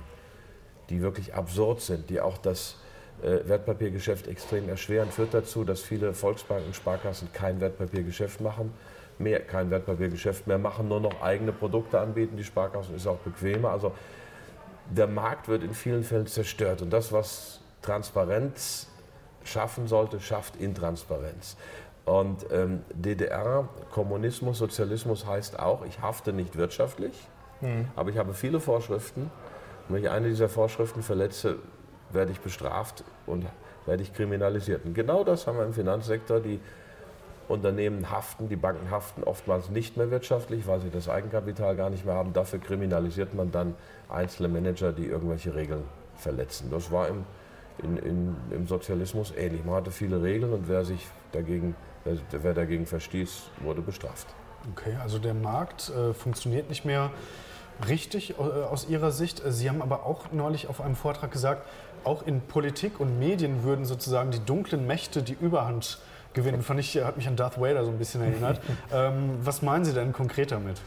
die 0.90 1.02
wirklich 1.02 1.34
absurd 1.34 1.82
sind, 1.82 2.10
die 2.10 2.20
auch 2.20 2.38
das 2.38 2.78
äh, 3.22 3.48
Wertpapiergeschäft 3.48 4.28
extrem 4.28 4.70
erschweren, 4.70 5.10
führt 5.12 5.34
dazu, 5.34 5.64
dass 5.64 5.82
viele 5.82 6.14
Volksbanken, 6.14 6.74
Sparkassen 6.74 7.32
kein 7.34 7.60
Wertpapiergeschäft 7.62 8.42
machen, 8.42 8.74
mehr 9.18 9.42
kein 9.42 9.70
Wertpapiergeschäft 9.70 10.48
mehr 10.48 10.58
machen, 10.58 10.88
nur 10.88 11.02
noch 11.02 11.22
eigene 11.22 11.52
Produkte 11.52 12.00
anbieten. 12.00 12.38
Die 12.38 12.44
Sparkassen 12.44 12.96
ist 12.96 13.06
auch 13.06 13.20
bequemer. 13.20 13.70
Also 13.70 13.94
der 14.90 15.08
Markt 15.08 15.48
wird 15.48 15.64
in 15.64 15.74
vielen 15.74 16.04
Fällen 16.04 16.28
zerstört 16.28 16.82
und 16.82 16.92
das, 16.92 17.12
was 17.12 17.60
Transparenz 17.82 18.88
schaffen 19.44 19.88
sollte, 19.88 20.20
schafft 20.20 20.56
Intransparenz. 20.56 21.58
Und 22.06 22.46
ähm, 22.52 22.82
DDR, 22.94 23.68
Kommunismus, 23.92 24.58
Sozialismus 24.58 25.26
heißt 25.26 25.60
auch, 25.60 25.86
ich 25.86 26.02
hafte 26.02 26.34
nicht 26.34 26.58
wirtschaftlich, 26.58 27.14
mhm. 27.62 27.86
aber 27.96 28.10
ich 28.10 28.18
habe 28.18 28.34
viele 28.34 28.60
Vorschriften 28.60 29.30
und 29.90 29.96
wenn 29.96 30.04
ich 30.04 30.10
eine 30.10 30.28
dieser 30.30 30.50
Vorschriften 30.50 31.02
verletze, 31.02 31.58
werde 32.12 32.32
ich 32.32 32.40
bestraft 32.40 33.04
und 33.26 33.46
werde 33.86 34.04
ich 34.04 34.14
kriminalisiert. 34.14 34.86
Und 34.86 34.94
genau 34.94 35.24
das 35.24 35.48
haben 35.48 35.58
wir 35.58 35.66
im 35.66 35.74
Finanzsektor. 35.74 36.40
Die 36.40 36.60
Unternehmen 37.48 38.12
haften, 38.12 38.48
die 38.48 38.56
Banken 38.56 38.92
haften 38.92 39.24
oftmals 39.24 39.70
nicht 39.72 39.98
mehr 39.98 40.12
wirtschaftlich, 40.12 40.68
weil 40.68 40.80
sie 40.80 40.92
das 40.92 41.10
Eigenkapital 41.10 41.76
gar 41.76 41.90
nicht 41.90 42.06
mehr 42.06 42.14
haben. 42.14 42.34
Dafür 42.34 42.60
kriminalisiert 42.60 43.34
man 43.34 43.52
dann 43.52 43.74
einzelne 44.08 44.48
Manager, 44.48 44.92
die 44.92 45.08
irgendwelche 45.08 45.56
Regeln 45.56 45.84
verletzen. 46.16 46.70
Das 46.70 46.92
war 46.92 47.08
im, 47.08 47.26
in, 47.82 47.98
in, 47.98 48.36
im 48.52 48.68
Sozialismus 48.68 49.34
ähnlich. 49.36 49.66
Man 49.66 49.76
hatte 49.76 49.90
viele 49.90 50.22
Regeln 50.22 50.54
und 50.54 50.68
wer 50.68 50.86
sich 50.86 51.08
dagegen, 51.32 51.76
wer, 52.04 52.18
wer 52.32 52.54
dagegen 52.54 52.86
verstieß, 52.86 53.44
wurde 53.62 53.82
bestraft. 53.82 54.28
Okay, 54.72 54.96
also 55.02 55.20
der 55.20 55.34
Markt 55.34 55.90
äh, 55.90 56.14
funktioniert 56.14 56.70
nicht 56.70 56.86
mehr 56.86 57.12
richtig 57.88 58.32
äh, 58.32 58.42
aus 58.42 58.90
Ihrer 58.90 59.12
Sicht. 59.12 59.44
Äh, 59.44 59.52
Sie 59.52 59.70
haben 59.70 59.82
aber 59.82 60.06
auch 60.06 60.32
neulich 60.32 60.68
auf 60.68 60.82
einem 60.82 60.96
Vortrag 60.96 61.32
gesagt, 61.32 61.68
auch 62.04 62.26
in 62.26 62.42
Politik 62.42 63.00
und 63.00 63.20
Medien 63.20 63.64
würden 63.64 63.86
sozusagen 63.86 64.32
die 64.32 64.40
dunklen 64.40 64.88
Mächte 64.88 65.22
die 65.22 65.38
Überhand 65.40 66.00
gewinnen. 66.34 66.62
Fand 66.62 66.80
ich, 66.80 66.96
hat 67.04 67.18
mich 67.18 67.28
an 67.28 67.36
Darth 67.36 67.60
Vader 67.60 67.84
so 67.84 67.92
ein 67.92 67.98
bisschen 67.98 68.22
erinnert. 68.22 68.62
ähm, 68.94 69.38
was 69.42 69.62
meinen 69.62 69.86
Sie 69.86 69.94
denn 69.94 70.14
konkret 70.14 70.52
damit? 70.52 70.82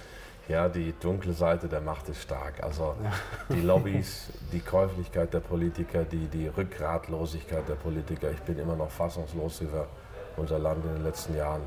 Ja, 0.49 0.69
die 0.69 0.93
dunkle 1.01 1.33
Seite 1.33 1.69
der 1.69 1.81
Macht 1.81 2.09
ist 2.09 2.23
stark. 2.23 2.63
Also 2.63 2.95
ja. 3.03 3.13
die 3.55 3.61
Lobbys, 3.61 4.31
die 4.53 4.61
Käuflichkeit 4.61 5.33
der 5.33 5.41
Politiker, 5.41 6.05
die, 6.05 6.27
die 6.27 6.49
Rückgratlosigkeit 6.49 7.69
der 7.69 7.75
Politiker. 7.75 8.31
Ich 8.31 8.41
bin 8.41 8.59
immer 8.59 8.75
noch 8.77 8.91
fassungslos 8.91 9.61
über 9.61 9.87
unser 10.37 10.59
Land 10.59 10.85
in 10.85 10.95
den 10.95 11.05
letzten 11.05 11.37
Jahren 11.37 11.63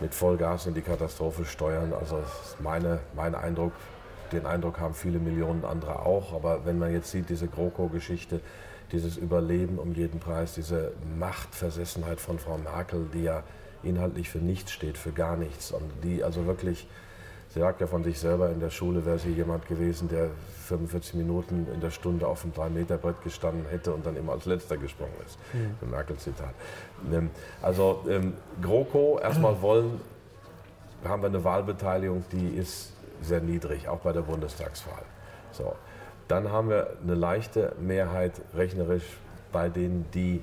mit 0.00 0.14
Vollgas 0.14 0.66
in 0.66 0.74
die 0.74 0.82
Katastrophe 0.82 1.44
steuern. 1.44 1.92
Also 1.92 2.22
meine, 2.60 3.00
mein 3.14 3.34
Eindruck, 3.34 3.72
den 4.32 4.46
Eindruck 4.46 4.80
haben 4.80 4.94
viele 4.94 5.18
Millionen 5.18 5.64
andere 5.64 6.00
auch. 6.00 6.32
Aber 6.32 6.64
wenn 6.64 6.78
man 6.78 6.92
jetzt 6.92 7.10
sieht, 7.10 7.28
diese 7.28 7.48
GroKo-Geschichte, 7.48 8.40
dieses 8.92 9.16
Überleben 9.16 9.78
um 9.78 9.92
jeden 9.94 10.20
Preis, 10.20 10.54
diese 10.54 10.92
Machtversessenheit 11.18 12.20
von 12.20 12.38
Frau 12.38 12.58
Merkel, 12.58 13.08
die 13.12 13.22
ja 13.22 13.42
inhaltlich 13.82 14.30
für 14.30 14.38
nichts 14.38 14.72
steht, 14.72 14.96
für 14.96 15.12
gar 15.12 15.36
nichts. 15.36 15.72
Und 15.72 15.90
die 16.02 16.24
also 16.24 16.46
wirklich, 16.46 16.88
sie 17.48 17.60
sagt 17.60 17.80
ja 17.80 17.86
von 17.86 18.04
sich 18.04 18.18
selber, 18.18 18.50
in 18.50 18.60
der 18.60 18.70
Schule 18.70 19.04
wäre 19.04 19.18
sie 19.18 19.30
jemand 19.30 19.66
gewesen, 19.66 20.08
der 20.08 20.30
45 20.66 21.14
Minuten 21.14 21.66
in 21.72 21.80
der 21.80 21.90
Stunde 21.90 22.26
auf 22.26 22.42
dem 22.42 22.52
3-Meter-Brett 22.52 23.22
gestanden 23.22 23.66
hätte 23.70 23.92
und 23.92 24.04
dann 24.04 24.16
immer 24.16 24.32
als 24.32 24.44
Letzter 24.44 24.76
gesprungen 24.76 25.14
ist. 25.24 25.38
Mhm. 25.52 25.90
Merkel-Zitat. 25.90 26.54
Ähm, 27.12 27.30
also 27.62 28.04
ähm, 28.08 28.34
GroKo, 28.60 29.18
erstmal 29.18 29.60
wollen, 29.62 30.00
haben 31.04 31.22
wir 31.22 31.28
eine 31.28 31.44
Wahlbeteiligung, 31.44 32.24
die 32.32 32.48
ist 32.48 32.92
sehr 33.22 33.40
niedrig, 33.40 33.88
auch 33.88 34.00
bei 34.00 34.12
der 34.12 34.22
Bundestagswahl. 34.22 35.02
So. 35.52 35.74
Dann 36.28 36.52
haben 36.52 36.68
wir 36.68 36.98
eine 37.02 37.14
leichte 37.14 37.74
Mehrheit 37.80 38.32
rechnerisch 38.54 39.04
bei 39.50 39.70
denen, 39.70 40.04
die 40.12 40.42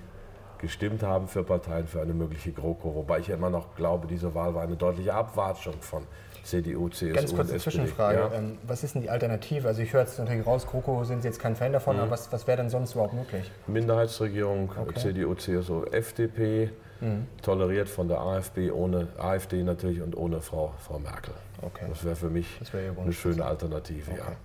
gestimmt 0.58 1.04
haben 1.04 1.28
für 1.28 1.44
Parteien 1.44 1.88
für 1.88 2.02
eine 2.02 2.14
mögliche 2.14 2.52
GroKo. 2.52 2.96
Wobei 2.96 3.20
ich 3.20 3.28
ja 3.28 3.36
immer 3.36 3.50
noch 3.50 3.76
glaube, 3.76 4.08
diese 4.08 4.34
Wahl 4.34 4.56
war 4.56 4.64
eine 4.64 4.76
deutliche 4.76 5.14
Abwatschung 5.14 5.76
von 5.82 6.04
CDU, 6.46 6.90
CSU 6.90 7.14
Ganz 7.14 7.36
kurze 7.36 7.58
Zwischenfrage. 7.58 8.20
Ja? 8.20 8.32
Ähm, 8.34 8.58
was 8.66 8.84
ist 8.84 8.96
denn 8.96 9.02
die 9.02 9.10
Alternative? 9.10 9.68
Also 9.68 9.82
ich 9.82 9.92
höre 9.92 10.02
jetzt 10.02 10.20
natürlich 10.20 10.46
raus, 10.46 10.68
GroKo 10.68 11.04
sind 11.04 11.22
Sie 11.22 11.28
jetzt 11.28 11.40
kein 11.40 11.56
Fan 11.56 11.74
davon, 11.74 11.96
mhm. 11.96 12.04
aber 12.04 12.12
was, 12.12 12.32
was 12.32 12.48
wäre 12.48 12.58
denn 12.58 12.70
sonst 12.70 12.94
überhaupt 12.94 13.14
möglich? 13.14 13.52
Minderheitsregierung, 13.68 14.72
okay. 14.80 15.00
CDU, 15.00 15.34
CSU, 15.34 15.86
FDP, 15.86 16.70
mhm. 17.02 17.28
toleriert 17.42 17.90
von 17.90 18.08
der 18.08 18.22
AfD, 18.22 18.72
ohne 18.72 19.08
AfD 19.18 19.64
natürlich 19.64 20.02
und 20.02 20.16
ohne 20.16 20.40
Frau, 20.42 20.74
Frau 20.80 21.00
Merkel. 21.00 21.34
Okay. 21.62 21.86
Das 21.90 22.04
wäre 22.04 22.16
für 22.16 22.30
mich 22.30 22.48
wär 22.72 22.94
eine 22.98 23.14
schöne 23.14 23.44
Alternative, 23.44 24.12
okay. 24.12 24.20
ja. 24.20 24.36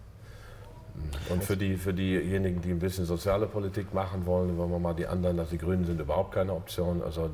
Und 1.28 1.44
für, 1.44 1.56
die, 1.56 1.76
für 1.76 1.94
diejenigen, 1.94 2.60
die 2.60 2.70
ein 2.70 2.78
bisschen 2.78 3.04
soziale 3.04 3.46
Politik 3.46 3.94
machen 3.94 4.26
wollen, 4.26 4.56
wollen 4.58 4.70
wir 4.70 4.78
mal 4.78 4.94
die 4.94 5.06
anderen, 5.06 5.38
also 5.38 5.52
die 5.52 5.58
Grünen 5.58 5.84
sind 5.84 6.00
überhaupt 6.00 6.34
keine 6.34 6.52
Option. 6.52 7.02
Also, 7.02 7.26
äh, 7.26 7.28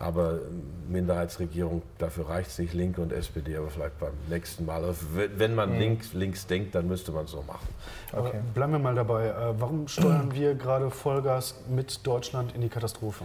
aber 0.00 0.40
Minderheitsregierung, 0.88 1.82
dafür 1.98 2.28
reicht 2.28 2.50
es 2.50 2.58
nicht, 2.58 2.74
Linke 2.74 3.00
und 3.00 3.12
SPD, 3.12 3.56
aber 3.56 3.70
vielleicht 3.70 3.98
beim 3.98 4.12
nächsten 4.28 4.64
Mal. 4.64 4.84
Also 4.84 5.06
wenn 5.14 5.54
man 5.54 5.74
mhm. 5.74 5.78
links, 5.78 6.14
links 6.14 6.46
denkt, 6.46 6.74
dann 6.74 6.88
müsste 6.88 7.12
man 7.12 7.26
es 7.26 7.30
so 7.30 7.42
machen. 7.42 7.68
Okay. 8.12 8.40
Bleiben 8.54 8.72
wir 8.72 8.78
mal 8.78 8.94
dabei. 8.94 9.28
Äh, 9.28 9.60
warum 9.60 9.86
steuern 9.88 10.32
wir 10.32 10.54
gerade 10.54 10.90
Vollgas 10.90 11.54
mit 11.68 12.06
Deutschland 12.06 12.54
in 12.54 12.62
die 12.62 12.68
Katastrophe? 12.68 13.24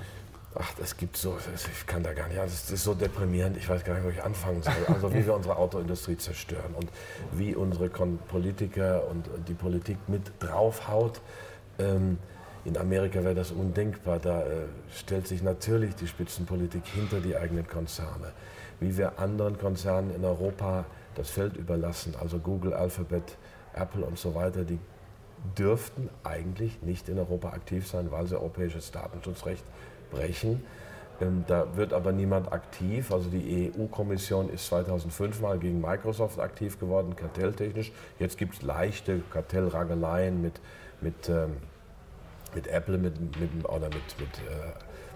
Ach, 0.57 0.73
das 0.79 0.95
gibt 0.95 1.17
so, 1.17 1.37
ich 1.53 1.85
kann 1.85 2.01
da 2.01 2.13
gar 2.13 2.29
nicht, 2.29 2.39
das 2.39 2.71
ist 2.71 2.83
so 2.83 2.93
deprimierend, 2.93 3.57
ich 3.57 3.67
weiß 3.67 3.83
gar 3.83 3.95
nicht, 3.95 4.05
wo 4.05 4.09
ich 4.09 4.23
anfangen 4.23 4.63
soll. 4.63 4.73
Also 4.87 5.13
wie 5.13 5.25
wir 5.25 5.35
unsere 5.35 5.57
Autoindustrie 5.57 6.15
zerstören 6.15 6.73
und 6.75 6.89
wie 7.33 7.55
unsere 7.55 7.89
Politiker 7.89 9.03
und 9.09 9.29
die 9.47 9.53
Politik 9.53 9.97
mit 10.07 10.31
draufhaut. 10.39 11.19
Ähm, 11.77 12.19
in 12.65 12.77
Amerika 12.77 13.23
wäre 13.23 13.35
das 13.35 13.51
undenkbar, 13.51 14.19
da 14.19 14.41
äh, 14.41 14.65
stellt 14.91 15.27
sich 15.27 15.43
natürlich 15.43 15.95
die 15.95 16.07
Spitzenpolitik 16.07 16.85
hinter 16.87 17.19
die 17.19 17.37
eigenen 17.37 17.67
Konzerne. 17.67 18.33
Wie 18.79 18.97
wir 18.97 19.19
anderen 19.19 19.57
Konzernen 19.57 20.13
in 20.13 20.25
Europa 20.25 20.85
das 21.13 21.29
Feld 21.29 21.55
überlassen, 21.55 22.15
also 22.19 22.39
Google, 22.39 22.73
Alphabet, 22.73 23.37
Apple 23.73 24.03
und 24.03 24.17
so 24.17 24.33
weiter, 24.33 24.63
die 24.63 24.79
dürften 25.57 26.09
eigentlich 26.23 26.81
nicht 26.81 27.07
in 27.07 27.19
Europa 27.19 27.49
aktiv 27.49 27.87
sein, 27.87 28.09
weil 28.09 28.25
sie 28.25 28.35
europäisches 28.35 28.91
Datenschutzrecht 28.91 29.63
brechen. 30.11 30.63
Ähm, 31.21 31.45
da 31.47 31.77
wird 31.77 31.93
aber 31.93 32.11
niemand 32.11 32.51
aktiv. 32.51 33.11
Also 33.11 33.29
die 33.29 33.71
EU-Kommission 33.77 34.49
ist 34.49 34.67
2005 34.67 35.39
mal 35.39 35.59
gegen 35.59 35.81
Microsoft 35.81 36.39
aktiv 36.39 36.79
geworden, 36.79 37.15
kartelltechnisch. 37.15 37.91
Jetzt 38.17 38.37
gibt 38.37 38.55
es 38.55 38.61
leichte 38.63 39.21
Kartellrangeleien 39.31 40.41
mit, 40.41 40.59
mit, 40.99 41.29
ähm, 41.29 41.57
mit 42.55 42.67
Apple 42.67 42.97
mit, 42.97 43.19
mit, 43.39 43.65
oder 43.65 43.87
mit, 43.87 44.19
mit, 44.19 44.37
äh, 44.39 44.73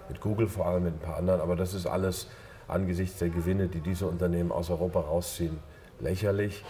mit 0.08 0.20
Google 0.20 0.46
vor 0.46 0.66
allem, 0.66 0.84
mit 0.84 0.94
ein 0.94 1.00
paar 1.00 1.16
anderen. 1.16 1.40
Aber 1.40 1.56
das 1.56 1.74
ist 1.74 1.86
alles 1.86 2.28
angesichts 2.68 3.18
der 3.18 3.30
Gewinne, 3.30 3.68
die 3.68 3.80
diese 3.80 4.06
Unternehmen 4.06 4.52
aus 4.52 4.70
Europa 4.70 5.00
rausziehen, 5.00 5.58
lächerlich. 5.98 6.64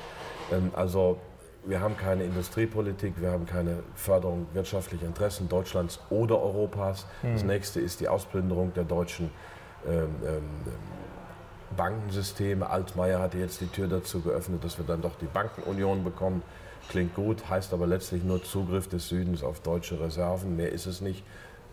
Ähm, 0.53 0.71
also 0.75 1.18
wir 1.64 1.81
haben 1.81 1.97
keine 1.97 2.25
Industriepolitik, 2.25 3.21
wir 3.21 3.33
haben 3.33 3.47
keine 3.47 3.83
Förderung 3.95 4.47
wirtschaftlicher 4.55 5.07
Interessen 5.07 5.49
Deutschlands 5.49 6.01
oder 6.09 6.41
Europas. 6.41 7.07
Mhm. 7.23 7.33
Das 7.35 7.45
nächste 7.45 7.81
ist 7.81 8.01
die 8.01 8.09
Ausplünderung 8.09 8.73
der 8.73 8.85
deutschen 8.85 9.31
ähm, 9.87 10.09
ähm, 10.25 10.43
Bankensysteme. 11.77 12.68
Altmaier 12.68 13.21
hatte 13.21 13.39
jetzt 13.39 13.61
die 13.61 13.66
Tür 13.66 13.89
dazu 13.89 14.21
geöffnet, 14.21 14.64
dass 14.64 14.79
wir 14.79 14.87
dann 14.87 15.03
doch 15.03 15.16
die 15.21 15.27
Bankenunion 15.27 16.03
bekommen. 16.03 16.43
Klingt 16.91 17.14
gut, 17.14 17.49
heißt 17.49 17.72
aber 17.72 17.86
letztlich 17.86 18.24
nur 18.24 18.43
Zugriff 18.43 18.88
des 18.88 19.09
Südens 19.09 19.45
auf 19.45 19.61
deutsche 19.61 20.01
Reserven. 20.01 20.57
Mehr 20.57 20.72
ist 20.72 20.86
es 20.86 21.01
nicht. 21.01 21.22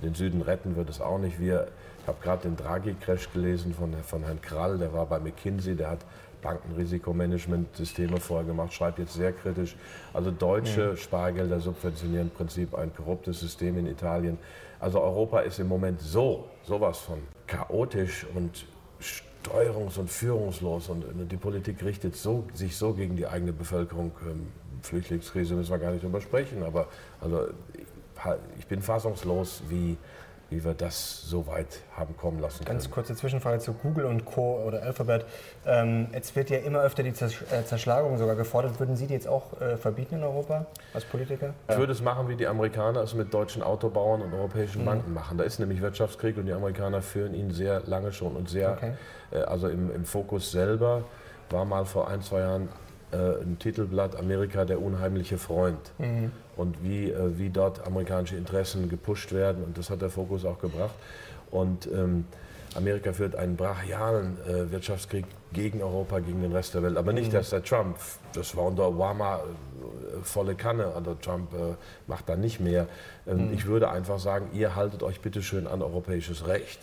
Den 0.03 0.13
Süden 0.13 0.43
retten 0.43 0.76
wird 0.76 0.91
es 0.91 1.01
auch 1.01 1.18
nicht. 1.18 1.39
Wir, 1.39 1.70
ich 1.99 2.07
habe 2.07 2.20
gerade 2.22 2.43
den 2.43 2.55
Draghi-Crash 2.55 3.34
gelesen 3.34 3.74
von, 3.74 3.95
von 4.03 4.24
Herrn 4.24 4.39
Krall, 4.41 4.78
der 4.78 4.93
war 4.93 5.07
bei 5.07 5.20
McKinsey, 5.20 5.76
der 5.76 5.89
hat 5.89 6.05
Bankenrisikomanagement-Systeme 6.43 8.20
vorher 8.20 8.45
gemacht, 8.45 8.72
schreibt 8.72 8.99
jetzt 8.99 9.15
sehr 9.15 9.34
kritisch. 9.34 9.76
Also 10.13 10.30
deutsche 10.30 10.91
mhm. 10.91 10.97
Spargelder 10.97 11.59
subventionieren 11.61 12.28
im 12.28 12.34
Prinzip 12.36 12.76
ein 12.76 12.93
korruptes 12.93 13.39
System 13.39 13.80
in 13.80 13.88
Italien. 13.88 14.38
Also 14.80 15.01
Europa 15.01 15.39
ist 15.39 15.57
im 15.57 15.68
Moment 15.68 15.99
so, 15.99 16.47
sowas 16.61 16.99
von 16.99 17.24
chaotisch 17.47 18.28
und 18.36 18.68
steuerungs- 19.48 19.98
und 19.98 20.10
führungslos 20.10 20.89
und 20.89 21.04
die 21.32 21.38
Politik 21.38 21.84
richtet 21.84 22.16
so, 22.16 22.45
sich 22.54 22.76
so 22.76 22.93
gegen 22.93 23.16
die 23.16 23.28
eigene 23.28 23.54
Bevölkerung. 23.54 24.12
Ähm, 24.26 24.48
Flüchtlingskrise 24.84 25.56
müssen 25.56 25.72
wir 25.72 25.80
gar 25.80 25.91
nicht 25.91 26.04
drüber 26.04 26.22
sprechen, 26.22 26.64
aber 26.64 26.88
also 27.20 27.48
ich 28.60 28.68
bin 28.68 28.82
fassungslos, 28.82 29.64
wie 29.70 29.98
wie 30.50 30.64
wir 30.64 30.74
das 30.74 31.22
so 31.24 31.48
weit 31.48 31.82
haben 31.95 32.16
kommen 32.16 32.39
lassen 32.39 32.64
können. 32.64 32.78
Ganz 32.78 32.89
kurze 32.89 33.16
Zwischenfrage 33.16 33.60
zu 33.60 33.74
Google 33.74 34.06
und 34.06 34.26
Co. 34.26 34.64
oder 34.66 34.84
Alphabet. 34.84 35.26
Ähm, 35.66 36.08
jetzt 36.14 36.36
wird 36.36 36.50
ja 36.50 36.58
immer 36.60 36.82
öfter 36.82 37.04
die 37.04 37.10
äh, 37.10 37.66
Zerschlagung 37.66 38.18
sogar 38.18 38.36
gefordert. 38.36 38.80
Würden 38.80 38.95
Sie 38.95 39.08
die 39.08 39.14
jetzt 39.14 39.28
auch 39.28 39.60
äh, 39.60 39.78
verbieten 39.78 40.16
in 40.16 40.24
Europa 40.24 40.66
als 40.93 41.06
Politiker? 41.06 41.54
Ich 41.70 41.78
würde 41.78 41.91
es 41.91 42.02
machen, 42.02 42.30
wie 42.30 42.36
die 42.36 42.48
Amerikaner 42.48 43.02
es 43.02 43.14
mit 43.14 43.34
deutschen 43.34 43.62
Autobauern 43.62 44.22
und 44.22 44.34
europäischen 44.34 44.82
mhm. 44.82 44.86
Banken 44.86 45.14
machen. 45.14 45.38
Da 45.38 45.43
ist 45.43 45.60
nämlich 45.60 45.82
Wirtschaftskrieg 45.82 46.38
und 46.38 46.45
die 46.45 46.54
Amerikaner 46.54 47.02
führen 47.02 47.34
ihn 47.34 47.52
sehr 47.52 47.82
lange 47.82 48.14
schon 48.14 48.36
und 48.36 48.50
sehr, 48.50 48.72
okay. 48.72 48.93
äh, 49.32 49.39
also 49.39 49.68
im, 49.68 49.93
im 49.93 50.06
Fokus 50.06 50.52
selber 50.52 51.04
war 51.50 51.66
mal 51.66 51.86
vor 51.86 52.08
ein, 52.08 52.22
zwei 52.22 52.39
Jahren 52.39 52.70
äh, 53.12 53.41
ein 53.41 53.58
Titelblatt 53.60 54.16
Amerika 54.16 54.66
der 54.66 54.82
unheimliche 54.82 55.38
Freund 55.38 55.80
mhm. 55.97 56.32
und 56.55 56.84
wie, 56.84 57.12
äh, 57.12 57.38
wie 57.38 57.49
dort 57.49 57.86
amerikanische 57.86 58.36
Interessen 58.36 58.89
gepusht 58.89 59.32
werden 59.34 59.64
und 59.64 59.78
das 59.78 59.89
hat 59.89 60.01
der 60.01 60.10
Fokus 60.10 60.45
auch 60.45 60.60
gebracht. 60.60 60.95
Und 61.49 61.88
ähm, 61.91 62.26
Amerika 62.76 63.14
führt 63.14 63.36
einen 63.36 63.55
brachialen 63.55 64.38
äh, 64.45 64.72
Wirtschaftskrieg 64.72 65.26
gegen 65.53 65.82
Europa, 65.82 66.20
gegen 66.20 66.41
den 66.41 66.51
Rest 66.51 66.74
der 66.74 66.84
Welt. 66.84 66.97
Aber 66.97 67.14
nicht, 67.14 67.30
mhm. 67.30 67.38
dass 67.38 67.49
der 67.49 67.64
Trump, 67.64 67.97
das 68.34 68.55
war 68.55 68.66
unter 68.66 68.88
Obama 68.88 69.38
äh, 69.38 70.22
volle 70.22 70.55
Kanne, 70.55 70.88
also 70.93 71.16
Trump 71.16 71.53
äh, 71.53 71.76
macht 72.08 72.30
da 72.30 72.36
nicht 72.36 72.60
mehr. 72.60 72.88
Ähm, 73.26 73.47
mhm. 73.47 73.53
Ich 73.53 73.66
würde 73.66 73.89
einfach 73.89 74.20
sagen, 74.20 74.49
ihr 74.53 74.76
haltet 74.76 75.01
euch 75.01 75.22
bitte 75.22 75.41
schön 75.41 75.66
an 75.66 75.82
europäisches 75.82 76.47
Recht. 76.47 76.80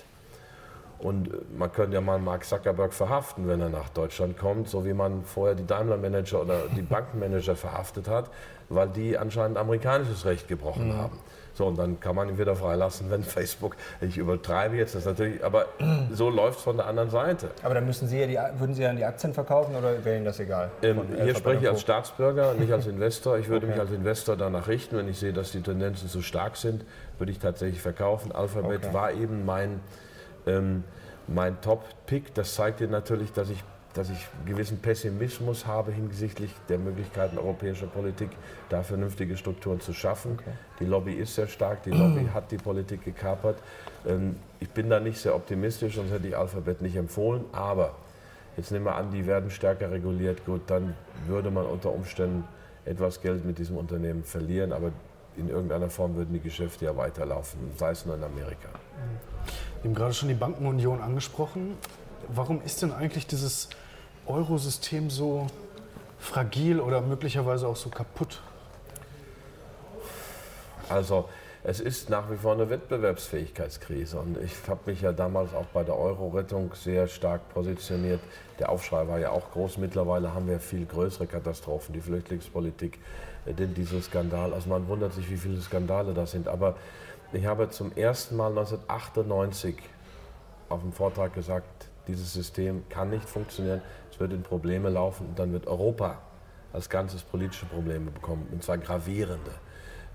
Und 1.04 1.28
man 1.58 1.70
könnte 1.70 1.92
ja 1.92 2.00
mal 2.00 2.18
Mark 2.18 2.46
Zuckerberg 2.46 2.94
verhaften, 2.94 3.46
wenn 3.46 3.60
er 3.60 3.68
nach 3.68 3.90
Deutschland 3.90 4.38
kommt, 4.38 4.70
so 4.70 4.86
wie 4.86 4.94
man 4.94 5.22
vorher 5.22 5.54
die 5.54 5.66
Daimler-Manager 5.66 6.40
oder 6.40 6.62
die 6.74 6.80
Bankenmanager 6.94 7.56
verhaftet 7.56 8.08
hat, 8.08 8.30
weil 8.70 8.88
die 8.88 9.18
anscheinend 9.18 9.58
amerikanisches 9.58 10.24
Recht 10.24 10.48
gebrochen 10.48 10.88
mhm. 10.88 10.96
haben. 10.96 11.18
So, 11.52 11.66
und 11.66 11.78
dann 11.78 12.00
kann 12.00 12.16
man 12.16 12.30
ihn 12.30 12.38
wieder 12.38 12.56
freilassen, 12.56 13.10
wenn 13.10 13.22
Facebook, 13.22 13.76
ich 14.00 14.16
übertreibe 14.16 14.76
jetzt 14.76 14.94
das 14.94 15.04
natürlich, 15.04 15.44
aber 15.44 15.66
so 16.10 16.30
läuft 16.30 16.60
es 16.60 16.64
von 16.64 16.78
der 16.78 16.86
anderen 16.86 17.10
Seite. 17.10 17.50
Aber 17.62 17.74
dann 17.74 17.84
müssen 17.84 18.08
Sie 18.08 18.18
ja 18.18 18.26
die, 18.26 18.58
würden 18.58 18.74
Sie 18.74 18.82
dann 18.82 18.96
die 18.96 19.04
Aktien 19.04 19.34
verkaufen 19.34 19.76
oder 19.76 20.02
wäre 20.06 20.16
Ihnen 20.16 20.24
das 20.24 20.40
egal? 20.40 20.70
Ähm, 20.80 21.02
hier 21.22 21.34
spreche 21.34 21.64
ich 21.64 21.68
als 21.68 21.82
Staatsbürger, 21.82 22.54
nicht 22.54 22.72
als 22.72 22.86
Investor. 22.86 23.36
Ich 23.36 23.50
würde 23.50 23.66
okay. 23.66 23.74
mich 23.74 23.80
als 23.82 23.90
Investor 23.92 24.36
danach 24.36 24.68
richten, 24.68 24.96
wenn 24.96 25.08
ich 25.10 25.18
sehe, 25.18 25.34
dass 25.34 25.52
die 25.52 25.60
Tendenzen 25.60 26.08
zu 26.08 26.22
stark 26.22 26.56
sind, 26.56 26.86
würde 27.18 27.30
ich 27.30 27.40
tatsächlich 27.40 27.82
verkaufen. 27.82 28.32
Alphabet 28.32 28.84
okay. 28.84 28.94
war 28.94 29.12
eben 29.12 29.44
mein 29.44 29.80
ähm, 30.46 30.84
mein 31.26 31.60
Top-Pick. 31.60 32.34
Das 32.34 32.54
zeigt 32.54 32.80
dir 32.80 32.88
natürlich, 32.88 33.32
dass 33.32 33.50
ich, 33.50 33.62
dass 33.94 34.10
ich 34.10 34.18
gewissen 34.44 34.78
Pessimismus 34.78 35.66
habe 35.66 35.92
hinsichtlich 35.92 36.50
der 36.68 36.78
Möglichkeiten 36.78 37.38
europäischer 37.38 37.86
Politik, 37.86 38.30
da 38.68 38.82
vernünftige 38.82 39.36
Strukturen 39.36 39.80
zu 39.80 39.92
schaffen. 39.92 40.38
Okay. 40.40 40.50
Die 40.80 40.84
Lobby 40.84 41.14
ist 41.14 41.34
sehr 41.34 41.46
stark, 41.46 41.82
die 41.84 41.90
Lobby 41.90 42.28
hat 42.34 42.50
die 42.50 42.58
Politik 42.58 43.04
gekapert. 43.04 43.58
Ähm, 44.06 44.36
ich 44.60 44.70
bin 44.70 44.90
da 44.90 45.00
nicht 45.00 45.18
sehr 45.18 45.34
optimistisch, 45.34 45.96
sonst 45.96 46.10
hätte 46.10 46.28
ich 46.28 46.36
Alphabet 46.36 46.82
nicht 46.82 46.96
empfohlen. 46.96 47.44
Aber 47.52 47.94
jetzt 48.56 48.70
nehmen 48.70 48.84
wir 48.84 48.96
an, 48.96 49.10
die 49.10 49.26
werden 49.26 49.50
stärker 49.50 49.90
reguliert. 49.90 50.44
Gut, 50.44 50.62
dann 50.66 50.94
würde 51.26 51.50
man 51.50 51.66
unter 51.66 51.92
Umständen 51.92 52.44
etwas 52.84 53.20
Geld 53.20 53.44
mit 53.44 53.58
diesem 53.58 53.76
Unternehmen 53.76 54.24
verlieren. 54.24 54.72
Aber 54.72 54.92
in 55.36 55.48
irgendeiner 55.48 55.90
Form 55.90 56.14
würden 56.14 56.32
die 56.32 56.40
Geschäfte 56.40 56.84
ja 56.84 56.96
weiterlaufen, 56.96 57.58
sei 57.76 57.90
es 57.90 58.06
nur 58.06 58.14
in 58.14 58.24
Amerika. 58.24 58.68
Wir 59.82 59.90
haben 59.90 59.94
gerade 59.94 60.14
schon 60.14 60.28
die 60.28 60.34
Bankenunion 60.34 61.00
angesprochen. 61.00 61.76
Warum 62.28 62.62
ist 62.62 62.82
denn 62.82 62.92
eigentlich 62.92 63.26
dieses 63.26 63.68
Eurosystem 64.26 65.10
so 65.10 65.46
fragil 66.18 66.80
oder 66.80 67.00
möglicherweise 67.00 67.68
auch 67.68 67.76
so 67.76 67.90
kaputt? 67.90 68.40
Also 70.88 71.28
es 71.66 71.80
ist 71.80 72.10
nach 72.10 72.30
wie 72.30 72.36
vor 72.36 72.52
eine 72.52 72.68
Wettbewerbsfähigkeitskrise 72.68 74.20
und 74.20 74.36
ich 74.36 74.52
habe 74.68 74.80
mich 74.84 75.00
ja 75.00 75.12
damals 75.12 75.54
auch 75.54 75.64
bei 75.72 75.82
der 75.82 75.96
Euro-Rettung 75.96 76.74
sehr 76.74 77.06
stark 77.08 77.48
positioniert. 77.54 78.20
Der 78.58 78.68
Aufschrei 78.68 79.08
war 79.08 79.18
ja 79.18 79.30
auch 79.30 79.50
groß. 79.50 79.78
Mittlerweile 79.78 80.34
haben 80.34 80.46
wir 80.46 80.60
viel 80.60 80.84
größere 80.84 81.26
Katastrophen, 81.26 81.94
die 81.94 82.02
Flüchtlingspolitik, 82.02 82.98
den 83.46 83.72
Dieselskandal. 83.72 84.52
Also 84.52 84.68
man 84.68 84.86
wundert 84.88 85.14
sich, 85.14 85.30
wie 85.30 85.38
viele 85.38 85.58
Skandale 85.62 86.12
das 86.12 86.32
sind. 86.32 86.48
Aber 86.48 86.76
ich 87.32 87.46
habe 87.46 87.70
zum 87.70 87.92
ersten 87.96 88.36
Mal 88.36 88.50
1998 88.50 89.76
auf 90.68 90.82
dem 90.82 90.92
Vortrag 90.92 91.32
gesagt, 91.32 91.88
dieses 92.08 92.34
System 92.34 92.86
kann 92.90 93.08
nicht 93.08 93.26
funktionieren, 93.26 93.80
es 94.10 94.20
wird 94.20 94.34
in 94.34 94.42
Probleme 94.42 94.90
laufen 94.90 95.28
und 95.28 95.38
dann 95.38 95.54
wird 95.54 95.66
Europa 95.66 96.18
als 96.74 96.90
ganzes 96.90 97.22
politische 97.22 97.64
Probleme 97.64 98.10
bekommen, 98.10 98.48
und 98.52 98.62
zwar 98.62 98.76
gravierende. 98.76 99.52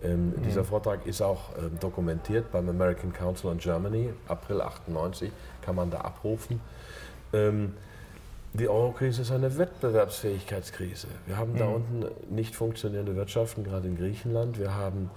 Ähm, 0.03 0.29
mhm. 0.29 0.43
Dieser 0.43 0.63
Vortrag 0.63 1.05
ist 1.05 1.21
auch 1.21 1.57
ähm, 1.57 1.77
dokumentiert 1.79 2.51
beim 2.51 2.69
American 2.69 3.11
Council 3.13 3.49
on 3.49 3.57
Germany, 3.57 4.09
April 4.27 4.61
98, 4.61 5.31
kann 5.61 5.75
man 5.75 5.91
da 5.91 6.01
abrufen. 6.01 6.61
Ähm, 7.33 7.73
die 8.53 8.67
Eurokrise 8.67 9.21
ist 9.21 9.31
eine 9.31 9.57
Wettbewerbsfähigkeitskrise. 9.57 11.07
Wir 11.27 11.37
haben 11.37 11.53
mhm. 11.53 11.57
da 11.57 11.65
unten 11.67 12.05
nicht 12.33 12.55
funktionierende 12.55 13.15
Wirtschaften, 13.15 13.63
gerade 13.63 13.87
in 13.87 13.97
Griechenland. 13.97 14.57
Wir 14.57 14.73
haben 14.73 15.11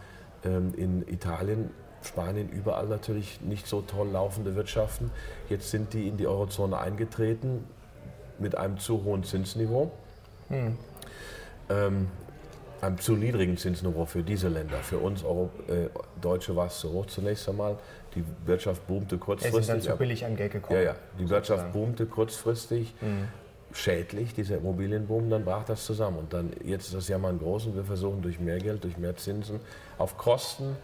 ähm, 0.44 0.74
in 0.76 1.08
Italien, 1.08 1.70
Spanien, 2.02 2.48
überall 2.48 2.86
natürlich 2.88 3.40
nicht 3.40 3.66
so 3.66 3.80
toll 3.80 4.08
laufende 4.08 4.54
Wirtschaften. 4.56 5.10
Jetzt 5.48 5.70
sind 5.70 5.92
die 5.94 6.08
in 6.08 6.16
die 6.16 6.26
Eurozone 6.26 6.76
eingetreten 6.78 7.64
mit 8.38 8.56
einem 8.56 8.78
zu 8.78 9.04
hohen 9.04 9.24
Zinsniveau. 9.24 9.92
Mhm. 10.48 10.76
Ähm, 11.70 12.08
einem 12.82 12.98
zu 12.98 13.14
niedrigen 13.14 13.56
Zinsniveau 13.56 14.06
für 14.06 14.22
diese 14.22 14.48
Länder. 14.48 14.78
Für 14.78 14.98
uns 14.98 15.22
Euro, 15.24 15.50
äh, 15.68 15.88
Deutsche 16.20 16.54
war 16.56 16.66
es 16.66 16.78
zu 16.80 16.92
hoch 16.92 17.06
zunächst 17.06 17.48
einmal. 17.48 17.78
Die 18.14 18.24
Wirtschaft 18.44 18.86
boomte 18.86 19.18
kurzfristig. 19.18 19.60
Es 19.60 19.66
sind 19.66 19.86
dann 19.86 19.92
zu 19.92 19.96
billig 19.96 20.24
an 20.24 20.36
Geld 20.36 20.52
gekommen. 20.52 20.80
Ja, 20.80 20.86
ja. 20.86 20.96
Die 21.18 21.28
Wirtschaft 21.28 21.72
boomte 21.72 22.06
kurzfristig. 22.06 22.94
Mhm. 23.00 23.28
Schädlich, 23.74 24.34
dieser 24.34 24.56
Immobilienboom, 24.56 25.30
dann 25.30 25.44
brach 25.44 25.64
das 25.64 25.86
zusammen. 25.86 26.18
Und 26.18 26.32
dann, 26.34 26.50
jetzt 26.62 26.88
ist 26.88 26.94
das 26.94 27.08
ja 27.08 27.16
mal 27.16 27.30
ein 27.30 27.38
groß 27.38 27.66
und 27.66 27.76
wir 27.76 27.84
versuchen 27.84 28.20
durch 28.20 28.38
mehr 28.38 28.58
Geld, 28.58 28.84
durch 28.84 28.98
mehr 28.98 29.16
Zinsen, 29.16 29.60
auf 29.96 30.18
Kosten 30.18 30.76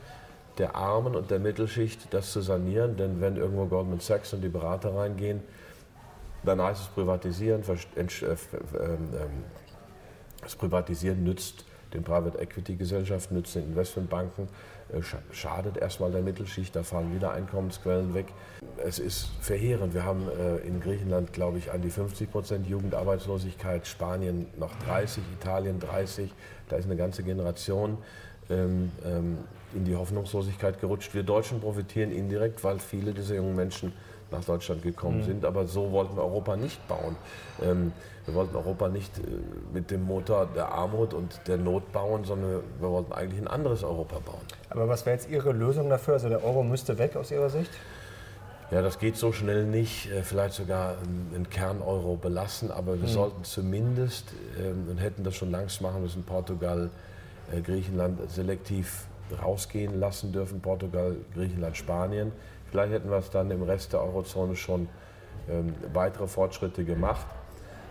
der 0.57 0.75
Armen 0.75 1.15
und 1.15 1.31
der 1.31 1.39
Mittelschicht 1.39 2.13
das 2.15 2.33
zu 2.33 2.41
sanieren. 2.41 2.97
Denn 2.97 3.21
wenn 3.21 3.37
irgendwo 3.37 3.67
Goldman 3.67 4.01
Sachs 4.01 4.33
und 4.33 4.41
die 4.41 4.49
Berater 4.49 4.95
reingehen, 4.95 5.43
dann 6.45 6.63
heißt 6.63 6.81
es 6.81 6.87
privatisieren. 6.89 7.63
Äh, 7.63 7.73
ähm, 8.03 8.09
ähm, 8.79 9.45
das 10.41 10.55
Privatisieren 10.57 11.25
nützt 11.25 11.65
den 11.93 12.03
Private 12.03 12.39
Equity 12.39 12.77
Gesellschaften, 12.77 13.35
nützt 13.35 13.55
den 13.55 13.65
Investmentbanken, 13.65 14.49
äh, 14.93 15.01
schadet 15.33 15.77
erstmal 15.77 16.11
der 16.11 16.23
Mittelschicht, 16.23 16.75
da 16.75 16.83
fallen 16.83 17.15
wieder 17.15 17.33
Einkommensquellen 17.33 18.15
weg. 18.15 18.27
Es 18.85 18.99
ist 18.99 19.31
verheerend. 19.41 19.95
Wir 19.95 20.05
haben 20.05 20.29
äh, 20.29 20.57
in 20.59 20.81
Griechenland, 20.81 21.33
glaube 21.33 21.59
ich, 21.59 21.71
an 21.73 21.83
die 21.83 21.91
50 21.91 22.31
Prozent 22.31 22.67
Jugendarbeitslosigkeit, 22.67 23.87
Spanien 23.87 24.47
noch 24.59 24.75
30, 24.87 25.23
Italien 25.41 25.79
30. 25.81 26.33
Da 26.69 26.77
ist 26.77 26.87
eine 26.87 26.97
ganze 26.97 27.23
Generation 27.23 27.99
ähm, 28.51 28.91
ähm, 29.05 29.39
in 29.75 29.85
die 29.85 29.95
Hoffnungslosigkeit 29.95 30.81
gerutscht. 30.81 31.15
Wir 31.15 31.23
Deutschen 31.23 31.61
profitieren 31.61 32.11
indirekt, 32.11 32.65
weil 32.65 32.79
viele 32.79 33.13
dieser 33.13 33.35
jungen 33.35 33.57
Menschen 33.57 33.93
nach 34.31 34.45
Deutschland 34.45 34.83
gekommen 34.83 35.19
mhm. 35.19 35.25
sind. 35.25 35.45
Aber 35.45 35.67
so 35.67 35.93
wollten 35.93 36.17
wir 36.17 36.23
Europa 36.23 36.57
nicht 36.57 36.87
bauen. 36.89 37.17
Ähm, 37.63 37.93
wir 38.29 38.35
wollten 38.35 38.57
Europa 38.57 38.89
nicht 38.89 39.19
äh, 39.19 39.23
mit 39.73 39.91
dem 39.91 40.05
Motor 40.05 40.49
der 40.55 40.71
Armut 40.71 41.15
und 41.15 41.41
der 41.47 41.57
Not 41.57 41.93
bauen, 41.93 42.25
sondern 42.25 42.63
wir 42.79 42.91
wollten 42.91 43.13
eigentlich 43.13 43.41
ein 43.41 43.49
anderes 43.49 43.83
Europa 43.83 44.19
bauen. 44.25 44.41
Aber 44.71 44.89
was 44.89 45.07
wäre 45.07 45.17
jetzt 45.17 45.29
Ihre 45.29 45.53
Lösung 45.53 45.89
dafür? 45.89 46.15
Also 46.15 46.29
der 46.29 46.45
Euro 46.45 46.63
müsste 46.63 46.99
weg 46.99 47.17
aus 47.17 47.31
Ihrer 47.31 47.51
Sicht? 47.51 47.71
Ja, 48.71 48.83
das 48.83 48.99
geht 48.99 49.17
so 49.17 49.33
schnell 49.33 49.65
nicht. 49.65 50.11
Äh, 50.11 50.23
vielleicht 50.23 50.55
sogar 50.55 50.97
einen 51.35 51.49
Kern-Euro 51.51 52.17
belassen, 52.17 52.71
aber 52.71 53.01
wir 53.01 53.09
mhm. 53.09 53.13
sollten 53.13 53.45
zumindest 53.45 54.27
ähm, 54.59 54.87
und 54.91 54.99
hätten 54.99 55.25
das 55.25 55.35
schon 55.35 55.51
längst 55.51 55.81
machen 55.81 56.03
müssen, 56.03 56.23
Portugal, 56.23 56.91
äh, 57.53 57.61
Griechenland 57.61 58.31
selektiv 58.31 59.07
rausgehen 59.43 59.99
lassen 59.99 60.33
dürfen. 60.33 60.61
Portugal, 60.61 61.17
Griechenland, 61.35 61.77
Spanien 61.77 62.33
Vielleicht 62.71 62.93
hätten 62.93 63.11
wir 63.11 63.19
es 63.19 63.31
dann 63.31 63.51
im 63.51 63.63
Rest 63.63 63.93
der 63.93 64.03
Eurozone 64.03 64.55
schon 64.57 64.89
ähm, 65.49 65.75
weitere 65.93 66.27
Fortschritte 66.27 66.85
gemacht. 66.85 67.27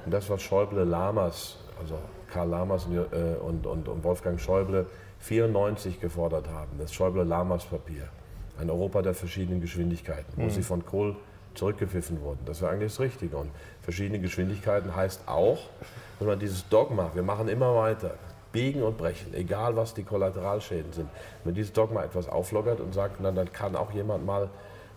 Und 0.08 0.12
das, 0.12 0.30
was 0.30 0.42
Schäuble 0.42 0.86
Lamas, 0.86 1.58
also 1.82 1.96
Karl 2.32 2.48
Lamas 2.48 2.86
und, 2.86 2.96
äh, 2.96 3.36
und, 3.42 3.68
und, 3.68 3.90
und 3.90 4.04
Wolfgang 4.06 4.40
Schäuble 4.40 4.86
94 5.20 6.00
gefordert 6.00 6.48
haben, 6.48 6.78
das 6.80 6.94
Schäuble-Lamas-Papier, 6.94 8.08
ein 8.58 8.70
Europa 8.70 9.02
der 9.02 9.14
verschiedenen 9.14 9.60
Geschwindigkeiten, 9.60 10.32
wo 10.38 10.44
mhm. 10.44 10.50
sie 10.50 10.62
von 10.62 10.86
Kohl 10.86 11.18
zurückgepfiffen 11.56 12.22
wurden. 12.22 12.40
Das 12.46 12.62
wäre 12.62 12.72
eigentlich 12.72 12.94
das 12.94 13.02
Richtige. 13.02 13.36
Und 13.36 13.52
verschiedene 13.82 14.22
Geschwindigkeiten 14.22 14.96
heißt 14.96 15.28
auch, 15.28 15.60
wenn 16.20 16.30
man 16.30 16.40
dieses 16.40 16.70
Dogma, 16.70 17.12
wir 17.14 17.24
machen 17.24 17.50
immer 17.50 17.76
weiter, 17.76 18.12
biegen 18.54 18.84
und 18.84 18.98
brechen, 18.98 19.34
egal 19.34 19.76
was 19.76 19.94
die 19.94 20.04
Kollateralschäden 20.04 20.94
sind. 20.94 21.10
Wenn 21.44 21.54
dieses 21.54 21.74
Dogma 21.74 22.02
etwas 22.06 22.30
auflockert 22.30 22.80
und 22.80 22.94
sagt, 22.94 23.18
na, 23.20 23.34
dann 23.34 23.52
kann 23.52 23.76
auch 23.76 23.92
jemand 23.92 24.26
mal 24.26 24.50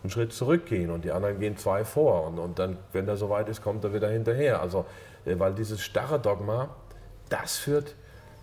einen 0.03 0.11
Schritt 0.11 0.33
zurückgehen 0.33 0.91
und 0.91 1.05
die 1.05 1.13
anderen 1.13 1.39
gehen 1.39 1.57
zwei 1.57 1.85
vor. 1.85 2.27
Und, 2.27 2.39
und 2.39 2.59
dann, 2.59 2.79
wenn 2.93 3.07
er 3.09 3.17
soweit 3.17 3.49
ist, 3.49 3.63
kommt 3.63 3.85
er 3.85 3.93
wieder 3.93 4.09
hinterher. 4.09 4.61
Also, 4.61 4.87
äh, 5.25 5.39
weil 5.39 5.55
dieses 5.55 5.81
starre 5.81 6.19
Dogma, 6.19 6.71
das 7.29 7.57
führt 7.57 7.95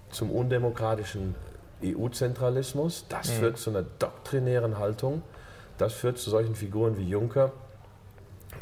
zum 0.09 0.31
undemokratischen 0.31 1.35
EU-Zentralismus, 1.83 3.05
das 3.09 3.29
mhm. 3.29 3.33
führt 3.33 3.57
zu 3.57 3.69
einer 3.71 3.83
doktrinären 3.83 4.77
Haltung, 4.77 5.21
das 5.77 5.93
führt 5.93 6.17
zu 6.17 6.29
solchen 6.29 6.55
Figuren 6.55 6.97
wie 6.97 7.07
Juncker, 7.07 7.51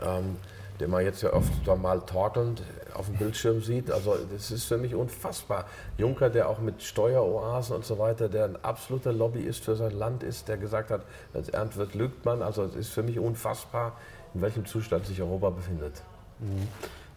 ähm, 0.01 0.37
den 0.79 0.89
man 0.89 1.03
jetzt 1.03 1.21
ja 1.21 1.33
oft 1.33 1.51
mal 1.81 2.01
torkelnd 2.01 2.63
auf 2.93 3.07
dem 3.07 3.15
Bildschirm 3.15 3.61
sieht. 3.61 3.91
Also 3.91 4.17
das 4.31 4.51
ist 4.51 4.65
für 4.65 4.77
mich 4.77 4.95
unfassbar. 4.95 5.65
Juncker, 5.97 6.29
der 6.29 6.49
auch 6.49 6.59
mit 6.59 6.81
Steueroasen 6.81 7.75
und 7.75 7.85
so 7.85 7.99
weiter, 7.99 8.29
der 8.29 8.45
ein 8.45 8.63
absoluter 8.63 9.13
Lobbyist 9.13 9.63
für 9.63 9.75
sein 9.75 9.91
Land 9.91 10.23
ist, 10.23 10.47
der 10.47 10.57
gesagt 10.57 10.91
hat, 10.91 11.01
wenn 11.33 11.41
es 11.41 11.49
ernst 11.49 11.77
wird, 11.77 11.93
lügt 11.93 12.25
man. 12.25 12.41
Also 12.41 12.63
es 12.63 12.75
ist 12.75 12.89
für 12.89 13.03
mich 13.03 13.19
unfassbar, 13.19 13.93
in 14.33 14.41
welchem 14.41 14.65
Zustand 14.65 15.05
sich 15.05 15.21
Europa 15.21 15.49
befindet. 15.49 16.01
Mhm. 16.39 16.67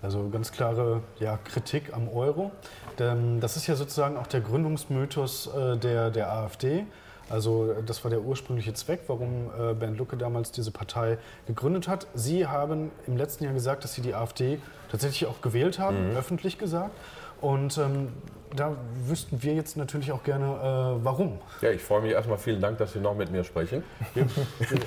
Also 0.01 0.29
ganz 0.29 0.53
klare 0.53 1.03
ja, 1.19 1.39
Kritik 1.39 1.93
am 1.93 2.09
Euro. 2.09 2.53
Das 2.97 3.57
ist 3.57 3.67
ja 3.67 3.75
sozusagen 3.75 4.17
auch 4.17 4.29
der 4.29 4.41
Gründungsmythos 4.41 5.49
äh, 5.49 5.77
der, 5.77 6.11
der 6.11 6.33
AfD. 6.33 6.87
Also 7.31 7.75
das 7.85 8.03
war 8.05 8.11
der 8.11 8.23
ursprüngliche 8.23 8.73
Zweck, 8.75 9.01
warum 9.07 9.51
äh, 9.59 9.75
Bernd 9.75 9.99
Lucke 9.99 10.17
damals 10.17 10.51
diese 10.51 10.71
Partei 10.71 11.19
gegründet 11.47 11.89
hat. 11.89 12.07
Sie 12.15 12.47
haben 12.47 12.91
im 13.07 13.17
letzten 13.17 13.45
Jahr 13.45 13.53
gesagt, 13.53 13.85
dass 13.85 13.95
Sie 13.95 14.03
die 14.03 14.15
AfD 14.15 14.59
tatsächlich 14.91 15.29
auch 15.29 15.41
gewählt 15.41 15.79
haben, 15.79 16.11
mhm. 16.11 16.17
öffentlich 16.17 16.59
gesagt. 16.59 16.93
Und 17.41 17.79
ähm, 17.79 18.09
da 18.57 18.77
wüssten 19.07 19.43
wir 19.43 19.55
jetzt 19.55 19.77
natürlich 19.77 20.11
auch 20.11 20.23
gerne, 20.25 20.47
äh, 20.47 21.05
warum. 21.05 21.39
Ja, 21.61 21.71
ich 21.71 21.83
freue 21.83 22.03
mich 22.03 22.13
erstmal. 22.13 22.39
Vielen 22.39 22.61
Dank, 22.61 22.79
dass 22.79 22.95
Sie 22.95 22.99
noch 22.99 23.15
mit 23.15 23.31
mir 23.31 23.45
sprechen. 23.45 23.83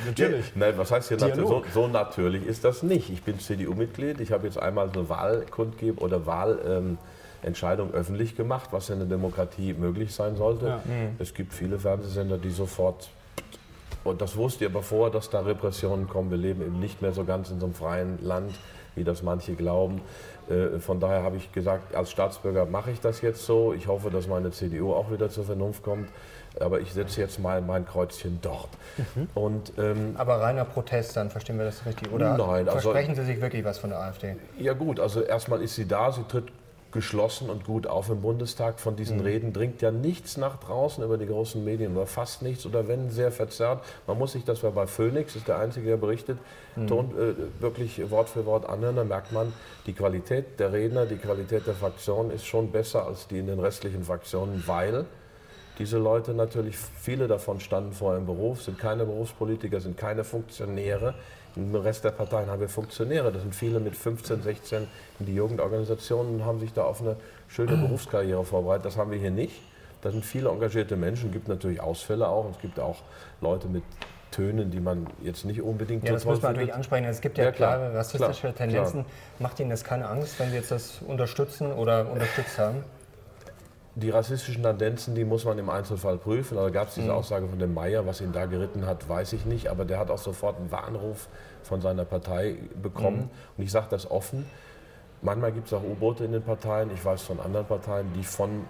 Natürlich. 0.05 0.55
Nein, 0.55 0.73
was 0.77 0.91
heißt 0.91 1.09
hier 1.09 1.17
natürlich? 1.17 1.47
So, 1.47 1.63
so, 1.73 1.87
natürlich 1.87 2.45
ist 2.45 2.65
das 2.65 2.83
nicht. 2.83 3.09
Ich 3.09 3.23
bin 3.23 3.39
CDU-Mitglied. 3.39 4.19
Ich 4.19 4.31
habe 4.31 4.47
jetzt 4.47 4.57
einmal 4.57 4.89
eine 4.89 5.07
Wahlkundgebung 5.07 6.03
oder 6.03 6.25
Wahlentscheidung 6.25 6.89
ähm, 6.89 6.97
öffentlich 7.43 8.35
gemacht, 8.35 8.69
was 8.71 8.89
in 8.89 8.99
der 8.99 9.07
Demokratie 9.07 9.73
möglich 9.73 10.13
sein 10.13 10.35
sollte. 10.35 10.67
Ja. 10.67 10.77
Mhm. 10.85 11.15
Es 11.19 11.33
gibt 11.33 11.53
viele 11.53 11.79
Fernsehsender, 11.79 12.37
die 12.37 12.51
sofort 12.51 13.09
und 14.03 14.21
das 14.21 14.35
wusste 14.35 14.65
ihr 14.65 14.73
bevor, 14.73 15.11
dass 15.11 15.29
da 15.29 15.41
Repressionen 15.41 16.07
kommen. 16.07 16.31
Wir 16.31 16.37
leben 16.37 16.61
eben 16.61 16.79
nicht 16.79 17.01
mehr 17.01 17.13
so 17.13 17.23
ganz 17.23 17.51
in 17.51 17.59
so 17.59 17.67
einem 17.67 17.75
freien 17.75 18.17
Land, 18.23 18.55
wie 18.95 19.03
das 19.03 19.21
manche 19.21 19.53
glauben. 19.53 20.01
Äh, 20.49 20.79
von 20.79 20.99
daher 20.99 21.23
habe 21.23 21.37
ich 21.37 21.51
gesagt, 21.51 21.93
als 21.95 22.11
Staatsbürger 22.11 22.65
mache 22.65 22.91
ich 22.91 22.99
das 22.99 23.21
jetzt 23.21 23.45
so. 23.45 23.73
Ich 23.73 23.87
hoffe, 23.87 24.09
dass 24.09 24.27
meine 24.27 24.51
CDU 24.51 24.93
auch 24.93 25.11
wieder 25.11 25.29
zur 25.29 25.45
Vernunft 25.45 25.83
kommt. 25.83 26.09
Aber 26.59 26.81
ich 26.81 26.91
setze 26.91 27.21
jetzt 27.21 27.39
mal 27.39 27.61
mein 27.61 27.85
Kreuzchen 27.85 28.39
dort. 28.41 28.67
Mhm. 28.97 29.29
Und, 29.35 29.73
ähm, 29.77 30.15
aber 30.17 30.41
reiner 30.41 30.65
Protest, 30.65 31.15
dann 31.15 31.29
verstehen 31.29 31.57
wir 31.57 31.63
das 31.63 31.85
richtig? 31.85 32.11
Oder 32.11 32.35
nein, 32.35 32.67
also 32.67 32.81
versprechen 32.81 33.11
also, 33.11 33.21
Sie 33.21 33.27
sich 33.27 33.41
wirklich 33.41 33.63
was 33.63 33.77
von 33.77 33.91
der 33.91 33.99
AfD? 33.99 34.35
Ja 34.57 34.73
gut, 34.73 34.99
also 34.99 35.21
erstmal 35.21 35.61
ist 35.61 35.75
sie 35.75 35.87
da, 35.87 36.11
sie 36.11 36.23
tritt 36.23 36.51
geschlossen 36.91 37.49
und 37.49 37.65
gut 37.65 37.87
auf 37.87 38.09
im 38.09 38.21
Bundestag. 38.21 38.79
Von 38.79 38.95
diesen 38.95 39.17
mhm. 39.17 39.23
Reden 39.23 39.53
dringt 39.53 39.81
ja 39.81 39.91
nichts 39.91 40.37
nach 40.37 40.57
draußen 40.57 41.03
über 41.03 41.17
die 41.17 41.25
großen 41.25 41.63
Medien, 41.63 41.95
oder 41.95 42.05
fast 42.05 42.41
nichts 42.41 42.65
oder 42.65 42.87
wenn 42.87 43.09
sehr 43.09 43.31
verzerrt. 43.31 43.83
Man 44.07 44.17
muss 44.17 44.33
sich, 44.33 44.43
das 44.43 44.63
war 44.63 44.71
bei 44.71 44.87
Phoenix, 44.87 45.35
ist 45.35 45.47
der 45.47 45.57
Einzige, 45.57 45.87
der 45.87 45.97
berichtet, 45.97 46.37
mhm. 46.75 46.87
Ton, 46.87 47.11
äh, 47.17 47.61
wirklich 47.61 48.09
Wort 48.11 48.29
für 48.29 48.45
Wort 48.45 48.67
anhören. 48.67 48.95
Da 48.95 49.03
merkt 49.03 49.31
man, 49.31 49.53
die 49.85 49.93
Qualität 49.93 50.59
der 50.59 50.73
Redner, 50.73 51.05
die 51.05 51.17
Qualität 51.17 51.67
der 51.67 51.75
Fraktion 51.75 52.31
ist 52.31 52.45
schon 52.45 52.71
besser 52.71 53.05
als 53.05 53.27
die 53.27 53.39
in 53.39 53.47
den 53.47 53.59
restlichen 53.59 54.03
Fraktionen, 54.03 54.63
weil 54.67 55.05
diese 55.79 55.97
Leute 55.97 56.33
natürlich, 56.33 56.77
viele 56.77 57.27
davon 57.27 57.59
standen 57.59 57.93
vorher 57.93 58.19
im 58.19 58.25
Beruf, 58.25 58.61
sind 58.61 58.77
keine 58.77 59.05
Berufspolitiker, 59.05 59.79
sind 59.79 59.97
keine 59.97 60.23
Funktionäre. 60.23 61.15
Im 61.55 61.75
Rest 61.75 62.03
der 62.03 62.11
Parteien 62.11 62.49
haben 62.49 62.61
wir 62.61 62.69
Funktionäre. 62.69 63.31
Das 63.31 63.41
sind 63.41 63.53
viele 63.53 63.79
mit 63.79 63.95
15, 63.95 64.41
16 64.41 64.87
in 65.19 65.25
die 65.25 65.35
Jugendorganisationen 65.35 66.35
und 66.35 66.45
haben 66.45 66.59
sich 66.59 66.73
da 66.73 66.83
auf 66.83 67.01
eine 67.01 67.17
schöne 67.47 67.75
Berufskarriere 67.75 68.45
vorbereitet. 68.45 68.85
Das 68.85 68.97
haben 68.97 69.11
wir 69.11 69.17
hier 69.17 69.31
nicht. 69.31 69.61
Da 70.01 70.11
sind 70.11 70.25
viele 70.25 70.49
engagierte 70.49 70.95
Menschen. 70.95 71.27
Es 71.27 71.33
gibt 71.33 71.47
natürlich 71.47 71.81
Ausfälle 71.81 72.27
auch. 72.27 72.49
Es 72.49 72.59
gibt 72.59 72.79
auch 72.79 72.97
Leute 73.41 73.67
mit 73.67 73.83
Tönen, 74.31 74.71
die 74.71 74.79
man 74.79 75.07
jetzt 75.21 75.45
nicht 75.45 75.61
unbedingt 75.61 76.05
Ja, 76.05 76.13
das 76.13 76.25
muss 76.25 76.41
man 76.41 76.53
natürlich 76.53 76.73
ansprechen. 76.73 77.05
Es 77.05 77.21
gibt 77.21 77.37
ja, 77.37 77.45
ja 77.45 77.51
klare 77.51 77.89
klar, 77.89 77.95
rassistische 77.95 78.41
klar, 78.41 78.55
Tendenzen. 78.55 79.03
Klar. 79.03 79.13
Macht 79.39 79.59
Ihnen 79.59 79.69
das 79.69 79.83
keine 79.83 80.07
Angst, 80.07 80.39
wenn 80.39 80.49
Sie 80.49 80.55
jetzt 80.55 80.71
das 80.71 81.01
unterstützen 81.05 81.71
oder 81.73 82.09
unterstützt 82.09 82.57
haben? 82.57 82.83
Die 83.95 84.09
rassistischen 84.09 84.63
Tendenzen, 84.63 85.15
die 85.15 85.25
muss 85.25 85.43
man 85.43 85.57
im 85.57 85.69
Einzelfall 85.69 86.17
prüfen. 86.17 86.55
Da 86.55 86.69
gab 86.69 86.87
es 86.87 86.95
diese 86.95 87.07
mhm. 87.07 87.13
Aussage 87.13 87.47
von 87.47 87.59
dem 87.59 87.73
Meier, 87.73 88.05
was 88.05 88.21
ihn 88.21 88.31
da 88.31 88.45
geritten 88.45 88.85
hat, 88.85 89.09
weiß 89.09 89.33
ich 89.33 89.45
nicht. 89.45 89.67
Aber 89.67 89.83
der 89.83 89.99
hat 89.99 90.09
auch 90.09 90.17
sofort 90.17 90.57
einen 90.57 90.71
Warnruf 90.71 91.27
von 91.63 91.81
seiner 91.81 92.05
Partei 92.05 92.55
bekommen. 92.81 93.17
Mhm. 93.17 93.29
Und 93.57 93.63
ich 93.65 93.71
sage 93.71 93.87
das 93.89 94.09
offen. 94.09 94.45
Manchmal 95.21 95.51
gibt 95.51 95.67
es 95.67 95.73
auch 95.73 95.83
U-Boote 95.83 96.23
in 96.23 96.31
den 96.31 96.41
Parteien. 96.41 96.89
Ich 96.93 97.03
weiß 97.03 97.21
von 97.21 97.39
anderen 97.39 97.65
Parteien, 97.65 98.11
die 98.15 98.23
von 98.23 98.65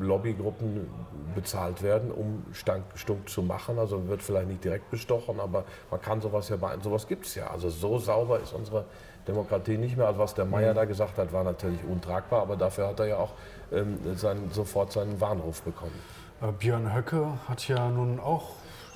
Lobbygruppen 0.00 0.88
bezahlt 1.34 1.82
werden, 1.82 2.10
um 2.10 2.44
Stunk 2.52 3.28
zu 3.28 3.42
machen. 3.42 3.78
Also 3.78 4.08
wird 4.08 4.22
vielleicht 4.22 4.48
nicht 4.48 4.64
direkt 4.64 4.90
bestochen, 4.90 5.40
aber 5.40 5.64
man 5.90 6.00
kann 6.00 6.20
sowas 6.20 6.48
ja 6.48 6.56
beeinflussen. 6.56 6.84
Sowas 6.84 7.06
gibt 7.06 7.26
es 7.26 7.34
ja. 7.34 7.48
Also 7.48 7.70
so 7.70 7.98
sauber 7.98 8.40
ist 8.40 8.52
unsere 8.52 8.84
Demokratie 9.26 9.76
nicht 9.78 9.96
mehr. 9.96 10.06
Also 10.06 10.18
was 10.18 10.34
der 10.34 10.44
Meier 10.44 10.72
mhm. 10.72 10.76
da 10.76 10.84
gesagt 10.84 11.18
hat, 11.18 11.32
war 11.32 11.44
natürlich 11.44 11.80
untragbar, 11.84 12.42
aber 12.42 12.56
dafür 12.56 12.88
hat 12.88 13.00
er 13.00 13.06
ja 13.06 13.16
auch 13.18 13.32
ähm, 13.72 13.98
seinen, 14.16 14.52
sofort 14.52 14.92
seinen 14.92 15.20
Warnruf 15.20 15.62
bekommen. 15.62 15.98
Äh, 16.40 16.52
Björn 16.52 16.94
Höcke 16.94 17.26
hat 17.48 17.66
ja 17.68 17.88
nun 17.88 18.20
auch 18.20 18.50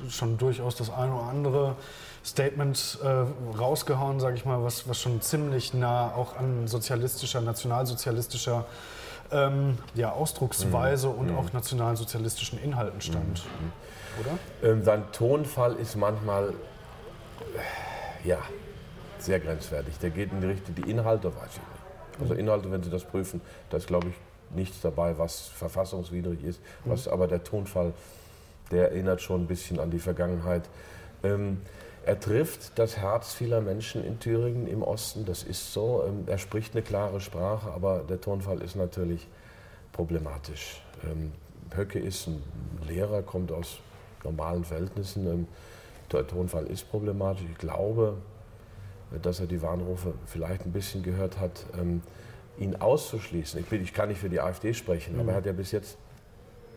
schon 0.08 0.38
durchaus 0.38 0.76
das 0.76 0.90
eine 0.90 1.14
oder 1.14 1.24
andere 1.24 1.76
Statement 2.24 2.98
äh, 3.02 3.58
rausgehauen, 3.58 4.20
sage 4.20 4.36
ich 4.36 4.44
mal, 4.44 4.62
was, 4.62 4.88
was 4.88 5.00
schon 5.00 5.20
ziemlich 5.20 5.74
nah 5.74 6.14
auch 6.14 6.36
an 6.36 6.66
sozialistischer, 6.68 7.40
nationalsozialistischer 7.40 8.64
ähm, 9.30 9.78
ja, 9.94 10.12
Ausdrucksweise 10.12 11.08
mhm. 11.08 11.14
und 11.18 11.30
mhm. 11.30 11.38
auch 11.38 11.52
nationalsozialistischen 11.52 12.62
Inhalten 12.62 13.00
stand. 13.00 13.44
Mhm. 13.44 13.72
Oder? 14.20 14.70
Ähm, 14.70 14.84
sein 14.84 15.04
Tonfall 15.12 15.74
ist 15.76 15.96
manchmal 15.96 16.52
ja, 18.24 18.38
sehr 19.18 19.40
grenzwertig. 19.40 19.98
Der 19.98 20.10
geht 20.10 20.32
in 20.32 20.40
die 20.40 20.48
Richtung, 20.48 20.74
die 20.74 20.90
Inhalte 20.90 21.28
weiß 21.34 21.50
ich 21.50 21.56
nicht. 21.56 22.20
Also 22.20 22.34
Inhalte, 22.34 22.70
wenn 22.70 22.82
Sie 22.82 22.90
das 22.90 23.04
prüfen, 23.04 23.40
da 23.70 23.78
ist, 23.78 23.86
glaube 23.86 24.08
ich, 24.08 24.14
nichts 24.54 24.80
dabei, 24.80 25.18
was 25.18 25.48
verfassungswidrig 25.48 26.42
ist. 26.44 26.60
Was, 26.84 27.08
aber 27.08 27.28
der 27.28 27.44
Tonfall, 27.44 27.92
der 28.70 28.90
erinnert 28.90 29.20
schon 29.20 29.42
ein 29.42 29.46
bisschen 29.46 29.78
an 29.78 29.90
die 29.90 29.98
Vergangenheit. 29.98 30.68
Ähm, 31.22 31.58
er 32.04 32.18
trifft 32.18 32.78
das 32.78 32.96
Herz 32.96 33.32
vieler 33.32 33.60
Menschen 33.60 34.04
in 34.04 34.18
Thüringen 34.18 34.66
im 34.66 34.82
Osten, 34.82 35.24
das 35.24 35.44
ist 35.44 35.72
so. 35.72 36.04
Ähm, 36.06 36.24
er 36.26 36.38
spricht 36.38 36.74
eine 36.74 36.82
klare 36.82 37.20
Sprache, 37.20 37.70
aber 37.70 38.00
der 38.00 38.20
Tonfall 38.20 38.60
ist 38.60 38.74
natürlich 38.74 39.28
problematisch. 39.92 40.82
Ähm, 41.04 41.32
Höcke 41.74 41.98
ist 41.98 42.26
ein 42.26 42.42
Lehrer, 42.88 43.22
kommt 43.22 43.52
aus 43.52 43.78
normalen 44.24 44.64
Verhältnissen. 44.64 45.26
Ähm, 45.26 45.46
der 46.10 46.26
Tonfall 46.26 46.66
ist 46.66 46.90
problematisch. 46.90 47.44
Ich 47.50 47.58
glaube, 47.58 48.16
dass 49.22 49.40
er 49.40 49.46
die 49.46 49.62
Warnrufe 49.62 50.14
vielleicht 50.26 50.66
ein 50.66 50.72
bisschen 50.72 51.02
gehört 51.02 51.38
hat. 51.38 51.64
Ihn 52.62 52.76
auszuschließen, 52.76 53.60
ich, 53.60 53.66
bin, 53.66 53.82
ich 53.82 53.92
kann 53.92 54.08
nicht 54.08 54.20
für 54.20 54.28
die 54.28 54.40
AfD 54.40 54.72
sprechen, 54.72 55.18
aber 55.18 55.32
er 55.32 55.36
hat 55.36 55.46
ja 55.46 55.52
bis 55.52 55.72
jetzt 55.72 55.98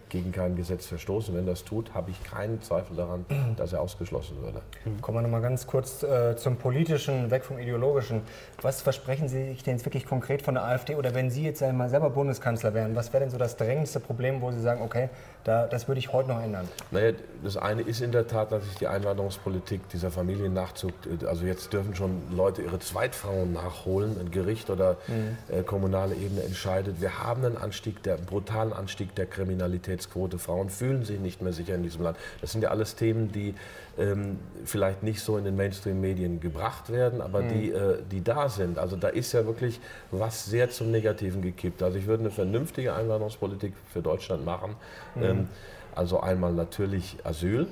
gegen 0.09 0.31
kein 0.31 0.55
Gesetz 0.55 0.85
verstoßen. 0.85 1.35
Wenn 1.35 1.45
das 1.45 1.63
tut, 1.63 1.93
habe 1.93 2.11
ich 2.11 2.23
keinen 2.23 2.61
Zweifel 2.61 2.95
daran, 2.95 3.25
dass 3.57 3.73
er 3.73 3.81
ausgeschlossen 3.81 4.41
würde. 4.41 4.61
Kommen 5.01 5.17
wir 5.17 5.21
noch 5.23 5.29
mal 5.29 5.41
ganz 5.41 5.67
kurz 5.67 6.03
äh, 6.03 6.35
zum 6.35 6.57
politischen, 6.57 7.31
weg 7.31 7.43
vom 7.43 7.59
ideologischen. 7.59 8.21
Was 8.61 8.81
versprechen 8.81 9.27
Sie 9.27 9.49
sich 9.49 9.63
denn 9.63 9.75
jetzt 9.75 9.85
wirklich 9.85 10.05
konkret 10.05 10.41
von 10.41 10.53
der 10.53 10.63
AfD 10.63 10.95
oder 10.95 11.13
wenn 11.13 11.29
Sie 11.29 11.43
jetzt 11.43 11.61
einmal 11.61 11.89
selber 11.89 12.09
Bundeskanzler 12.09 12.73
wären, 12.73 12.95
was 12.95 13.11
wäre 13.13 13.23
denn 13.23 13.31
so 13.31 13.37
das 13.37 13.57
drängendste 13.57 13.99
Problem, 13.99 14.41
wo 14.41 14.51
Sie 14.51 14.61
sagen, 14.61 14.81
okay, 14.81 15.09
Da, 15.45 15.67
das 15.67 15.87
würde 15.87 15.99
ich 15.99 16.11
heute 16.11 16.29
noch 16.29 16.41
ändern. 16.41 16.67
Naja, 16.89 17.11
das 17.43 17.55
eine 17.55 17.83
ist 17.83 18.01
in 18.01 18.11
der 18.11 18.25
Tat 18.25 18.49
natürlich 18.49 18.79
die 18.79 18.87
Einwanderungspolitik, 18.87 19.87
dieser 19.89 20.09
Familiennachzug. 20.09 20.91
Also 21.27 21.45
jetzt 21.45 21.71
dürfen 21.71 21.93
schon 21.93 22.19
Leute 22.35 22.63
ihre 22.63 22.79
Zweitfrauen 22.79 23.53
nachholen. 23.53 24.19
Ein 24.19 24.31
Gericht 24.31 24.71
oder 24.71 24.97
mhm. 25.07 25.37
äh, 25.55 25.61
kommunale 25.61 26.15
Ebene 26.15 26.41
entscheidet. 26.41 26.99
Wir 26.99 27.23
haben 27.23 27.45
einen 27.45 27.57
Anstieg, 27.57 28.01
der 28.01 28.15
einen 28.15 28.25
brutalen 28.25 28.73
Anstieg 28.73 29.13
der 29.13 29.27
Kriminalitätsquote. 29.27 30.39
Frauen 30.39 30.71
fühlen 30.71 31.05
sich 31.05 31.19
nicht 31.19 31.43
mehr 31.43 31.53
sicher 31.53 31.75
in 31.75 31.83
diesem 31.83 32.01
Land. 32.01 32.17
Das 32.41 32.51
sind 32.51 32.63
ja 32.63 32.69
alles 32.69 32.95
Themen, 32.95 33.31
die 33.31 33.53
ähm, 33.99 34.39
vielleicht 34.65 35.03
nicht 35.03 35.21
so 35.21 35.37
in 35.37 35.45
den 35.45 35.55
Mainstream-Medien 35.55 36.39
gebracht 36.39 36.91
werden, 36.91 37.21
aber 37.21 37.41
mhm. 37.41 37.49
die, 37.49 37.71
äh, 37.71 37.97
die 38.11 38.23
da 38.23 38.49
sind. 38.49 38.79
Also 38.79 38.95
da 38.95 39.09
ist 39.09 39.31
ja 39.31 39.45
wirklich 39.45 39.79
was 40.09 40.45
sehr 40.45 40.71
zum 40.71 40.89
Negativen 40.89 41.43
gekippt. 41.43 41.83
Also 41.83 41.99
ich 41.99 42.07
würde 42.07 42.23
eine 42.23 42.31
vernünftige 42.31 42.95
Einwanderungspolitik 42.95 43.73
für 43.93 44.01
Deutschland 44.01 44.43
machen. 44.43 44.75
Mhm. 45.13 45.23
Ähm, 45.23 45.34
also 45.95 46.19
einmal 46.19 46.53
natürlich 46.53 47.17
Asyl. 47.23 47.67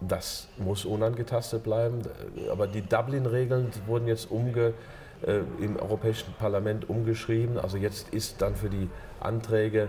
Das 0.00 0.48
muss 0.58 0.84
unangetastet 0.84 1.62
bleiben. 1.62 2.02
Aber 2.50 2.66
die 2.66 2.82
Dublin-Regeln 2.82 3.70
wurden 3.86 4.08
jetzt 4.08 4.30
umge, 4.30 4.74
äh, 5.22 5.40
im 5.60 5.76
Europäischen 5.76 6.34
Parlament 6.38 6.90
umgeschrieben. 6.90 7.58
Also 7.58 7.78
jetzt 7.78 8.10
ist 8.10 8.42
dann 8.42 8.56
für 8.56 8.68
die 8.68 8.90
Anträge 9.20 9.88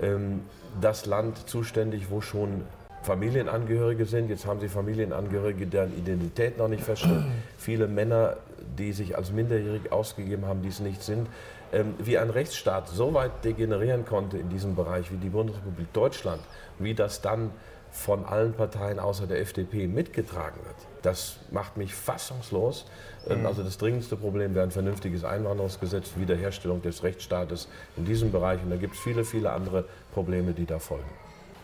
ähm, 0.00 0.42
das 0.80 1.06
Land 1.06 1.48
zuständig, 1.48 2.10
wo 2.10 2.20
schon 2.20 2.62
Familienangehörige 3.02 4.06
sind. 4.06 4.30
Jetzt 4.30 4.46
haben 4.46 4.60
sie 4.60 4.68
Familienangehörige, 4.68 5.66
deren 5.66 5.96
Identität 5.96 6.56
noch 6.58 6.68
nicht 6.68 6.84
feststeht. 6.84 7.24
Viele 7.58 7.88
Männer, 7.88 8.36
die 8.78 8.92
sich 8.92 9.16
als 9.16 9.32
minderjährig 9.32 9.90
ausgegeben 9.90 10.46
haben, 10.46 10.62
die 10.62 10.68
es 10.68 10.78
nicht 10.78 11.02
sind. 11.02 11.26
Ähm, 11.72 11.94
wie 11.98 12.18
ein 12.18 12.30
Rechtsstaat 12.30 12.88
so 12.88 13.14
weit 13.14 13.44
degenerieren 13.44 14.04
konnte 14.04 14.38
in 14.38 14.50
diesem 14.50 14.74
Bereich 14.74 15.10
wie 15.10 15.16
die 15.16 15.30
Bundesrepublik 15.30 15.92
Deutschland, 15.92 16.42
wie 16.78 16.94
das 16.94 17.22
dann 17.22 17.50
von 17.92 18.24
allen 18.24 18.54
Parteien 18.54 18.98
außer 18.98 19.26
der 19.26 19.40
FDP 19.40 19.86
mitgetragen 19.86 20.58
wird, 20.64 20.76
das 21.02 21.36
macht 21.50 21.76
mich 21.76 21.94
fassungslos. 21.94 22.86
Ähm, 23.28 23.40
mhm. 23.40 23.46
Also 23.46 23.62
das 23.62 23.78
dringendste 23.78 24.16
Problem 24.16 24.54
wäre 24.54 24.64
ein 24.64 24.70
vernünftiges 24.70 25.24
Einwanderungsgesetz, 25.24 26.12
Wiederherstellung 26.16 26.80
des 26.82 27.02
Rechtsstaates 27.02 27.68
in 27.96 28.04
diesem 28.04 28.32
Bereich. 28.32 28.62
Und 28.62 28.70
da 28.70 28.76
gibt 28.76 28.94
es 28.94 29.00
viele, 29.00 29.24
viele 29.24 29.52
andere 29.52 29.84
Probleme, 30.12 30.52
die 30.52 30.64
da 30.64 30.78
folgen. 30.78 31.04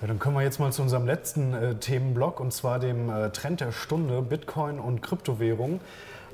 Ja, 0.01 0.07
dann 0.07 0.19
kommen 0.19 0.37
wir 0.37 0.43
jetzt 0.43 0.61
mal 0.61 0.71
zu 0.71 0.83
unserem 0.83 1.07
letzten 1.07 1.55
äh, 1.55 1.75
Themenblock 1.75 2.39
und 2.39 2.53
zwar 2.53 2.79
dem 2.79 3.11
äh, 3.11 3.31
Trend 3.31 3.61
der 3.61 3.73
Stunde, 3.73 4.23
Bitcoin 4.23 4.79
und 4.79 5.03
Kryptowährung. 5.03 5.81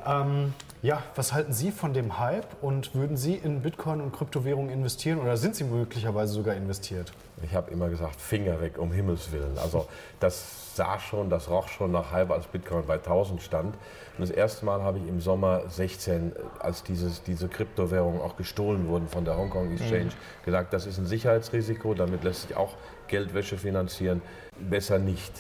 Ähm, 0.07 0.55
ja, 0.83 1.03
was 1.15 1.33
halten 1.33 1.55
Sie 1.55 1.73
von 1.73 1.95
dem 1.95 2.19
Hype 2.19 2.63
und 2.63 2.95
würden 2.95 3.17
Sie 3.17 3.35
in 3.35 3.63
Bitcoin 3.63 4.03
und 4.03 4.13
Kryptowährungen 4.13 4.71
investieren 4.71 5.19
oder 5.19 5.39
sind 5.39 5.57
Sie 5.57 5.65
möglicherweise 5.65 6.35
sogar 6.35 6.55
investiert? 6.57 7.11
Ich 7.43 7.55
habe 7.55 7.71
immer 7.71 7.89
gesagt, 7.89 8.21
Finger 8.21 8.61
weg, 8.61 8.79
um 8.79 8.93
Himmels 8.93 9.33
Willen. 9.33 9.57
Also 9.57 9.87
das 10.21 10.77
sah 10.77 10.99
schon, 10.99 11.31
das 11.31 11.49
roch 11.49 11.69
schon 11.69 11.91
nach 11.91 12.13
Hype, 12.13 12.31
als 12.31 12.47
Bitcoin 12.47 12.85
bei 12.87 12.97
1000 12.97 13.41
stand. 13.41 13.75
Und 13.75 14.21
das 14.21 14.31
erste 14.31 14.67
Mal 14.67 14.83
habe 14.83 14.99
ich 14.99 15.09
im 15.09 15.23
Sommer 15.23 15.63
16, 15.69 16.33
als 16.59 16.83
dieses, 16.83 17.23
diese 17.23 17.49
Kryptowährungen 17.49 18.21
auch 18.21 18.37
gestohlen 18.37 18.87
wurden 18.89 19.09
von 19.09 19.25
der 19.25 19.39
Hongkong 19.39 19.73
Exchange, 19.73 20.05
mhm. 20.05 20.45
gesagt, 20.45 20.75
das 20.75 20.85
ist 20.85 20.99
ein 20.99 21.07
Sicherheitsrisiko, 21.07 21.95
damit 21.95 22.25
lässt 22.25 22.49
sich 22.49 22.57
auch 22.59 22.75
Geldwäsche 23.09 23.57
finanzieren. 23.57 24.21
Besser 24.59 24.99
nicht. 24.99 25.33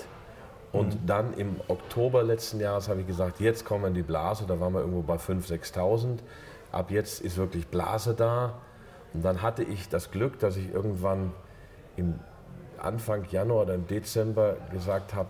Und 0.75 1.03
mhm. 1.03 1.07
dann 1.07 1.35
im 1.35 1.61
Oktober 1.69 2.25
letzten 2.25 2.59
Jahres 2.59 2.89
habe 2.89 3.01
ich 3.01 3.07
gesagt, 3.07 3.39
jetzt 3.39 3.65
kommen 3.65 3.85
wir 3.85 3.89
in 3.89 3.95
die 3.95 4.03
Blase. 4.03 4.45
Da 4.47 4.59
waren 4.59 4.75
wir 4.75 4.81
irgendwo 4.81 5.03
bei 5.03 5.15
5.000, 5.15 5.73
6.000. 5.73 6.19
Ab 6.73 6.91
jetzt 6.91 7.21
ist 7.21 7.37
wirklich 7.37 7.69
Blase 7.69 8.13
da. 8.13 8.55
Und 9.15 9.25
dann 9.25 9.41
hatte 9.41 9.63
ich 9.63 9.89
das 9.89 10.11
Glück, 10.11 10.41
dass 10.41 10.57
ich 10.57 10.75
irgendwann 10.75 11.33
im 11.97 12.19
Anfang 12.79 13.25
Januar 13.31 13.63
oder 13.63 13.75
im 13.75 13.87
Dezember 13.87 14.57
gesagt 14.73 15.15
habe, 15.15 15.29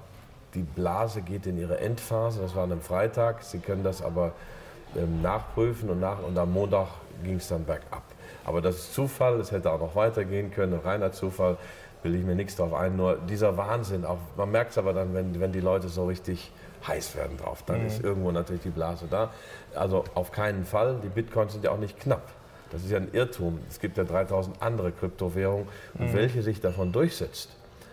die 0.55 0.62
Blase 0.62 1.20
geht 1.20 1.47
in 1.47 1.59
ihre 1.59 1.78
Endphase. 1.78 2.40
Das 2.40 2.57
war 2.57 2.64
an 2.64 2.72
einem 2.72 2.80
Freitag. 2.80 3.42
Sie 3.42 3.59
können 3.59 3.84
das 3.84 4.01
aber 4.01 4.32
ähm, 4.97 5.20
nachprüfen 5.20 5.90
und, 5.90 6.01
nach, 6.01 6.22
und 6.22 6.38
am 6.38 6.55
Montag 6.55 6.88
ging 7.22 7.36
es 7.36 7.49
dann 7.49 7.64
bergab. 7.64 8.03
Aber 8.47 8.62
das 8.62 8.76
ist 8.76 8.95
Zufall, 8.95 9.40
es 9.40 9.53
hätte 9.53 9.70
auch 9.70 9.80
noch 9.80 9.95
weitergehen 9.95 10.51
können, 10.51 10.78
reiner 10.78 11.12
Zufall 11.12 11.59
will 12.05 12.14
ich 12.14 12.24
mir 12.24 12.34
nichts 12.34 12.55
drauf 12.57 12.72
ein. 12.74 12.96
Nur 12.96 13.16
dieser 13.16 13.57
Wahnsinn, 13.57 14.05
auch, 14.05 14.18
man 14.36 14.50
merkt 14.50 14.72
es 14.72 14.78
aber 14.78 14.92
dann, 14.92 15.14
wenn, 15.14 15.40
wenn 15.40 15.52
die 15.52 15.61
Leute 15.61 15.88
so 15.88 16.07
richtig 16.07 16.52
heiß 16.86 17.16
werden 17.16 17.38
drauf, 17.38 17.64
dann 17.66 17.80
mhm. 17.80 17.86
ist 17.86 18.05
irgendwo 18.05 18.30
natürlich 18.30 18.62
die 18.62 18.70
Blase 18.70 19.07
da. 19.11 19.30
Also 19.74 20.05
auf 20.14 20.30
keinen 20.30 20.64
Fall, 20.64 21.00
die 21.02 21.09
Bitcoins 21.09 21.52
sind 21.52 21.64
ja 21.64 21.70
auch 21.70 21.78
nicht 21.78 21.98
knapp. 21.98 22.30
Das 22.70 22.84
ist 22.84 22.90
ja 22.90 22.98
ein 22.98 23.09
Irrtum. 23.12 23.61
Es 23.68 23.80
gibt 23.80 23.96
ja 23.96 24.05
3000 24.05 24.61
andere 24.61 24.92
Kryptowährungen 24.92 25.66
und 25.94 26.09
mhm. 26.09 26.14
welche 26.14 26.42
sich 26.42 26.61
davon 26.61 26.92
durchsetzt. 26.92 27.50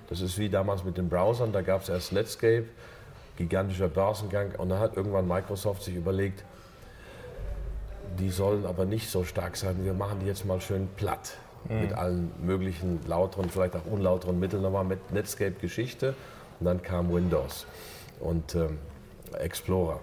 Das 0.09 0.19
ist 0.19 0.37
wie 0.37 0.49
damals 0.49 0.83
mit 0.83 0.97
den 0.97 1.07
Browsern, 1.07 1.53
da 1.53 1.61
gab 1.61 1.83
es 1.83 1.89
erst 1.89 2.11
Netscape, 2.11 2.65
gigantischer 3.37 3.87
Börsengang 3.87 4.53
und 4.57 4.67
dann 4.67 4.79
hat 4.79 4.97
irgendwann 4.97 5.25
Microsoft 5.25 5.83
sich 5.83 5.95
überlegt, 5.95 6.43
die 8.19 8.29
sollen 8.29 8.65
aber 8.65 8.83
nicht 8.83 9.09
so 9.09 9.23
stark 9.23 9.55
sein, 9.55 9.85
wir 9.85 9.93
machen 9.93 10.19
die 10.19 10.25
jetzt 10.25 10.45
mal 10.45 10.59
schön 10.59 10.89
platt 10.97 11.37
mhm. 11.69 11.81
mit 11.81 11.93
allen 11.93 12.31
möglichen 12.43 12.99
lauteren, 13.07 13.49
vielleicht 13.49 13.75
auch 13.75 13.85
unlauteren 13.89 14.39
Mitteln. 14.39 14.61
Nochmal 14.61 14.85
mit 14.85 15.11
Netscape-Geschichte 15.11 16.15
und 16.59 16.65
dann 16.65 16.81
kam 16.81 17.13
Windows 17.13 17.65
und 18.19 18.55
ähm, 18.55 18.77
Explorer. 19.39 19.99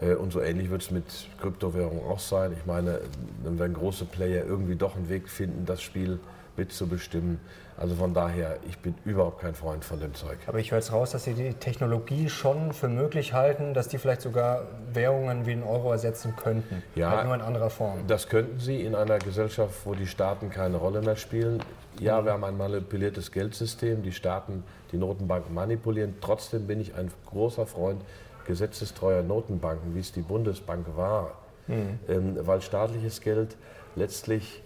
Äh, 0.00 0.14
und 0.14 0.32
so 0.32 0.40
ähnlich 0.40 0.70
wird 0.70 0.82
es 0.82 0.90
mit 0.90 1.04
Kryptowährungen 1.40 2.04
auch 2.04 2.18
sein. 2.18 2.52
Ich 2.52 2.66
meine, 2.66 3.00
dann 3.44 3.58
werden 3.58 3.74
große 3.74 4.04
Player 4.04 4.44
irgendwie 4.44 4.76
doch 4.76 4.96
einen 4.96 5.08
Weg 5.08 5.28
finden, 5.28 5.66
das 5.66 5.82
Spiel 5.82 6.18
mitzubestimmen. 6.56 7.40
Also 7.76 7.94
von 7.94 8.12
daher, 8.12 8.58
ich 8.68 8.78
bin 8.78 8.94
überhaupt 9.06 9.40
kein 9.40 9.54
Freund 9.54 9.84
von 9.86 10.00
dem 10.00 10.14
Zeug. 10.14 10.38
Aber 10.46 10.58
ich 10.58 10.70
höre 10.70 10.78
jetzt 10.78 10.92
raus, 10.92 11.12
dass 11.12 11.24
Sie 11.24 11.32
die 11.32 11.54
Technologie 11.54 12.28
schon 12.28 12.74
für 12.74 12.88
möglich 12.88 13.32
halten, 13.32 13.72
dass 13.72 13.88
die 13.88 13.96
vielleicht 13.96 14.20
sogar 14.20 14.66
Währungen 14.92 15.46
wie 15.46 15.54
den 15.54 15.62
Euro 15.62 15.90
ersetzen 15.90 16.36
könnten. 16.36 16.82
Ja, 16.94 17.10
halt 17.10 17.24
nur 17.24 17.34
in 17.34 17.40
anderer 17.40 17.70
Form. 17.70 18.06
Das 18.06 18.28
könnten 18.28 18.60
sie 18.60 18.82
in 18.82 18.94
einer 18.94 19.18
Gesellschaft, 19.18 19.74
wo 19.84 19.94
die 19.94 20.06
Staaten 20.06 20.50
keine 20.50 20.76
Rolle 20.76 21.00
mehr 21.00 21.16
spielen. 21.16 21.62
Ja, 21.98 22.20
mhm. 22.20 22.24
wir 22.26 22.32
haben 22.32 22.44
ein 22.44 22.58
manipuliertes 22.58 23.32
Geldsystem, 23.32 24.02
die 24.02 24.12
Staaten, 24.12 24.62
die 24.92 24.98
Notenbanken 24.98 25.54
manipulieren. 25.54 26.16
Trotzdem 26.20 26.66
bin 26.66 26.80
ich 26.80 26.94
ein 26.94 27.10
großer 27.26 27.64
Freund 27.64 28.02
gesetzestreuer 28.46 29.22
Notenbanken, 29.22 29.94
wie 29.94 30.00
es 30.00 30.12
die 30.12 30.22
Bundesbank 30.22 30.86
war. 30.96 31.32
Mhm. 31.66 31.98
Ähm, 32.08 32.38
weil 32.42 32.60
staatliches 32.60 33.22
Geld 33.22 33.56
letztlich 33.96 34.62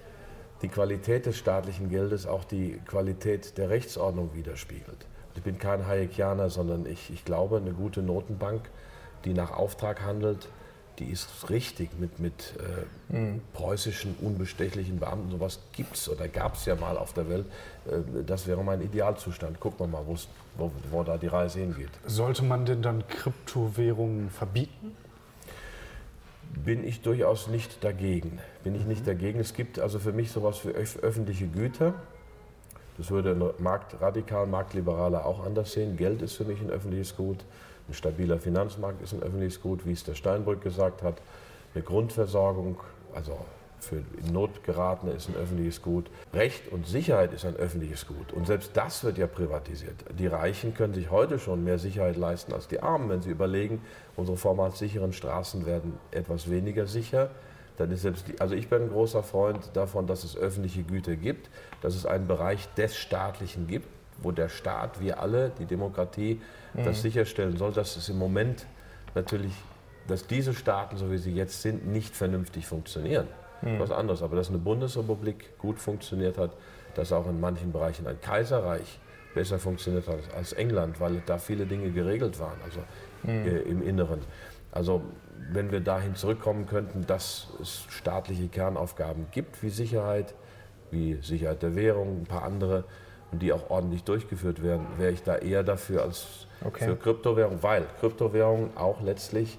die 0.62 0.68
Qualität 0.68 1.26
des 1.26 1.36
staatlichen 1.36 1.90
Geldes 1.90 2.26
auch 2.26 2.44
die 2.44 2.80
Qualität 2.86 3.58
der 3.58 3.70
Rechtsordnung 3.70 4.30
widerspiegelt. 4.34 5.06
Ich 5.36 5.42
bin 5.42 5.58
kein 5.58 5.86
Hayekianer, 5.86 6.48
sondern 6.48 6.86
ich, 6.86 7.10
ich 7.12 7.24
glaube, 7.24 7.56
eine 7.56 7.72
gute 7.72 8.02
Notenbank, 8.02 8.70
die 9.24 9.34
nach 9.34 9.50
Auftrag 9.50 10.02
handelt, 10.02 10.48
die 10.98 11.06
ist 11.06 11.50
richtig 11.50 11.90
mit, 11.98 12.20
mit 12.20 12.54
äh, 13.10 13.16
mhm. 13.16 13.40
preußischen 13.52 14.14
unbestechlichen 14.20 15.00
Beamten. 15.00 15.30
Sowas 15.30 15.58
gibt 15.72 15.96
es 15.96 16.08
oder 16.08 16.28
gab 16.28 16.54
es 16.54 16.66
ja 16.66 16.76
mal 16.76 16.96
auf 16.96 17.12
der 17.12 17.28
Welt. 17.28 17.46
Äh, 17.86 18.22
das 18.24 18.46
wäre 18.46 18.62
mein 18.62 18.80
Idealzustand. 18.80 19.58
Gucken 19.58 19.80
wir 19.80 19.86
mal, 19.88 20.04
wo, 20.06 20.70
wo 20.90 21.02
da 21.02 21.18
die 21.18 21.26
Reise 21.26 21.60
hingeht. 21.60 21.90
Sollte 22.06 22.44
man 22.44 22.64
denn 22.64 22.82
dann 22.82 23.06
Kryptowährungen 23.08 24.30
verbieten? 24.30 24.94
Bin 26.62 26.86
ich 26.86 27.00
durchaus 27.00 27.48
nicht 27.48 27.82
dagegen. 27.82 28.38
Bin 28.62 28.74
ich 28.74 28.84
nicht 28.84 29.02
mhm. 29.02 29.06
dagegen. 29.06 29.40
Es 29.40 29.54
gibt 29.54 29.78
also 29.78 29.98
für 29.98 30.12
mich 30.12 30.30
sowas 30.30 30.64
wie 30.64 30.70
öffentliche 30.70 31.46
Güter. 31.46 31.94
Das 32.96 33.10
würde 33.10 33.32
ein 33.32 33.62
Markt, 33.62 34.00
radikal 34.00 34.46
Marktliberaler 34.46 35.26
auch 35.26 35.44
anders 35.44 35.72
sehen. 35.72 35.96
Geld 35.96 36.22
ist 36.22 36.34
für 36.34 36.44
mich 36.44 36.60
ein 36.60 36.70
öffentliches 36.70 37.16
Gut. 37.16 37.44
Ein 37.88 37.94
stabiler 37.94 38.38
Finanzmarkt 38.38 39.02
ist 39.02 39.12
ein 39.12 39.22
öffentliches 39.22 39.60
Gut, 39.60 39.84
wie 39.84 39.92
es 39.92 40.04
der 40.04 40.14
Steinbrück 40.14 40.62
gesagt 40.62 41.02
hat. 41.02 41.16
Eine 41.74 41.82
Grundversorgung, 41.82 42.76
also 43.14 43.36
für 43.84 43.96
in 43.96 44.32
Not 44.32 44.64
geratene 44.64 45.12
ist 45.12 45.28
ein 45.28 45.36
öffentliches 45.36 45.82
Gut. 45.82 46.10
Recht 46.32 46.70
und 46.72 46.86
Sicherheit 46.86 47.32
ist 47.32 47.44
ein 47.44 47.56
öffentliches 47.56 48.06
Gut. 48.06 48.32
Und 48.32 48.46
selbst 48.46 48.70
das 48.74 49.04
wird 49.04 49.18
ja 49.18 49.26
privatisiert. 49.26 50.04
Die 50.18 50.26
Reichen 50.26 50.74
können 50.74 50.94
sich 50.94 51.10
heute 51.10 51.38
schon 51.38 51.64
mehr 51.64 51.78
Sicherheit 51.78 52.16
leisten 52.16 52.52
als 52.52 52.68
die 52.68 52.80
Armen. 52.80 53.08
Wenn 53.08 53.22
sie 53.22 53.30
überlegen, 53.30 53.80
unsere 54.16 54.36
vormals 54.36 54.78
sicheren 54.78 55.12
Straßen 55.12 55.66
werden 55.66 55.94
etwas 56.10 56.50
weniger 56.50 56.86
sicher, 56.86 57.30
dann 57.76 57.90
ist 57.90 58.02
selbst 58.02 58.28
die, 58.28 58.40
also 58.40 58.54
ich 58.54 58.68
bin 58.68 58.82
ein 58.82 58.88
großer 58.90 59.22
Freund 59.22 59.70
davon, 59.74 60.06
dass 60.06 60.24
es 60.24 60.36
öffentliche 60.36 60.84
Güter 60.84 61.16
gibt, 61.16 61.50
dass 61.82 61.94
es 61.96 62.06
einen 62.06 62.26
Bereich 62.26 62.68
des 62.74 62.96
Staatlichen 62.96 63.66
gibt, 63.66 63.88
wo 64.22 64.30
der 64.30 64.48
Staat, 64.48 65.00
wir 65.00 65.20
alle, 65.20 65.50
die 65.58 65.66
Demokratie, 65.66 66.40
mhm. 66.74 66.84
das 66.84 67.02
sicherstellen 67.02 67.56
soll, 67.56 67.72
dass 67.72 67.96
es 67.96 68.08
im 68.08 68.18
Moment 68.18 68.66
natürlich, 69.14 69.52
dass 70.06 70.26
diese 70.26 70.54
Staaten, 70.54 70.96
so 70.96 71.10
wie 71.10 71.18
sie 71.18 71.32
jetzt 71.32 71.62
sind, 71.62 71.86
nicht 71.86 72.14
vernünftig 72.14 72.66
funktionieren 72.66 73.26
mhm. 73.64 73.78
was 73.78 73.90
anderes. 73.90 74.22
Aber 74.22 74.36
dass 74.36 74.48
eine 74.48 74.58
Bundesrepublik 74.58 75.58
gut 75.58 75.78
funktioniert 75.78 76.38
hat, 76.38 76.52
dass 76.94 77.12
auch 77.12 77.26
in 77.28 77.40
manchen 77.40 77.72
Bereichen 77.72 78.06
ein 78.06 78.20
Kaiserreich 78.20 78.98
besser 79.34 79.58
funktioniert 79.58 80.06
hat 80.06 80.18
als 80.36 80.52
England, 80.52 81.00
weil 81.00 81.22
da 81.26 81.38
viele 81.38 81.66
Dinge 81.66 81.90
geregelt 81.90 82.38
waren, 82.38 82.58
also 82.64 82.80
mhm. 83.24 83.46
äh, 83.46 83.58
im 83.62 83.82
Inneren. 83.82 84.20
Also 84.70 85.02
wenn 85.52 85.72
wir 85.72 85.80
dahin 85.80 86.14
zurückkommen 86.14 86.66
könnten, 86.66 87.06
dass 87.06 87.48
es 87.60 87.84
staatliche 87.88 88.48
Kernaufgaben 88.48 89.26
gibt, 89.32 89.62
wie 89.62 89.70
Sicherheit, 89.70 90.34
wie 90.90 91.18
Sicherheit 91.22 91.62
der 91.62 91.74
Währung, 91.74 92.22
ein 92.22 92.26
paar 92.26 92.44
andere, 92.44 92.84
und 93.32 93.42
die 93.42 93.52
auch 93.52 93.68
ordentlich 93.70 94.04
durchgeführt 94.04 94.62
werden, 94.62 94.86
wäre 94.96 95.10
ich 95.10 95.22
da 95.22 95.36
eher 95.36 95.64
dafür 95.64 96.02
als 96.02 96.46
Okay. 96.64 96.86
für 96.86 96.96
Kryptowährung, 96.96 97.62
weil 97.62 97.84
Kryptowährungen 98.00 98.76
auch 98.76 99.02
letztlich 99.02 99.58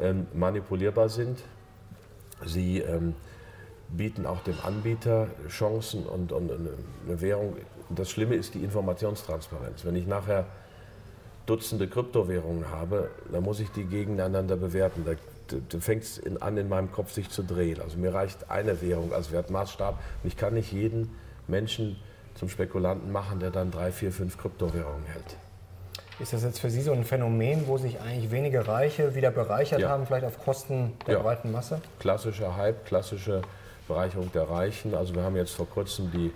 ähm, 0.00 0.26
manipulierbar 0.32 1.08
sind. 1.08 1.38
Sie 2.44 2.78
ähm, 2.78 3.14
bieten 3.96 4.26
auch 4.26 4.40
dem 4.42 4.56
Anbieter 4.64 5.28
Chancen 5.48 6.06
und, 6.06 6.32
und 6.32 6.50
eine 6.50 7.20
Währung. 7.20 7.56
Das 7.90 8.10
Schlimme 8.10 8.34
ist 8.36 8.54
die 8.54 8.62
Informationstransparenz. 8.62 9.84
Wenn 9.84 9.96
ich 9.96 10.06
nachher 10.06 10.46
Dutzende 11.46 11.88
Kryptowährungen 11.88 12.70
habe, 12.70 13.10
dann 13.32 13.42
muss 13.42 13.58
ich 13.58 13.70
die 13.72 13.84
gegeneinander 13.84 14.56
bewerten. 14.56 15.04
Da, 15.04 15.12
da 15.68 15.80
fängt 15.80 16.04
es 16.04 16.20
an, 16.40 16.56
in 16.56 16.68
meinem 16.68 16.92
Kopf 16.92 17.12
sich 17.12 17.28
zu 17.30 17.42
drehen. 17.42 17.80
Also 17.80 17.98
mir 17.98 18.14
reicht 18.14 18.50
eine 18.50 18.80
Währung 18.80 19.12
als 19.12 19.32
Wertmaßstab 19.32 19.98
und 20.22 20.28
ich 20.28 20.36
kann 20.36 20.54
nicht 20.54 20.70
jeden 20.72 21.16
Menschen 21.48 21.96
zum 22.36 22.48
Spekulanten 22.48 23.10
machen, 23.10 23.40
der 23.40 23.50
dann 23.50 23.72
drei, 23.72 23.90
vier, 23.90 24.12
fünf 24.12 24.38
Kryptowährungen 24.38 25.04
hält. 25.06 25.36
Ist 26.20 26.32
das 26.34 26.44
jetzt 26.44 26.60
für 26.60 26.70
Sie 26.70 26.82
so 26.82 26.92
ein 26.92 27.02
Phänomen, 27.02 27.66
wo 27.66 27.78
sich 27.78 27.98
eigentlich 28.00 28.30
wenige 28.30 28.68
Reiche 28.68 29.14
wieder 29.16 29.30
bereichert 29.30 29.80
Ja. 29.80 29.88
haben, 29.88 30.06
vielleicht 30.06 30.26
auf 30.26 30.38
Kosten 30.38 30.92
der 31.06 31.14
Ja. 31.14 31.22
breiten 31.22 31.50
Masse? 31.50 31.80
klassischer 31.98 32.56
Hype, 32.56 32.84
klassische 32.84 33.42
Bereicherung 33.90 34.30
der 34.32 34.48
Reichen. 34.48 34.94
Also 34.94 35.14
wir 35.14 35.22
haben 35.22 35.36
jetzt 35.36 35.52
vor 35.52 35.68
kurzem 35.68 36.10
die 36.12 36.32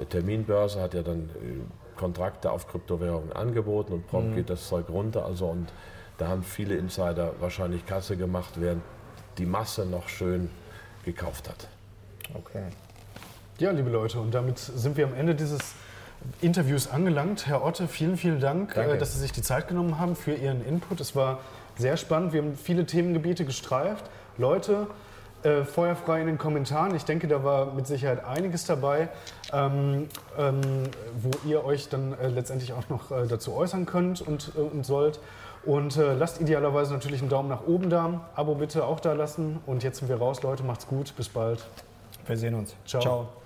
äh, 0.00 0.04
Terminbörse, 0.06 0.80
hat 0.80 0.94
ja 0.94 1.02
dann 1.02 1.30
äh, 1.42 1.96
Kontrakte 1.96 2.50
auf 2.50 2.68
Kryptowährungen 2.68 3.32
angeboten 3.32 3.92
und 3.92 4.06
prompt 4.06 4.34
geht 4.34 4.50
das 4.50 4.66
Zeug 4.68 4.88
runter. 4.88 5.24
Also 5.24 5.46
und 5.46 5.68
da 6.18 6.28
haben 6.28 6.42
viele 6.42 6.76
Insider 6.76 7.32
wahrscheinlich 7.40 7.84
Kasse 7.86 8.16
gemacht, 8.16 8.54
während 8.56 8.82
die 9.38 9.46
Masse 9.46 9.84
noch 9.84 10.08
schön 10.08 10.50
gekauft 11.04 11.48
hat. 11.48 11.68
Okay. 12.34 12.64
Ja, 13.58 13.70
liebe 13.70 13.90
Leute, 13.90 14.20
und 14.20 14.34
damit 14.34 14.58
sind 14.58 14.96
wir 14.96 15.06
am 15.06 15.14
Ende 15.14 15.34
dieses 15.34 15.60
Interviews 16.40 16.88
angelangt. 16.88 17.46
Herr 17.46 17.64
Otte, 17.64 17.88
vielen, 17.88 18.16
vielen 18.16 18.40
Dank, 18.40 18.74
Danke. 18.74 18.94
äh, 18.94 18.98
dass 18.98 19.12
Sie 19.14 19.20
sich 19.20 19.32
die 19.32 19.42
Zeit 19.42 19.68
genommen 19.68 19.98
haben 19.98 20.16
für 20.16 20.34
Ihren 20.34 20.64
Input. 20.64 21.00
Es 21.00 21.14
war 21.14 21.40
sehr 21.76 21.96
spannend. 21.96 22.32
Wir 22.32 22.42
haben 22.42 22.56
viele 22.56 22.86
Themengebiete 22.86 23.44
gestreift. 23.44 24.04
Leute, 24.38 24.86
äh, 25.46 25.64
feuerfrei 25.64 26.20
in 26.20 26.26
den 26.26 26.38
Kommentaren. 26.38 26.94
Ich 26.96 27.04
denke, 27.04 27.28
da 27.28 27.44
war 27.44 27.72
mit 27.72 27.86
Sicherheit 27.86 28.24
einiges 28.24 28.64
dabei, 28.64 29.08
ähm, 29.52 30.08
ähm, 30.36 30.60
wo 31.22 31.30
ihr 31.48 31.64
euch 31.64 31.88
dann 31.88 32.14
äh, 32.18 32.28
letztendlich 32.28 32.72
auch 32.72 32.88
noch 32.88 33.12
äh, 33.12 33.26
dazu 33.28 33.54
äußern 33.54 33.86
könnt 33.86 34.20
und, 34.20 34.52
äh, 34.56 34.60
und 34.60 34.84
sollt. 34.84 35.20
Und 35.64 35.96
äh, 35.96 36.14
lasst 36.14 36.40
idealerweise 36.40 36.92
natürlich 36.92 37.20
einen 37.20 37.30
Daumen 37.30 37.48
nach 37.48 37.66
oben 37.66 37.90
da. 37.90 38.22
Abo 38.34 38.56
bitte 38.56 38.84
auch 38.84 38.98
da 38.98 39.12
lassen. 39.12 39.60
Und 39.66 39.84
jetzt 39.84 39.98
sind 39.98 40.08
wir 40.08 40.16
raus, 40.16 40.42
Leute. 40.42 40.64
Macht's 40.64 40.86
gut. 40.86 41.14
Bis 41.16 41.28
bald. 41.28 41.64
Wir 42.26 42.36
sehen 42.36 42.54
uns. 42.54 42.74
Ciao. 42.84 43.02
Ciao. 43.02 43.45